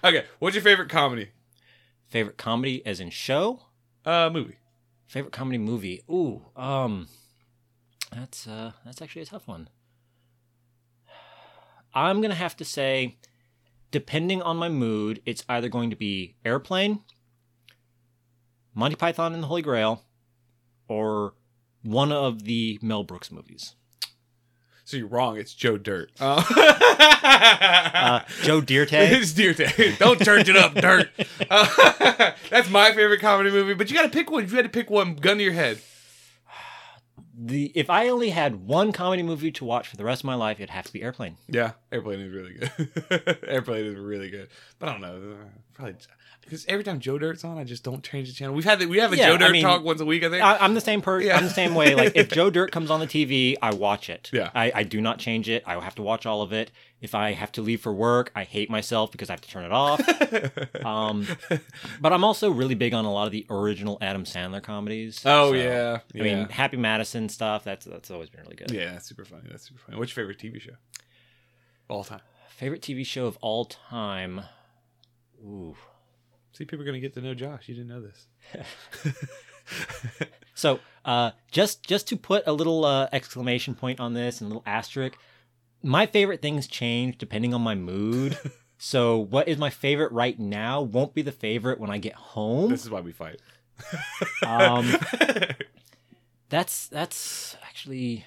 [0.04, 1.30] okay, what's your favorite comedy
[2.08, 3.60] Favorite comedy, as in show.
[4.04, 4.56] uh movie?
[5.06, 6.02] Favorite comedy movie.
[6.10, 7.06] Ooh, um,
[8.12, 9.68] that's uh, that's actually a tough one.
[11.94, 13.16] I'm gonna have to say,
[13.90, 17.00] depending on my mood, it's either going to be Airplane,
[18.74, 20.04] Monty Python and the Holy Grail,
[20.88, 21.34] or
[21.82, 23.74] one of the Mel Brooks movies.
[24.84, 25.36] So you're wrong.
[25.36, 26.10] It's Joe Dirt.
[26.18, 26.42] Uh,
[27.28, 28.92] Uh, Joe Dirte.
[28.92, 29.98] it's Dirt.
[29.98, 31.10] Don't church it up, Dirt.
[31.50, 33.74] Uh, that's my favorite comedy movie.
[33.74, 34.44] But you got to pick one.
[34.44, 35.80] If you had to pick one, gun to your head.
[37.40, 40.34] The if I only had one comedy movie to watch for the rest of my
[40.34, 41.36] life, it'd have to be Airplane.
[41.46, 43.38] Yeah, Airplane is really good.
[43.48, 45.36] Airplane is really good, but I don't know.
[45.74, 45.94] Probably
[46.48, 48.54] because every time Joe Dirt's on, I just don't change the channel.
[48.54, 50.24] We've had the, we have a Yeah, Joe I Dirt mean, talk once a week.
[50.24, 50.42] I think.
[50.42, 51.28] I, I'm the same person.
[51.28, 51.36] Yeah.
[51.36, 51.94] I'm the same way.
[51.94, 54.30] Like if Joe Dirt comes on the TV, I watch it.
[54.32, 54.50] Yeah.
[54.54, 55.62] I, I do not change it.
[55.66, 56.70] I have to watch all of it.
[57.00, 59.64] If I have to leave for work, I hate myself because I have to turn
[59.64, 60.00] it off.
[60.84, 61.26] um,
[62.00, 65.20] but I'm also really big on a lot of the original Adam Sandler comedies.
[65.24, 67.62] oh So, yeah, I mean, Happy Madison stuff.
[67.62, 68.70] That's that's always been really good.
[68.70, 69.48] yeah, that's super funny.
[69.50, 69.98] That's super funny.
[69.98, 70.72] What's your favorite TV show?
[71.88, 72.20] All time.
[72.48, 74.42] Favorite TV show of all time.
[75.42, 75.76] Ooh.
[76.52, 77.68] See, people are gonna get to know Josh.
[77.68, 78.26] You didn't know this.
[80.58, 84.48] So, uh, just just to put a little uh, exclamation point on this and a
[84.48, 85.16] little asterisk,
[85.84, 88.36] my favorite things change depending on my mood.
[88.78, 92.70] so, what is my favorite right now won't be the favorite when I get home.
[92.70, 93.40] This is why we fight.
[94.44, 94.96] Um,
[96.48, 98.26] that's that's actually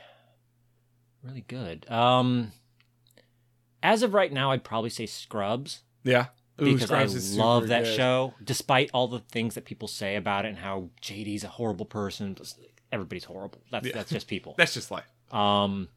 [1.23, 1.85] really good.
[1.91, 2.53] Um,
[3.83, 6.27] as of right now, I'd probably say Scrubs yeah,
[6.61, 7.95] Ooh, because Scrubs I love that good.
[7.95, 11.85] show, despite all the things that people say about it and how JD's a horrible
[11.85, 12.37] person.
[12.91, 13.61] Everybody's horrible.
[13.71, 13.93] That's Yeah.
[13.93, 14.53] that's just people.
[14.57, 15.05] That's just life.
[15.31, 15.87] Um,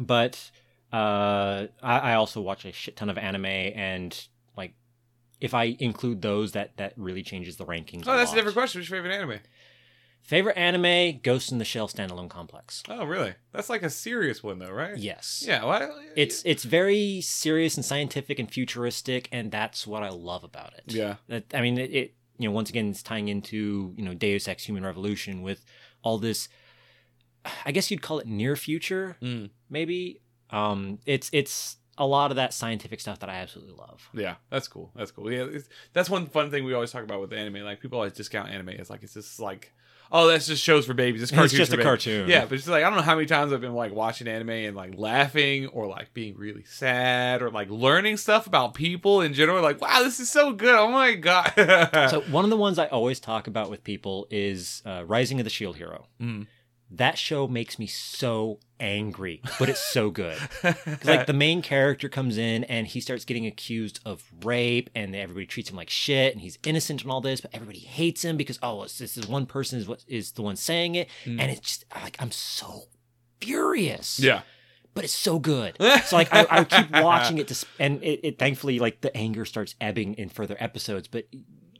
[0.00, 0.50] but
[0.92, 4.72] uh, I, I also watch a shit ton of anime, and like,
[5.40, 8.04] if I include those, that that really changes the rankings.
[8.06, 8.80] Oh, that's a different question.
[8.80, 9.40] What's your favorite anime?
[10.24, 12.82] Favorite anime: Ghost in the Shell standalone complex.
[12.88, 13.34] Oh, really?
[13.52, 14.96] That's like a serious one, though, right?
[14.96, 15.44] Yes.
[15.46, 15.64] Yeah.
[15.64, 20.72] Well, It's it's very serious and scientific and futuristic, and that's what I love about
[20.74, 20.84] it.
[20.92, 21.16] yeah.
[21.28, 24.48] That, I mean, it, it you know once again it's tying into you know Deus
[24.48, 25.64] Ex: Human Revolution with
[26.02, 26.48] all this.
[27.66, 29.50] I guess you'd call it near future, Mm.
[29.68, 30.22] maybe.
[30.50, 34.08] Um, it's it's a lot of that scientific stuff that I absolutely love.
[34.14, 34.90] Yeah, that's cool.
[34.96, 35.30] That's cool.
[35.30, 37.62] Yeah, it's, that's one fun thing we always talk about with anime.
[37.62, 38.70] Like people always discount anime.
[38.70, 39.72] It's like it's just like,
[40.12, 41.22] oh, that's just shows for babies.
[41.22, 41.84] It's, It's cartoons just a babies.
[41.84, 42.28] cartoon.
[42.28, 44.50] Yeah, but it's like I don't know how many times I've been like watching anime
[44.50, 49.32] and like laughing or like being really sad or like learning stuff about people in
[49.34, 49.62] general.
[49.62, 50.74] Like, wow, this is so good.
[50.74, 51.52] Oh my god.
[52.10, 55.44] So one of the ones I always talk about with people is uh, Rising of
[55.44, 56.06] the Shield Hero.
[56.20, 56.46] Mm.
[56.90, 60.38] That show makes me so angry, but it's so good.
[61.04, 65.46] like the main character comes in and he starts getting accused of rape, and everybody
[65.46, 68.58] treats him like shit, and he's innocent and all this, but everybody hates him because
[68.62, 71.40] oh, it's, this is one person is what is the one saying it, Mm.
[71.40, 72.84] and it's just like I'm so
[73.40, 74.18] furious.
[74.20, 74.42] yeah.
[74.94, 75.76] but it's so good.
[76.04, 79.44] So like I, I keep watching it, to, and it, it thankfully like the anger
[79.44, 81.26] starts ebbing in further episodes, but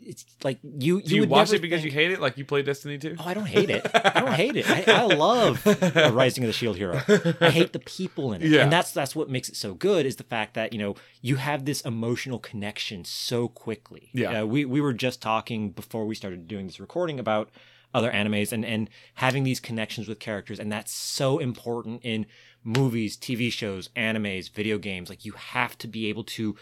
[0.06, 1.00] it's like you.
[1.02, 2.20] Do you, would watch it because think- you hate it?
[2.20, 3.16] Like you play Destiny 2?
[3.18, 3.86] Oh, I don't hate it.
[3.94, 4.68] I don't hate it.
[4.68, 5.64] I, I love
[6.14, 7.00] Rising of the Shield Hero.
[7.40, 8.62] I hate the people in it, Yeah.
[8.62, 10.06] and that's that's what makes it so good.
[10.06, 14.10] Is the fact that you know you have this emotional connection so quickly.
[14.12, 14.42] Yeah.
[14.42, 17.50] Uh, we we were just talking before we started doing this recording about
[17.92, 22.26] other animes and and having these connections with characters, and that's so important in
[22.64, 25.08] movies, TV shows, animes, video games.
[25.08, 26.56] Like you have to be able to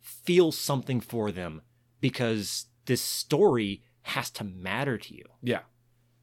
[0.00, 1.62] feel something for them
[2.04, 5.24] because this story has to matter to you.
[5.42, 5.60] Yeah.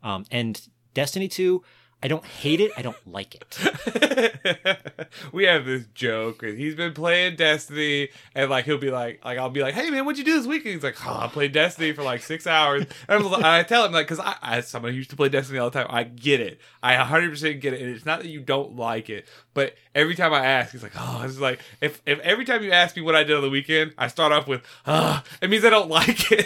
[0.04, 0.62] Um, and
[0.94, 1.64] Destiny 2,
[2.04, 2.72] I don't hate it.
[2.78, 5.08] I don't like it.
[5.32, 6.44] we have this joke.
[6.44, 9.92] and He's been playing Destiny, and like he'll be like, like I'll be like, "Hey
[9.92, 12.48] man, what'd you do this weekend?" He's like, "Oh, I played Destiny for like six
[12.48, 15.60] hours." And, I tell him like, because I, as someone who used to play Destiny
[15.60, 16.60] all the time, I get it.
[16.82, 17.82] I 100 percent get it.
[17.82, 20.94] And it's not that you don't like it, but every time I ask, he's like,
[20.98, 23.50] "Oh, it's like if if every time you ask me what I did on the
[23.50, 26.46] weekend, I start off with, ah, it means I don't like it."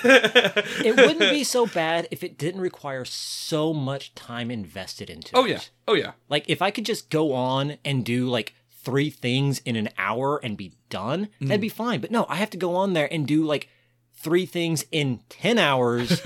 [0.85, 5.41] It wouldn't be so bad if it didn't require so much time invested into Oh
[5.41, 5.43] it.
[5.43, 5.59] Oh yeah.
[5.87, 6.11] Oh yeah.
[6.29, 10.39] Like if I could just go on and do like three things in an hour
[10.43, 12.01] and be done, that'd be fine.
[12.01, 13.67] But no, I have to go on there and do like
[14.13, 16.21] three things in 10 hours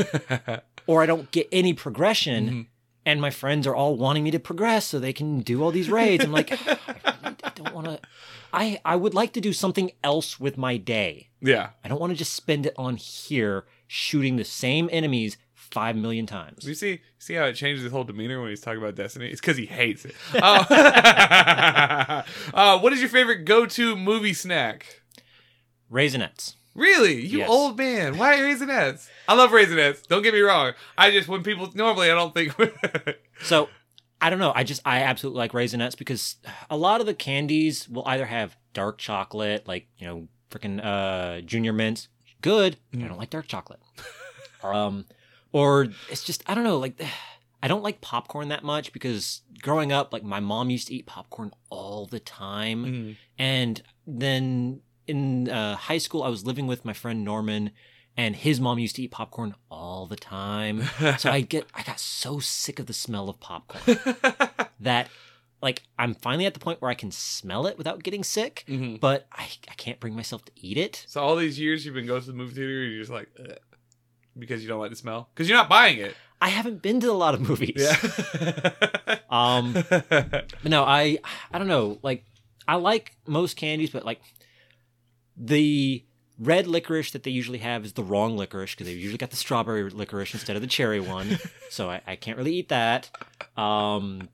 [0.88, 2.67] or I don't get any progression.
[3.10, 5.89] And my friends are all wanting me to progress so they can do all these
[5.89, 6.24] raids.
[6.24, 7.99] I'm like, I don't want to.
[8.53, 11.30] I, I would like to do something else with my day.
[11.41, 11.70] Yeah.
[11.84, 16.28] I don't want to just spend it on here shooting the same enemies five million
[16.28, 16.68] times.
[16.68, 19.30] You see, see how it changes his whole demeanor when he's talking about Destiny?
[19.30, 20.14] It's because he hates it.
[20.36, 20.64] Uh,
[22.53, 25.01] uh, what is your favorite go-to movie snack?
[25.91, 26.53] Raisinets.
[26.76, 27.49] Really, you Yes.
[27.49, 28.17] old man?
[28.17, 29.09] Why raisinets?
[29.28, 30.07] I love raisinets.
[30.07, 30.74] Don't get me wrong.
[30.97, 32.53] I just when people normally I don't think.
[33.41, 33.70] So
[34.22, 34.51] I don't know.
[34.53, 36.36] I just I absolutely like raisinets because
[36.70, 41.41] a lot of the candies will either have dark chocolate, like you know, freaking uh,
[41.41, 42.09] junior mints,
[42.41, 42.78] good.
[42.91, 43.80] but I don't like dark chocolate.
[44.63, 45.05] um,
[45.53, 46.78] or it's just I don't know.
[46.78, 47.01] Like
[47.63, 51.05] I don't like popcorn that much because growing up, like my mom used to eat
[51.05, 53.15] popcorn all the time, Mm.
[53.38, 57.72] and then in uh, high school, I was living with my friend Norman.
[58.18, 60.84] And his mom used to eat popcorn all the time,
[61.20, 63.97] so I get I got so sick of the smell of popcorn
[64.82, 65.07] that
[65.62, 68.99] like I'm finally at the point where I can smell it without getting sick, Mhm.
[68.99, 71.05] but I, I can't bring myself to eat it.
[71.07, 73.30] So all these years you've been going to the movie theater, and you're just like
[73.39, 73.57] Ugh.
[74.38, 76.14] because you don't like the smell because you're not buying it.
[76.41, 77.74] I haven't been to a lot of movies.
[77.78, 79.20] Yeah.
[79.30, 81.20] Um but no, I
[81.53, 82.26] I don't know, like
[82.68, 84.20] I like most candies, but like
[85.40, 86.04] the
[86.38, 89.36] red licorice that they usually have is the wrong licorice because they've usually got the
[89.36, 91.38] strawberry licorice instead of the cherry one.
[91.70, 93.10] so I, I can't really eat that.
[93.58, 94.30] Um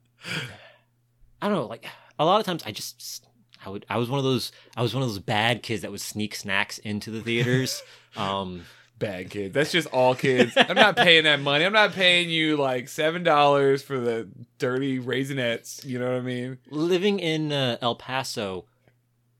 [1.40, 1.86] I don't know, like
[2.18, 3.26] a lot of times I just
[3.64, 5.90] I would I was one of those I was one of those bad kids that
[5.90, 7.82] would sneak snacks into the theaters.
[8.16, 8.62] Um
[8.98, 9.52] Bad kid.
[9.52, 10.54] That's just all kids.
[10.56, 11.66] I'm not paying that money.
[11.66, 14.26] I'm not paying you like seven dollars for the
[14.58, 15.84] dirty raisinets.
[15.84, 16.56] You know what I mean?
[16.70, 18.64] living in uh, El Paso,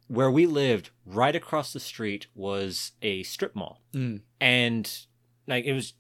[0.09, 4.21] where we lived, right across the street was a strip mall, Mm.
[4.41, 4.99] and
[5.49, 5.93] like it was,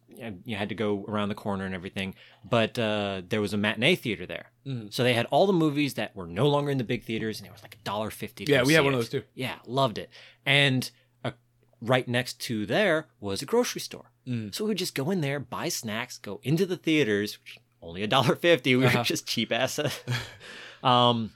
[0.44, 2.14] you had to go around the corner and everything.
[2.44, 4.92] But uh, there was a matinee theater there, Mhm.
[4.92, 7.46] so they had all the movies that were no longer in the big theaters, and
[7.46, 8.44] it was like a dollar fifty.
[8.48, 9.22] Yeah, we had one of those too.
[9.34, 10.10] Yeah, loved it.
[10.44, 10.90] And
[11.24, 11.32] uh,
[11.80, 14.10] right next to there was a grocery store.
[14.26, 14.52] Mm.
[14.54, 18.02] So we would just go in there, buy snacks, go into the theaters, which only
[18.02, 18.74] a dollar fifty.
[18.74, 18.98] We Uh-huh.
[18.98, 19.78] were just cheap ass.
[20.82, 21.32] um,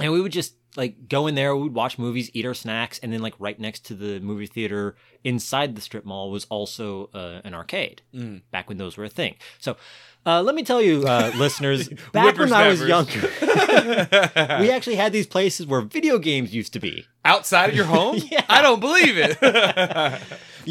[0.00, 2.98] and we would just like go in there, we would watch movies, eat our snacks,
[3.02, 7.10] and then like right next to the movie theater inside the strip mall was also
[7.14, 8.02] uh, an arcade.
[8.14, 8.42] Mm.
[8.50, 9.36] Back when those were a thing.
[9.58, 9.76] So
[10.26, 13.20] uh, let me tell you, uh, listeners, back when I was younger,
[14.60, 17.06] we actually had these places where video games used to be.
[17.24, 18.18] Outside of your home?
[18.30, 18.44] Yeah.
[18.48, 19.38] I don't believe it.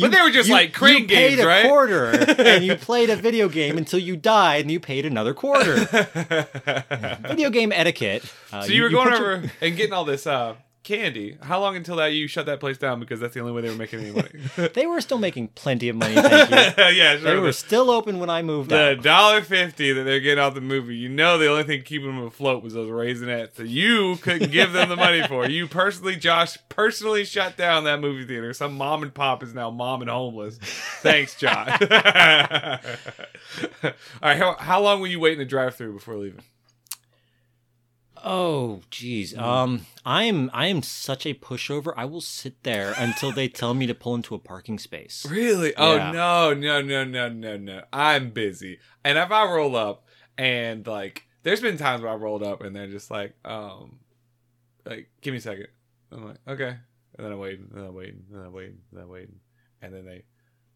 [0.01, 1.65] But they were just You- like crane you paid games, a right?
[1.65, 2.05] quarter
[2.41, 5.75] and you played a video game until you died and you paid another quarter.
[7.27, 8.23] video game etiquette.
[8.51, 11.38] Uh, so you, were going put your- over and getting all this uh, candy.
[11.41, 13.69] How long until that you shut that place down because that's the only way they
[13.69, 14.30] were making any money?
[14.73, 16.15] They were still making plenty of money.
[16.15, 16.84] Thank you.
[16.97, 17.41] yeah, They sure.
[17.41, 19.03] were still open when I moved the out.
[19.03, 20.95] dollar fifty that they're getting off the movie.
[20.95, 24.71] You know, the only thing keeping them afloat was those raisinets that you couldn't give
[24.73, 25.47] them the money for.
[25.47, 28.53] You personally, Josh, personally shut down that movie theater.
[28.53, 30.57] Some mom and pop is now mom and homeless.
[31.01, 31.80] Thanks, Josh.
[31.82, 31.89] All
[34.21, 36.41] right, how, how long were you waiting to drive through before leaving?
[38.24, 39.38] Oh, geez.
[39.38, 41.93] Um, I am I am such a pushover.
[41.95, 45.26] I will sit there until they tell me to pull into a parking space.
[45.30, 45.74] Really?
[45.76, 46.11] Oh Yeah.
[46.11, 47.84] no, no, no, no, no, no.
[47.93, 48.80] I'm busy.
[49.03, 50.05] And if I roll up
[50.38, 53.99] and like there's been times where I rolled up and they're just like, um
[54.86, 55.67] like, give me a second.
[56.11, 56.76] I'm like, okay.
[57.17, 59.05] And then I wait, and then I wait, and then I wait, and then I
[59.05, 59.30] wait.
[59.82, 60.24] And then they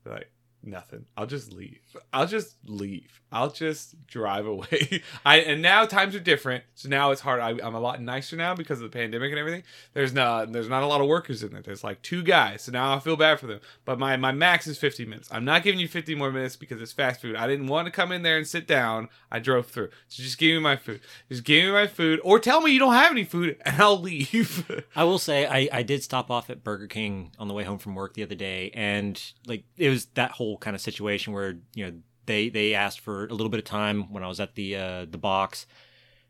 [0.04, 0.32] they're like,
[0.64, 1.06] nothing.
[1.18, 1.82] I'll just leave.
[2.12, 3.22] I'll just leave.
[3.32, 5.02] I'll just drive away.
[5.26, 7.40] I and now times are different, so now it's hard.
[7.40, 9.64] I, I'm a lot nicer now because of the pandemic and everything.
[9.94, 11.62] There's not there's not a lot of workers in there.
[11.62, 13.60] There's like two guys, so now I feel bad for them.
[13.86, 15.30] But my my max is 50 minutes.
[15.32, 17.36] I'm not giving you 50 more minutes because it's fast food.
[17.36, 19.10] I didn't want to come in there and sit down.
[19.32, 19.90] I drove through.
[20.08, 21.02] So just give me my food.
[21.30, 24.00] Just give me my food, or tell me you don't have any food, and I'll
[24.00, 24.72] leave.
[24.96, 27.80] I will say I, I did stop off at Burger King on the way home
[27.80, 31.58] from work the other day, and like it was that whole kind of situation where
[31.74, 31.94] you know
[32.26, 35.06] they they asked for a little bit of time when I was at the uh,
[35.10, 35.66] the box,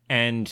[0.09, 0.51] and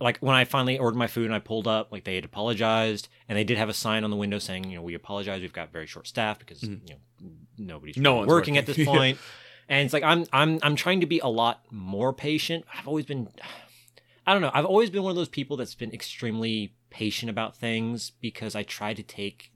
[0.00, 3.08] like when I finally ordered my food and I pulled up, like they had apologized,
[3.28, 5.52] and they did have a sign on the window saying, you know, we apologize, we've
[5.52, 8.56] got very short staff because you know nobody's No really working, working.
[8.58, 9.14] at this Yeah.
[9.68, 12.64] And it's like I'm I'm I'm trying to be a lot more patient.
[12.76, 13.28] I've always been
[14.26, 14.50] I don't know.
[14.54, 18.62] I've always been one of those people that's been extremely patient about things because I
[18.62, 19.50] try to take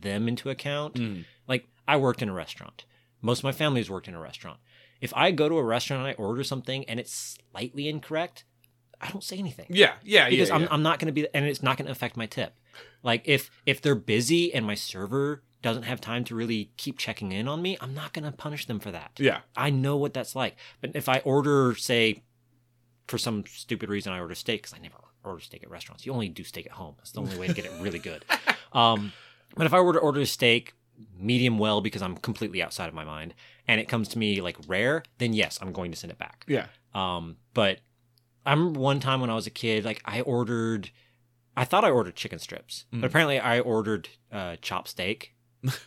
[0.00, 0.94] them into account.
[0.94, 1.24] Mm.
[1.48, 2.84] Like I worked in a restaurant.
[3.24, 4.60] Most of my family's worked in a restaurant.
[5.00, 8.44] If I go to a restaurant and I order something and it's slightly incorrect,
[9.00, 9.66] I don't say anything.
[9.70, 10.68] Yeah, yeah, because yeah, I'm, yeah.
[10.70, 12.54] I'm not going to be and it's not going to affect my tip.
[13.02, 17.32] Like if if they're busy and my server doesn't have time to really keep checking
[17.32, 19.12] in on me i'm not going to punish them for that.
[19.18, 19.38] Yeah.
[19.56, 20.56] i know what that's like.
[20.82, 22.22] But if i order say
[23.06, 26.04] for some stupid reason i order steak because i never order steak at restaurants.
[26.04, 26.96] You only do steak at home.
[26.98, 28.24] That's the only way to get it really good.
[28.74, 29.12] Um
[29.56, 30.74] but if i were to order a steak
[31.18, 33.34] medium well because i'm completely outside of my mind
[33.66, 36.44] and it comes to me like rare then yes i'm going to send it back
[36.48, 36.66] Yeah.
[36.94, 37.78] um, but
[38.46, 40.90] I remember one time when I was a kid, like I ordered,
[41.56, 43.00] I thought I ordered chicken strips, Mm.
[43.00, 45.34] but apparently I ordered uh, chop steak.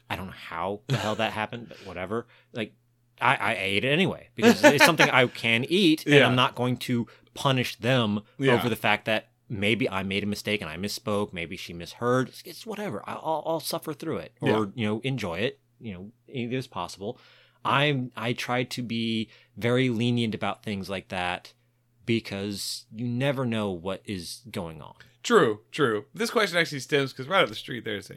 [0.09, 2.25] I don't know how the hell that happened, but whatever.
[2.53, 2.73] Like
[3.21, 6.25] I, I ate it anyway because it's something I can eat, and Yeah.
[6.25, 7.05] I'm not going to
[7.35, 8.53] punish them Yeah.
[8.55, 11.33] over the fact that maybe I made a mistake and I misspoke.
[11.33, 12.29] Maybe she misheard.
[12.29, 13.03] It's, it's whatever.
[13.05, 14.65] I'll, I'll, suffer through it, or Yeah.
[14.75, 15.59] you know, enjoy it.
[15.79, 17.19] You know, either is possible.
[17.63, 21.53] I'm I try to be very lenient about things like that
[22.05, 24.95] because you never know what is going on.
[25.23, 26.05] True, true.
[26.13, 28.15] This question actually stems because right up the street there's a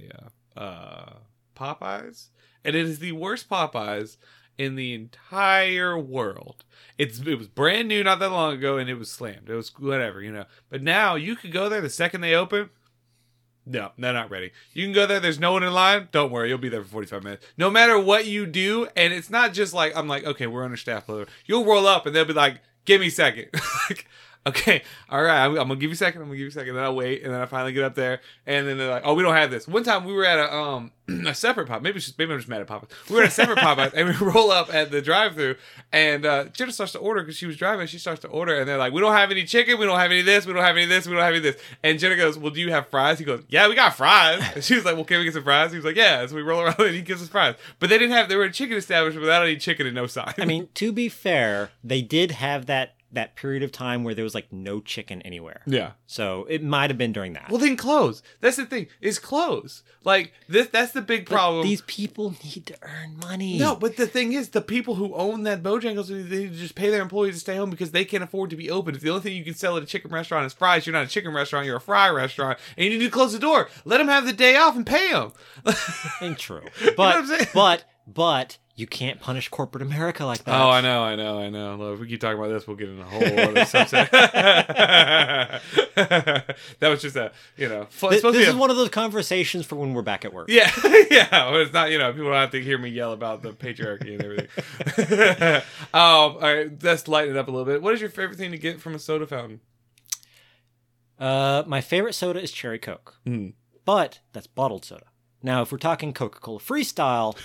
[0.57, 1.13] uh, uh,
[1.57, 2.29] Popeyes,
[2.65, 4.17] and it is the worst Popeyes
[4.61, 6.65] in the entire world.
[6.99, 9.49] It's it was brand new not that long ago, and it was slammed.
[9.49, 10.45] It was whatever, you know.
[10.69, 12.69] But now you could go there the second they open.
[13.65, 14.53] No, they're not ready.
[14.75, 15.19] You can go there.
[15.19, 16.09] There's no one in line.
[16.13, 17.47] Don't worry, you'll be there for 45 minutes.
[17.57, 21.09] No matter what you do, and it's not just like I'm like, okay, we're understaffed.
[21.47, 23.49] You'll roll up, and they'll be like, give me a second.
[24.47, 26.23] okay, all right, I'm, I'm gonna give you a second.
[26.23, 26.75] I'm gonna give you a second.
[26.75, 29.15] Then I'll wait, and then I finally get up there, and then they're like, oh,
[29.15, 29.69] we don't have this.
[29.69, 30.93] One time we were at a um
[31.27, 31.83] a separate pop.
[31.83, 32.91] Maybe it's just, maybe I'm just mad at Popeyes.
[33.09, 35.57] We were at a separate Popeyes, and we roll up at the drive-through,
[35.93, 37.87] and uh, Jenna starts to order because she was driving.
[37.87, 39.79] She starts to order, and they're like, we don't have any chicken.
[39.79, 40.47] We don't have any of this.
[40.47, 41.07] We don't have any of this.
[41.07, 41.63] We don't have any of this.
[41.83, 43.19] And Jenna goes, well, do you have fries?
[43.19, 44.43] He goes, yeah, we got fries.
[44.55, 45.71] And she was like, well, can we get some fries?
[45.71, 46.25] He was like, yeah.
[46.27, 47.57] So we roll around, and he gives us fries.
[47.79, 48.29] But they didn't have.
[48.29, 50.35] They were a chicken establishment without any chicken and no sign.
[50.39, 54.23] I mean, to be fair, they did have that that period of time where there
[54.25, 55.63] was like no chicken anywhere.
[55.67, 55.93] yeah.
[56.07, 57.49] So it might have been during that.
[57.51, 58.23] Well, then close.
[58.41, 58.87] That's the thing.
[59.01, 59.83] Is close.
[60.05, 60.69] Like this.
[60.69, 61.63] That's the big But problem.
[61.67, 63.59] these people need to earn money.
[63.59, 67.03] no, but the thing is, the people who own that Bojangles, they just pay their
[67.03, 68.95] employees to stay home because they can't afford to be open.
[68.95, 71.05] If the only thing you can sell at a chicken restaurant is fries, you're not
[71.05, 73.69] a chicken restaurant, you're a fry restaurant, and you need to close the door.
[73.85, 75.33] Let them have the day off and pay them.
[76.21, 76.63] ain't true.
[76.97, 80.61] But I'm but but you can't punish corporate America like that.
[80.61, 81.77] Oh, I know, I know, I know.
[81.77, 84.11] Look, if we keep talking about this, we'll get in a whole other subset.
[85.95, 88.77] that was just a, you know, fun, Th- supposed to this is a- one of
[88.77, 90.49] those conversations for when we're back at work.
[90.51, 90.71] Yeah,
[91.11, 91.29] yeah.
[91.51, 94.15] But it's not, you know, people don't have to hear me yell about the patriarchy
[94.15, 95.63] and everything.
[95.95, 97.83] um, all right, let's lighten it up a little bit.
[97.83, 99.61] What is your favorite thing to get from a soda fountain?
[101.19, 103.53] Uh, my favorite soda is cherry coke, Mm.
[103.85, 105.05] but that's bottled soda.
[105.43, 107.37] Now, if we're talking Coca Cola Freestyle,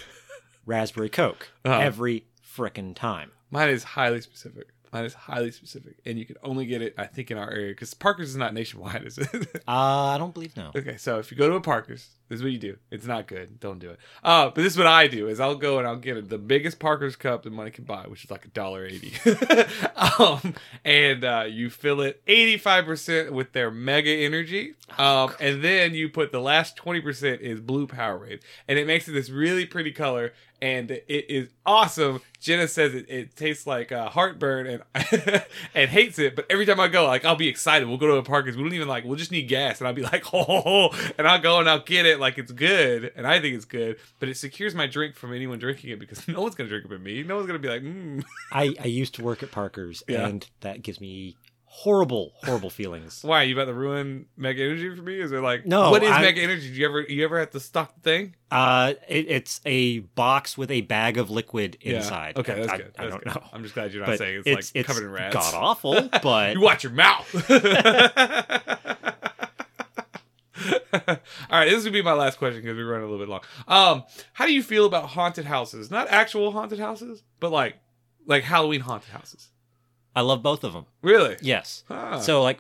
[0.66, 1.80] raspberry Coke Uh-huh.
[1.80, 3.32] every frickin' time.
[3.52, 4.68] Mine is highly specific.
[4.94, 7.72] Mine is highly specific, and you can only get it, I think, in our area
[7.72, 9.28] because Parker's is not nationwide, is it?
[9.68, 10.72] Uh, I don't believe no.
[10.76, 12.78] Okay, so if you go to a Parker's, this is what you do.
[12.90, 13.60] It's not good.
[13.60, 14.00] Don't do it.
[14.24, 16.80] Uh, but this is what I do: is I'll go and I'll get the biggest
[16.80, 19.14] Parker's cup that money can buy, which is like a dollar eighty.
[20.20, 25.64] um, and uh, you fill it eighty five percent with their Mega Energy, um, and
[25.64, 29.30] then you put the last twenty percent is Blue Powerade, and it makes it this
[29.30, 32.22] really pretty color, and it is awesome.
[32.40, 34.84] Jenna says it, it tastes like uh, heartburn and
[35.76, 37.88] and hates it, but every time I go, like I'll be excited.
[37.88, 38.56] We'll go to a Parker's.
[38.56, 39.04] We don't even like.
[39.04, 42.06] We'll just need gas, and I'll be like, oh, and I'll go and I'll get
[42.06, 45.34] it like it's good, and I think it's good, but it secures my drink from
[45.34, 47.24] anyone drinking it because no one's gonna drink it but me.
[47.24, 48.24] No one's gonna be like, mm.
[48.52, 50.28] I, I used to work at Parker's, Yeah.
[50.28, 51.36] and that gives me
[51.68, 53.22] horrible, horrible feelings.
[53.22, 55.20] Why you about to ruin Mega Energy for me?
[55.20, 56.70] Is it like No, What is I- Mega Energy?
[56.72, 58.36] Do you ever you ever have to stock the thing?
[58.50, 61.98] Uh, it, it's a box with a bag of liquid Yeah.
[61.98, 62.38] inside.
[62.38, 62.94] Okay, that's I, good.
[62.98, 63.36] I That's don't good.
[63.36, 63.44] know.
[63.52, 65.36] I'm just glad you're not But saying it's, it's, like it's covered in rats.
[65.36, 67.28] god awful, but you watch your mouth.
[70.94, 71.18] All
[71.52, 73.42] right, this is gonna be my last question because we're running a little bit long.
[73.68, 74.04] Um,
[74.34, 75.92] how do you feel about haunted houses?
[75.92, 77.76] Not actual haunted houses, but like
[78.26, 79.50] like Halloween haunted houses.
[80.16, 80.86] I love both of them.
[81.02, 81.38] Really?
[81.42, 81.84] Yes.
[81.90, 82.20] Ah.
[82.20, 82.60] So like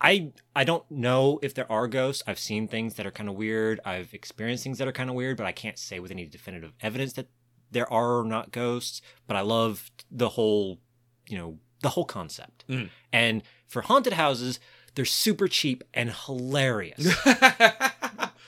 [0.00, 2.22] I I don't know if there are ghosts.
[2.26, 3.80] I've seen things that are kind of weird.
[3.84, 6.72] I've experienced things that are kind of weird, but I can't say with any definitive
[6.80, 7.28] evidence that
[7.70, 10.80] there are or not ghosts, but I love the whole,
[11.28, 12.64] you know, the whole concept.
[12.68, 12.88] Mhm.
[13.12, 14.58] And for haunted houses,
[14.94, 17.14] they're super cheap and hilarious.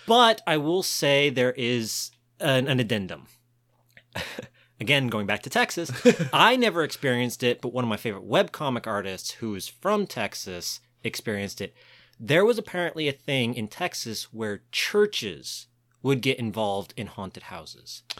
[0.07, 2.11] But I will say there is
[2.41, 3.29] an, an addendum.
[4.81, 5.91] Again, going back to Texas,
[6.33, 10.81] I never experienced it, but one of my favorite webcomic artists who is from Texas
[11.05, 11.75] experienced it.
[12.19, 15.67] There was apparently a thing in Texas where churches
[16.03, 18.03] would get involved in haunted houses.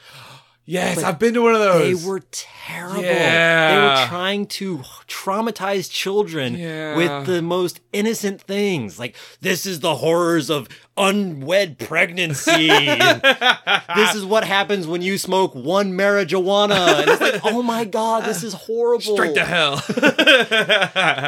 [0.65, 2.03] yes, But I've been to one of those.
[2.03, 3.03] They were terrible.
[3.03, 4.79] They were trying to
[5.09, 6.97] traumatize children Yeah.
[6.97, 8.99] with the most innocent things.
[8.99, 12.69] Like, this is the horrors of unwed pregnancy.
[13.97, 17.01] this is what happens when you smoke one marijuana.
[17.01, 19.15] And it's like, oh my God, this is horrible.
[19.15, 19.83] straight to hell.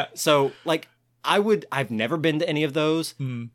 [0.15, 0.87] So, like,
[1.23, 3.11] I would, I've never been to any of those.
[3.13, 3.45] Hmm.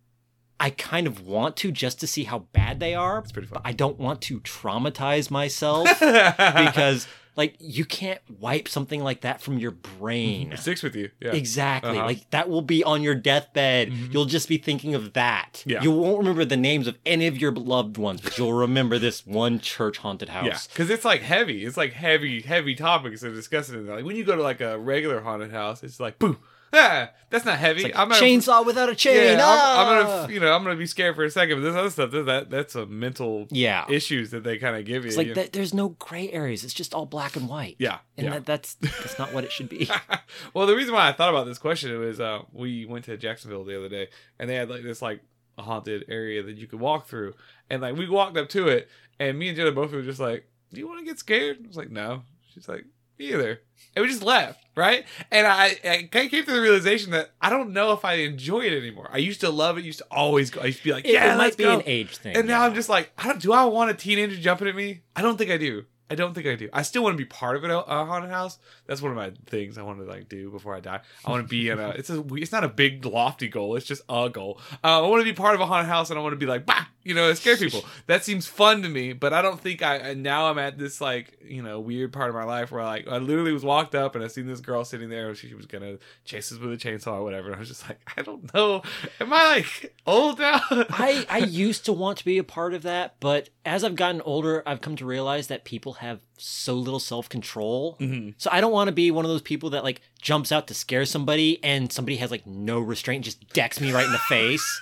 [0.60, 3.22] I kind of want to just to see how bad they are.
[3.22, 3.60] pretty fun.
[3.62, 7.06] But I don't want to traumatize myself because
[7.36, 10.52] like you can't wipe something like that from your brain.
[10.52, 11.10] It sticks with you.
[11.20, 11.32] Yeah.
[11.32, 11.92] Exactly.
[11.96, 12.04] Uh-huh.
[12.06, 13.90] Like that will be on your deathbed.
[13.90, 14.12] Mhm.
[14.12, 15.62] You'll just be thinking of that.
[15.64, 15.80] Yeah.
[15.82, 19.24] You won't remember the names of any of your loved ones, but you'll remember this
[19.26, 20.44] one church haunted house.
[20.44, 21.64] Yeah, because it's like heavy.
[21.64, 23.86] It's like heavy, heavy topics they're discussing.
[23.86, 26.36] Like when you go to like a regular haunted house, it's like boo.
[26.72, 27.84] Ah, that's not heavy.
[27.84, 29.38] Like I'm gonna, chainsaw without a chain.
[29.38, 30.20] Yeah, I'm, I'm ah!
[30.22, 31.58] gonna, you know, I'm gonna be scared for a second.
[31.58, 33.86] But this other stuff, that that's a mental Yeah.
[33.88, 35.08] issues that they kind of give you.
[35.08, 36.62] It's like you there's no gray areas.
[36.62, 37.76] It's just all black and white.
[37.78, 38.32] Yeah, And yeah.
[38.34, 39.90] that, that's that's not what it should be.
[40.54, 43.64] well, the reason why I thought about this question was uh, we went to Jacksonville
[43.64, 45.20] the other day, and they had like this like
[45.58, 47.34] haunted area that you could walk through,
[47.68, 48.88] and like we walked up to it,
[49.18, 51.66] and me and Jenna both were just like, "Do you want to get scared?" I
[51.68, 52.22] was like, "No."
[52.54, 52.90] She's like, "Me
[53.20, 53.60] either,"
[53.94, 55.04] and we just left, right?
[55.30, 58.72] And I, I came to the realization that I don't know if I enjoy it
[58.76, 59.08] anymore.
[59.12, 59.84] I used to love it.
[59.84, 60.60] Used to always go.
[60.60, 62.36] I used to be like, It, "Yeah, it might be go." an age thing.
[62.36, 62.66] And now yeah.
[62.66, 63.40] I'm just like, I don't.
[63.40, 65.00] Do I want a teenager jumping at me?
[65.14, 65.84] I don't think I do.
[66.10, 66.68] I don't think I do.
[66.72, 68.58] I still want to be part of a a haunted house.
[68.86, 71.00] That's one of my things I want to like do before I die.
[71.24, 71.90] I want to be in a.
[71.90, 72.24] It's a.
[72.34, 73.76] It's not a big lofty goal.
[73.76, 74.60] It's just a goal.
[74.82, 76.46] Uh, I want to be part of a haunted house, and I want to be
[76.46, 77.84] like, bah, you know, scare people.
[78.06, 79.12] That seems fun to me.
[79.12, 79.96] But I don't think I.
[79.96, 83.06] And now I'm at this like you know weird part of my life where like
[83.06, 85.32] I literally was walked up and I seen this girl sitting there.
[85.34, 87.46] She was gonna chase us with a chainsaw or whatever.
[87.46, 88.82] And I was just like, I don't know.
[89.20, 90.60] Am I like old now?
[90.70, 94.20] I, I used to want to be a part of that, but as I've gotten
[94.22, 97.96] older, I've come to realize that people have so little self control.
[98.00, 98.34] Mhm.
[98.38, 100.74] So I don't want to be one of those people that like jumps out to
[100.74, 104.80] scare somebody and somebody has like no restraint, just decks me right in the face.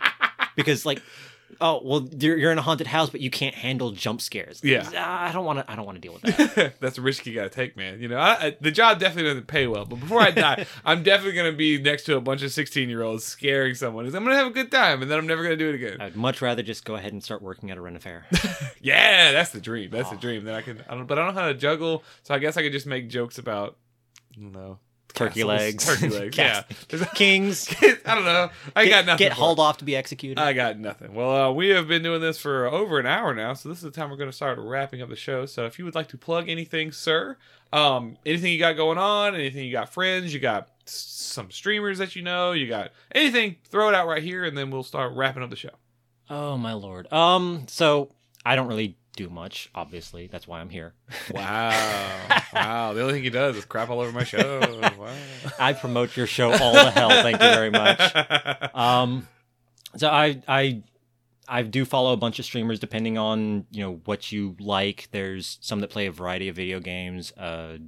[0.56, 1.00] because like,
[1.60, 4.60] oh well, you're, you're in a haunted house, but you can't handle jump scares.
[4.62, 4.88] Yeah.
[4.94, 5.70] Ah, I don't want to.
[5.70, 6.22] I don't want to deal with
[6.54, 6.80] that.
[6.80, 8.00] That's a risk you gotta take, man.
[8.00, 9.84] You know, I, I, the job definitely doesn't pay well.
[9.84, 13.02] But before I die, I'm definitely gonna be next to a bunch of 16 year
[13.02, 14.06] olds scaring someone.
[14.06, 16.00] I'm gonna have a good time, and then I'm never gonna do it again.
[16.00, 18.26] I'd much rather just go ahead and start working at a rent a fair.
[18.80, 19.90] yeah, that's the dream.
[19.90, 20.20] That's the Oh.
[20.20, 20.44] dream.
[20.44, 22.56] that I can, I don't, but I don't know how to juggle, so I guess
[22.56, 23.76] I could just make jokes about,
[24.36, 24.78] know,
[25.14, 25.86] Turkey castles, legs.
[25.86, 26.36] turkey legs.
[26.38, 26.62] yeah,
[27.14, 27.74] Kings.
[28.04, 28.50] I don't know.
[28.76, 29.26] I get, got nothing.
[29.26, 30.38] Get hauled off to be executed.
[30.38, 31.14] I got nothing.
[31.14, 33.84] Well, uh, we have been doing this for over an hour now, so this is
[33.84, 35.46] the time we're going to start wrapping up the show.
[35.46, 37.36] So if you would like to plug anything, sir,
[37.72, 42.14] um, anything you got going on, anything you got friends, you got some streamers that
[42.14, 45.42] you know, you got anything, throw it out right here, and then we'll start wrapping
[45.42, 45.70] up the show.
[46.30, 47.10] Oh my lord.
[47.12, 47.64] Um.
[47.68, 48.10] So
[48.44, 49.68] I don't really do much.
[49.74, 50.94] Obviously, that's why I'm here.
[51.34, 52.92] Wow, wow.
[52.94, 54.60] The only thing he does is crap all over my show.
[54.98, 55.14] Wow.
[55.58, 57.10] I promote your show all the hell.
[57.10, 58.00] Thank you very much.
[58.74, 59.26] Um.
[59.96, 60.82] So I I
[61.48, 65.08] I do follow a bunch of streamers depending on you know what you like.
[65.10, 67.32] There's some that play a variety of video games.
[67.32, 67.78] Uh,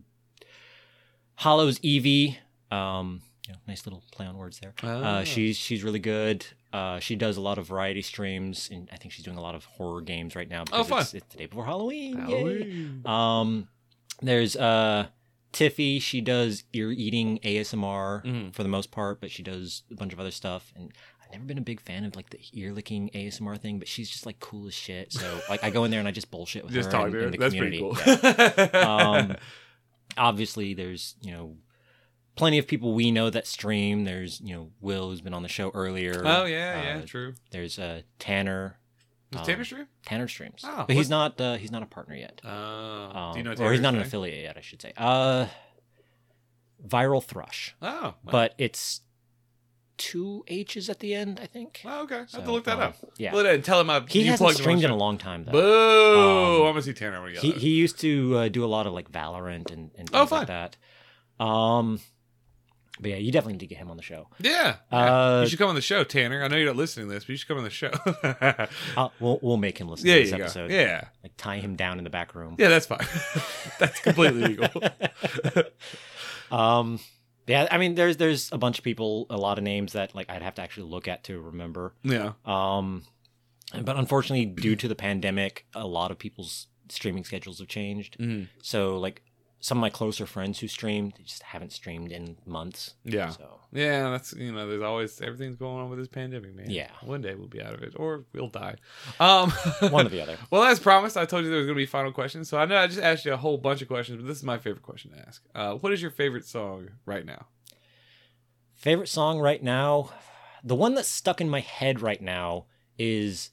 [1.37, 2.39] Hollow's Evie.
[2.71, 3.23] Um.
[3.47, 4.75] You know, nice little play on words there.
[4.83, 4.89] Ah.
[4.89, 6.45] Uh, she's she's really good.
[6.73, 9.55] Uh, she does a lot of variety streams, and I think she's doing a lot
[9.57, 10.61] of horror games right now.
[10.73, 11.01] Oh, Because fun.
[11.03, 12.17] It's, it's the day before Halloween.
[12.19, 13.03] Halloween.
[13.05, 13.69] Um,
[14.23, 15.07] there's uh
[15.53, 16.01] Tiffy.
[16.01, 18.55] She does ear eating ASMR Mhm.
[18.55, 20.73] for the most part, but she does a bunch of other stuff.
[20.77, 20.93] And
[21.25, 24.09] I've never been a big fan of like the ear licking ASMR thing, but she's
[24.09, 25.13] just like cool as shit.
[25.13, 27.13] So like I go in there and I just bullshit with Just her talk and,
[27.15, 27.31] to her.
[27.31, 27.81] That's community.
[27.93, 28.71] pretty cool.
[28.73, 29.19] Yeah.
[29.29, 29.37] Um,
[30.17, 31.57] obviously, there's you know
[32.37, 34.05] plenty of people we know that stream.
[34.05, 36.23] There's you know Will who's been on the show earlier.
[36.25, 37.35] Oh yeah, yeah, Uh, true.
[37.51, 38.77] There's uh, Tanner.
[39.33, 39.87] Is um, Tanner stream?
[40.05, 41.41] Tanner streams, Oh, but what's- he's not.
[41.41, 42.41] Uh, he's not a partner yet.
[42.45, 43.55] Oh, Um, do you know?
[43.65, 44.93] or he's not an affiliate yet, I should say.
[44.97, 45.47] Uh,
[46.87, 48.15] Viral Thrush, Oh, wow.
[48.25, 49.03] but it's
[49.99, 51.83] two H's at the end, I think.
[51.85, 52.15] Oh, okay.
[52.17, 52.97] I have to look that um, up.
[53.19, 53.37] yeah.
[53.37, 55.53] And tell him I He hasn't plugged him on streamed in a long time though.
[55.53, 56.61] Boo!
[56.63, 58.87] Um, I'm gonna see Tanner when he He he used to uh, do a lot
[58.87, 60.77] of like Valorant and, and things Oh, like that.
[61.39, 62.01] Um,
[63.01, 64.29] but yeah, you definitely need to get him on the show.
[64.41, 64.77] Yeah.
[64.93, 64.99] yeah.
[65.39, 66.43] Uh, you should come on the show, Tanner.
[66.45, 67.91] I know you're not listening to this, but you should come on the show.
[68.25, 68.67] yeah,
[68.97, 70.45] Uh, we'll we'll make him listen there to this you go.
[70.45, 70.71] episode.
[70.71, 71.05] Yeah.
[71.23, 72.57] Like tie him down in the back room.
[72.59, 73.07] Yeah, that's fine.
[73.79, 74.69] that's completely legal.
[76.51, 76.99] Um,
[77.47, 80.29] yeah, I mean, there's there's a bunch of people, a lot of names that like
[80.31, 81.95] I'd have to actually look at to remember.
[82.03, 82.33] Yeah.
[82.45, 83.05] Um,
[83.83, 88.19] but unfortunately, due to the pandemic, a lot of people's streaming schedules have changed.
[88.19, 88.49] Mhm.
[88.63, 89.23] So like
[89.61, 92.95] some of my closer friends who streamed, they just haven't streamed in months.
[93.05, 93.29] Yeah.
[93.29, 96.71] So Yeah, that's you know, there's always everything's going on with this pandemic, man.
[96.71, 96.91] Yeah.
[97.03, 98.77] One day we'll be out of it, or we'll die.
[99.19, 99.51] Um,
[99.91, 100.39] one or the other.
[100.51, 102.49] Well, as promised, I told you there was going to be final questions.
[102.49, 104.45] So I know I just asked you a whole bunch of questions, but this is
[104.45, 105.43] my favorite question to ask.
[105.55, 107.47] Uh, what is your favorite song right now?
[108.75, 110.11] Favorite song right now,
[110.65, 112.65] the one that's stuck in my head right now
[112.99, 113.51] is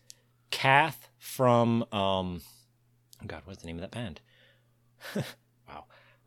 [0.51, 2.41] Cath from um,
[3.21, 4.21] oh God, what's the name of that band?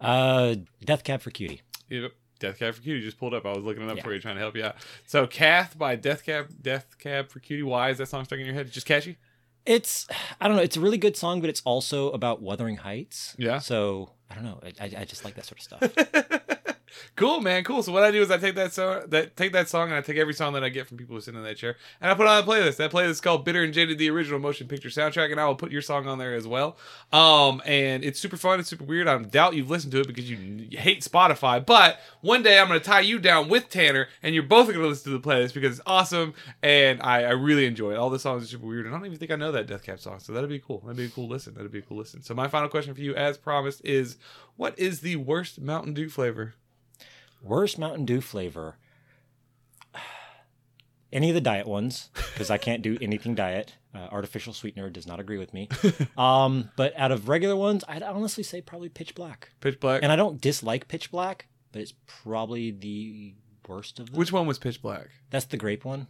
[0.01, 1.63] uh, Death Cab for Cutie.
[1.89, 2.13] Yep.
[2.39, 3.45] Death Cab for Cutie just pulled up.
[3.45, 4.03] I was looking it up Yeah.
[4.03, 4.77] for you, trying to help you out.
[5.07, 7.63] So, Cath by Death Cab, Death Cab for Cutie.
[7.63, 8.71] Why is that song stuck in your head?
[8.71, 9.19] Just catchy.
[9.67, 10.07] It's
[10.41, 10.63] I don't know.
[10.63, 13.35] It's a really good song, but it's also about Wuthering Heights.
[13.39, 13.59] Yeah.
[13.59, 14.59] So I don't know.
[14.81, 16.40] I, I just like that sort of stuff.
[17.17, 17.65] cool, man.
[17.65, 17.83] Cool.
[17.83, 20.01] So what I do is I take that song, that take that song, and I
[20.01, 22.15] take every song that I get from people who sit in that chair, and I
[22.15, 22.77] put on a playlist.
[22.77, 25.55] That playlist is called "Bitter and Jaded," the original motion picture soundtrack, and I will
[25.55, 26.77] put your song on there as well.
[27.13, 28.61] Um, and it's super fun.
[28.61, 29.09] It's super weird.
[29.09, 31.65] I doubt you've listened to it because you, you hate Spotify.
[31.65, 34.81] But one day I'm going to tie you down with Tanner, and you're both going
[34.81, 37.97] to listen to the playlist because it's awesome, and I, I really enjoy it.
[37.97, 39.83] All the songs are super weird, and I don't even think I know that Death
[39.83, 40.81] Cab song, so that'd be cool.
[40.81, 41.55] That'd be a cool listen.
[41.55, 42.23] That'd be a cool listen.
[42.23, 44.17] So my final question for you, as promised, is
[44.57, 46.55] what is the worst Mountain Dew flavor?
[47.43, 48.77] Worst Mountain Dew flavor.
[51.13, 53.75] Any of the diet ones, because I can't do anything diet.
[53.93, 55.69] Uh, artificial sweetener does not agree with me.
[56.17, 59.51] Um, but out of regular ones, I'd honestly say probably Pitch Black.
[59.61, 60.03] Pitch Black.
[60.03, 63.35] And I don't dislike Pitch Black, but it's probably the
[63.67, 64.17] worst of them.
[64.19, 65.09] Which one was Pitch Black?
[65.31, 66.07] That's the grape one.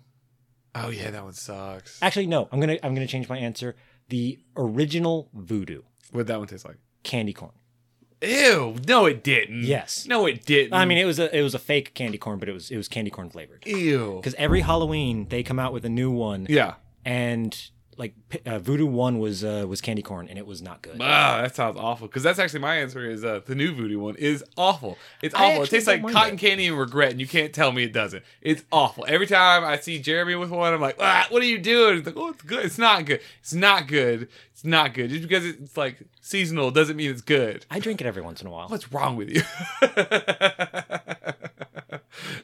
[0.75, 2.03] Oh yeah, that one sucks.
[2.03, 2.49] Actually, no.
[2.53, 3.77] I'm gonna I'm gonna change my answer.
[4.09, 6.79] The original Voodoo What that one taste like?
[7.05, 7.53] candy corn.
[8.23, 8.77] Ew!
[8.87, 9.63] No, it didn't.
[9.65, 10.07] Yes.
[10.07, 10.75] No, it didn't.
[10.75, 12.77] I mean, it was a it was a fake candy corn, but it was it
[12.77, 13.67] was candy corn flavored.
[13.67, 14.17] ew.
[14.17, 16.75] Because every Halloween they come out with a new one, Yeah.
[17.05, 17.57] and
[18.01, 18.15] like
[18.47, 20.97] uh, Voodoo one was uh, was candy corn, and it was not good.
[21.01, 22.09] Ah, that sounds awful.
[22.09, 23.09] Because that's actually my answer.
[23.09, 24.97] Is uh, the new Voodoo one is awful.
[25.23, 25.65] It's I awful.
[25.65, 26.39] It tastes like cotton it.
[26.39, 28.25] candy and regret, and you can't tell me it doesn't.
[28.41, 29.05] It's awful.
[29.07, 31.99] Every time I see Jeremy with one, I'm like, ah, what are you doing?
[31.99, 32.65] It's like, oh, it's good.
[32.65, 33.21] It's not good.
[33.41, 34.29] It's not good.
[34.53, 35.11] It's not good.
[35.11, 37.67] Just because it's like seasonal doesn't mean it's good.
[37.71, 38.69] I drink it every once in a while.
[38.69, 39.43] What's wrong with you?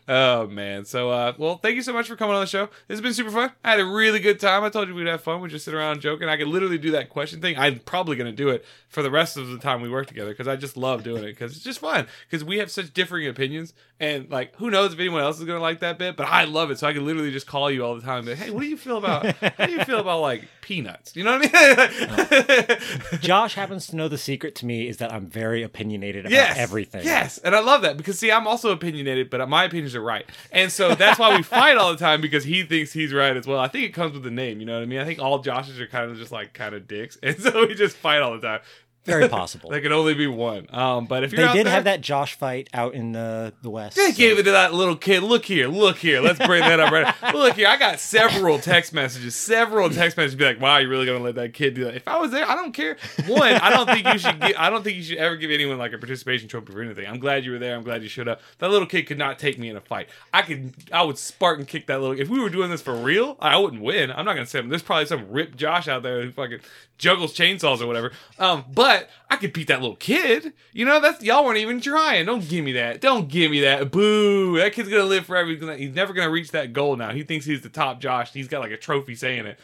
[0.08, 0.84] oh man.
[0.84, 2.66] So uh well thank you so much for coming on the show.
[2.88, 3.52] This has been super fun.
[3.64, 4.64] I had a really good time.
[4.64, 5.40] I told you we'd have fun.
[5.40, 6.28] We just sit around joking.
[6.28, 7.58] I could literally do that question thing.
[7.58, 10.48] I'm probably gonna do it for the rest of the time we work together because
[10.48, 12.06] I just love doing it because it's just fun.
[12.28, 15.60] Because we have such differing opinions and like who knows if anyone else is gonna
[15.60, 16.78] like that bit, but I love it.
[16.78, 18.76] So I can literally just call you all the time like, hey, what do you
[18.76, 21.16] feel about how do you feel about like peanuts?
[21.16, 22.68] You know what I
[23.10, 23.20] mean?
[23.20, 26.58] Josh happens to know the secret to me is that I'm very opinionated about yes,
[26.58, 27.04] everything.
[27.04, 30.26] Yes, and I love that because see, I'm also opinionated, but my opinions are right,
[30.52, 33.46] and so that's why we fight all the time because he thinks he's right as
[33.46, 33.60] well.
[33.60, 35.00] I think it comes with the name, you know what I mean?
[35.00, 37.74] I think all Joshes are kind of just like kind of dicks, and so we
[37.74, 38.60] just fight all the time.
[39.06, 39.70] Very possible.
[39.76, 40.66] There can only be one.
[40.70, 43.70] Um, but if you're they did there, have that Josh fight out in uh, the
[43.70, 43.96] West.
[43.96, 45.22] They so- gave it to that little kid.
[45.22, 46.20] Look here, look here.
[46.20, 47.32] Let's bring that up right now.
[47.32, 47.68] Look here.
[47.68, 51.34] I got several text messages, several text messages be like, wow, you're really gonna let
[51.34, 51.94] that kid do that.
[51.94, 52.96] If I was there, I don't care.
[53.26, 55.78] One, I don't think you should give I don't think you should ever give anyone
[55.78, 57.06] like a participation trophy for anything.
[57.06, 57.76] I'm glad you were there.
[57.76, 58.40] I'm glad you showed up.
[58.58, 60.08] That little kid could not take me in a fight.
[60.32, 63.36] I could I would Spartan kick that little if we were doing this for real,
[63.40, 64.10] I wouldn't win.
[64.10, 64.60] I'm not gonna say.
[64.62, 66.60] There's probably some ripped Josh out there who fucking
[66.98, 68.12] juggles chainsaws or whatever.
[68.38, 70.52] Um, but I could beat that little kid.
[70.72, 72.26] You know, that's y'all weren't even trying.
[72.26, 73.00] Don't give me that.
[73.00, 73.90] Don't give me that.
[73.90, 74.58] Boo.
[74.58, 75.50] That kid's gonna live forever.
[75.50, 77.12] He's, gonna, he's never gonna reach that goal now.
[77.12, 78.32] He thinks he's the top Josh.
[78.32, 79.58] He's got like a trophy saying it.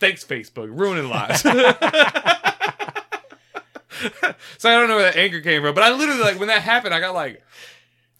[0.00, 0.68] Thanks, Facebook.
[0.70, 1.42] Ruining lives.
[1.42, 1.50] so
[4.70, 6.94] I don't know where that anger came from, but I literally like when that happened,
[6.94, 7.42] I got like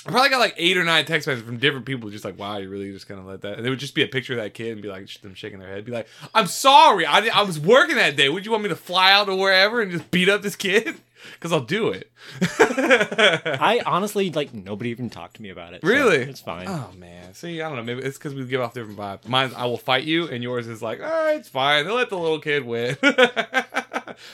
[0.08, 2.56] I probably got like eight or nine text messages from different people, just like, "Wow,
[2.56, 4.54] you really just gonna let that?" And it would just be a picture of that
[4.54, 7.60] kid and be like, them shaking their head, be like, "I'm sorry, I, I was
[7.60, 8.28] working that day.
[8.28, 10.94] Would you want me to fly out to wherever and just beat up this kid?"
[11.32, 12.10] because I'll do it.
[12.60, 15.82] I honestly like nobody even talked to me about it.
[15.82, 16.18] so Really?
[16.18, 16.66] it's fine.
[16.68, 17.82] Oh man, see, I don't know.
[17.82, 19.26] Maybe it's because we give off different vibes.
[19.28, 21.84] Mine's I will fight you, and yours is like, right, it's fine.
[21.84, 22.96] They'll let the little kid win.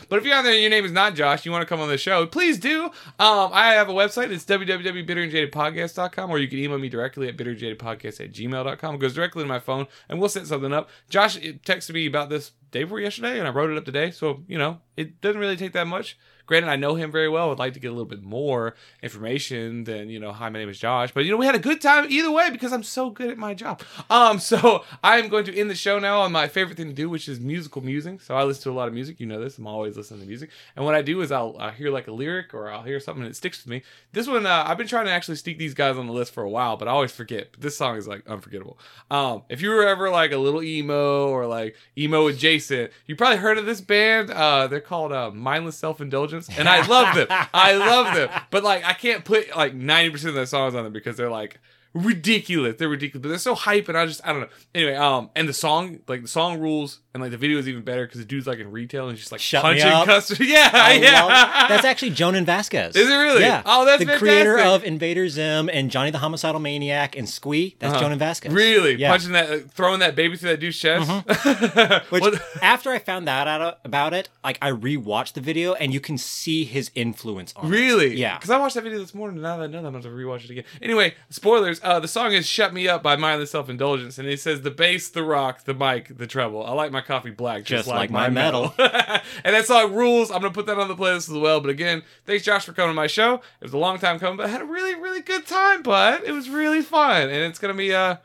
[0.08, 1.80] but if you're out there and your name is not Josh, you want to come
[1.80, 2.84] on the show, please do.
[3.18, 4.30] Um, I have a website.
[4.30, 8.94] It's www.bitterandjadedpodcast.com, or you can email me directly at bitterjadedpodcast at gmail.com.
[8.94, 10.88] It goes directly to my phone, and we'll set something up.
[11.08, 14.10] Josh texted me about this day before yesterday, and I wrote it up today.
[14.10, 16.18] So you know, it doesn't really take that much.
[16.46, 17.50] Granted, I know him very well.
[17.50, 20.32] I'd like to get a little bit more information than you know.
[20.32, 22.50] Hi, my name is Josh, but you know we had a good time either way
[22.50, 23.80] because I'm so good at my job.
[24.10, 26.92] Um, so I am going to end the show now on my favorite thing to
[26.92, 28.18] do, which is musical musing.
[28.18, 29.20] So I listen to a lot of music.
[29.20, 29.56] You know this.
[29.56, 32.12] I'm always listening to music, and what I do is I'll, I'll hear like a
[32.12, 33.82] lyric or I'll hear something that sticks with me.
[34.12, 36.42] This one uh, I've been trying to actually sneak these guys on the list for
[36.42, 37.52] a while, but I always forget.
[37.52, 38.78] But this song is like unforgettable.
[39.10, 43.38] Um, if you were ever like a little emo or like emo adjacent, you probably
[43.38, 44.30] heard of this band.
[44.30, 47.26] Uh, they're called uh, Mindless Self Indulgence, and I love them.
[47.52, 50.84] I love them, but like I can't put like ninety percent of the songs on
[50.84, 51.58] them because they're like
[51.94, 52.76] ridiculous.
[52.76, 54.48] They're ridiculous, but they're so hype, and I just I don't know.
[54.74, 57.82] Anyway, um, and the song like the song rules, and like the video is even
[57.82, 60.40] better because the dude's like in retail and he's just like Shut punching customers.
[60.48, 61.22] Yeah, I yeah.
[61.22, 62.96] love- that's actually Jhonen Vasquez.
[62.96, 63.42] Is it really?
[63.42, 63.62] Yeah.
[63.64, 67.76] Oh, that's the creator of Invader Zim and Johnny the Homicidal Maniac and Squee.
[67.78, 68.04] That's Uh-huh.
[68.08, 68.52] Jhonen Vasquez.
[68.52, 69.10] really Yeah.
[69.10, 71.08] punching that, uh, throwing that baby through that dude's chest.
[72.10, 72.24] Which
[72.60, 76.18] after I found that out about it, like I rewatched the video and you can
[76.18, 77.68] see his influence on it.
[77.68, 78.16] Really?
[78.16, 78.38] Yeah.
[78.38, 79.36] Because I watched that video this morning.
[79.36, 80.64] and Now that I know that, I'm going to rewatch it again.
[80.82, 81.80] Anyway, spoilers.
[81.82, 84.70] Uh, the song is "Shut Me Up" by Mindless Self Indulgence, and it says the
[84.72, 86.64] bass, the rock, the mic, the treble.
[86.66, 88.74] I like my coffee black, just, Just like my metal.
[88.78, 90.30] and that song rules.
[90.30, 91.60] I'm going to put that on the playlist as well.
[91.60, 93.34] But again, thanks Josh for coming to my show.
[93.34, 95.82] It was a long time coming, but I had a really, really good time.
[95.82, 98.16] But it was really fun, and it's going to be uh,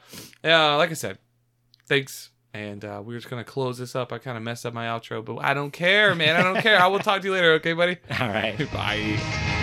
[0.44, 1.18] uh, like I said,
[1.88, 2.30] thanks.
[2.52, 4.12] And uh, we're just gonna close this up.
[4.12, 6.36] I kind of messed up my outro, but I don't care, man.
[6.36, 6.82] I don't care.
[6.82, 7.98] I will talk to you later, okay, buddy?
[8.20, 8.58] All right.
[8.74, 9.58] Bye.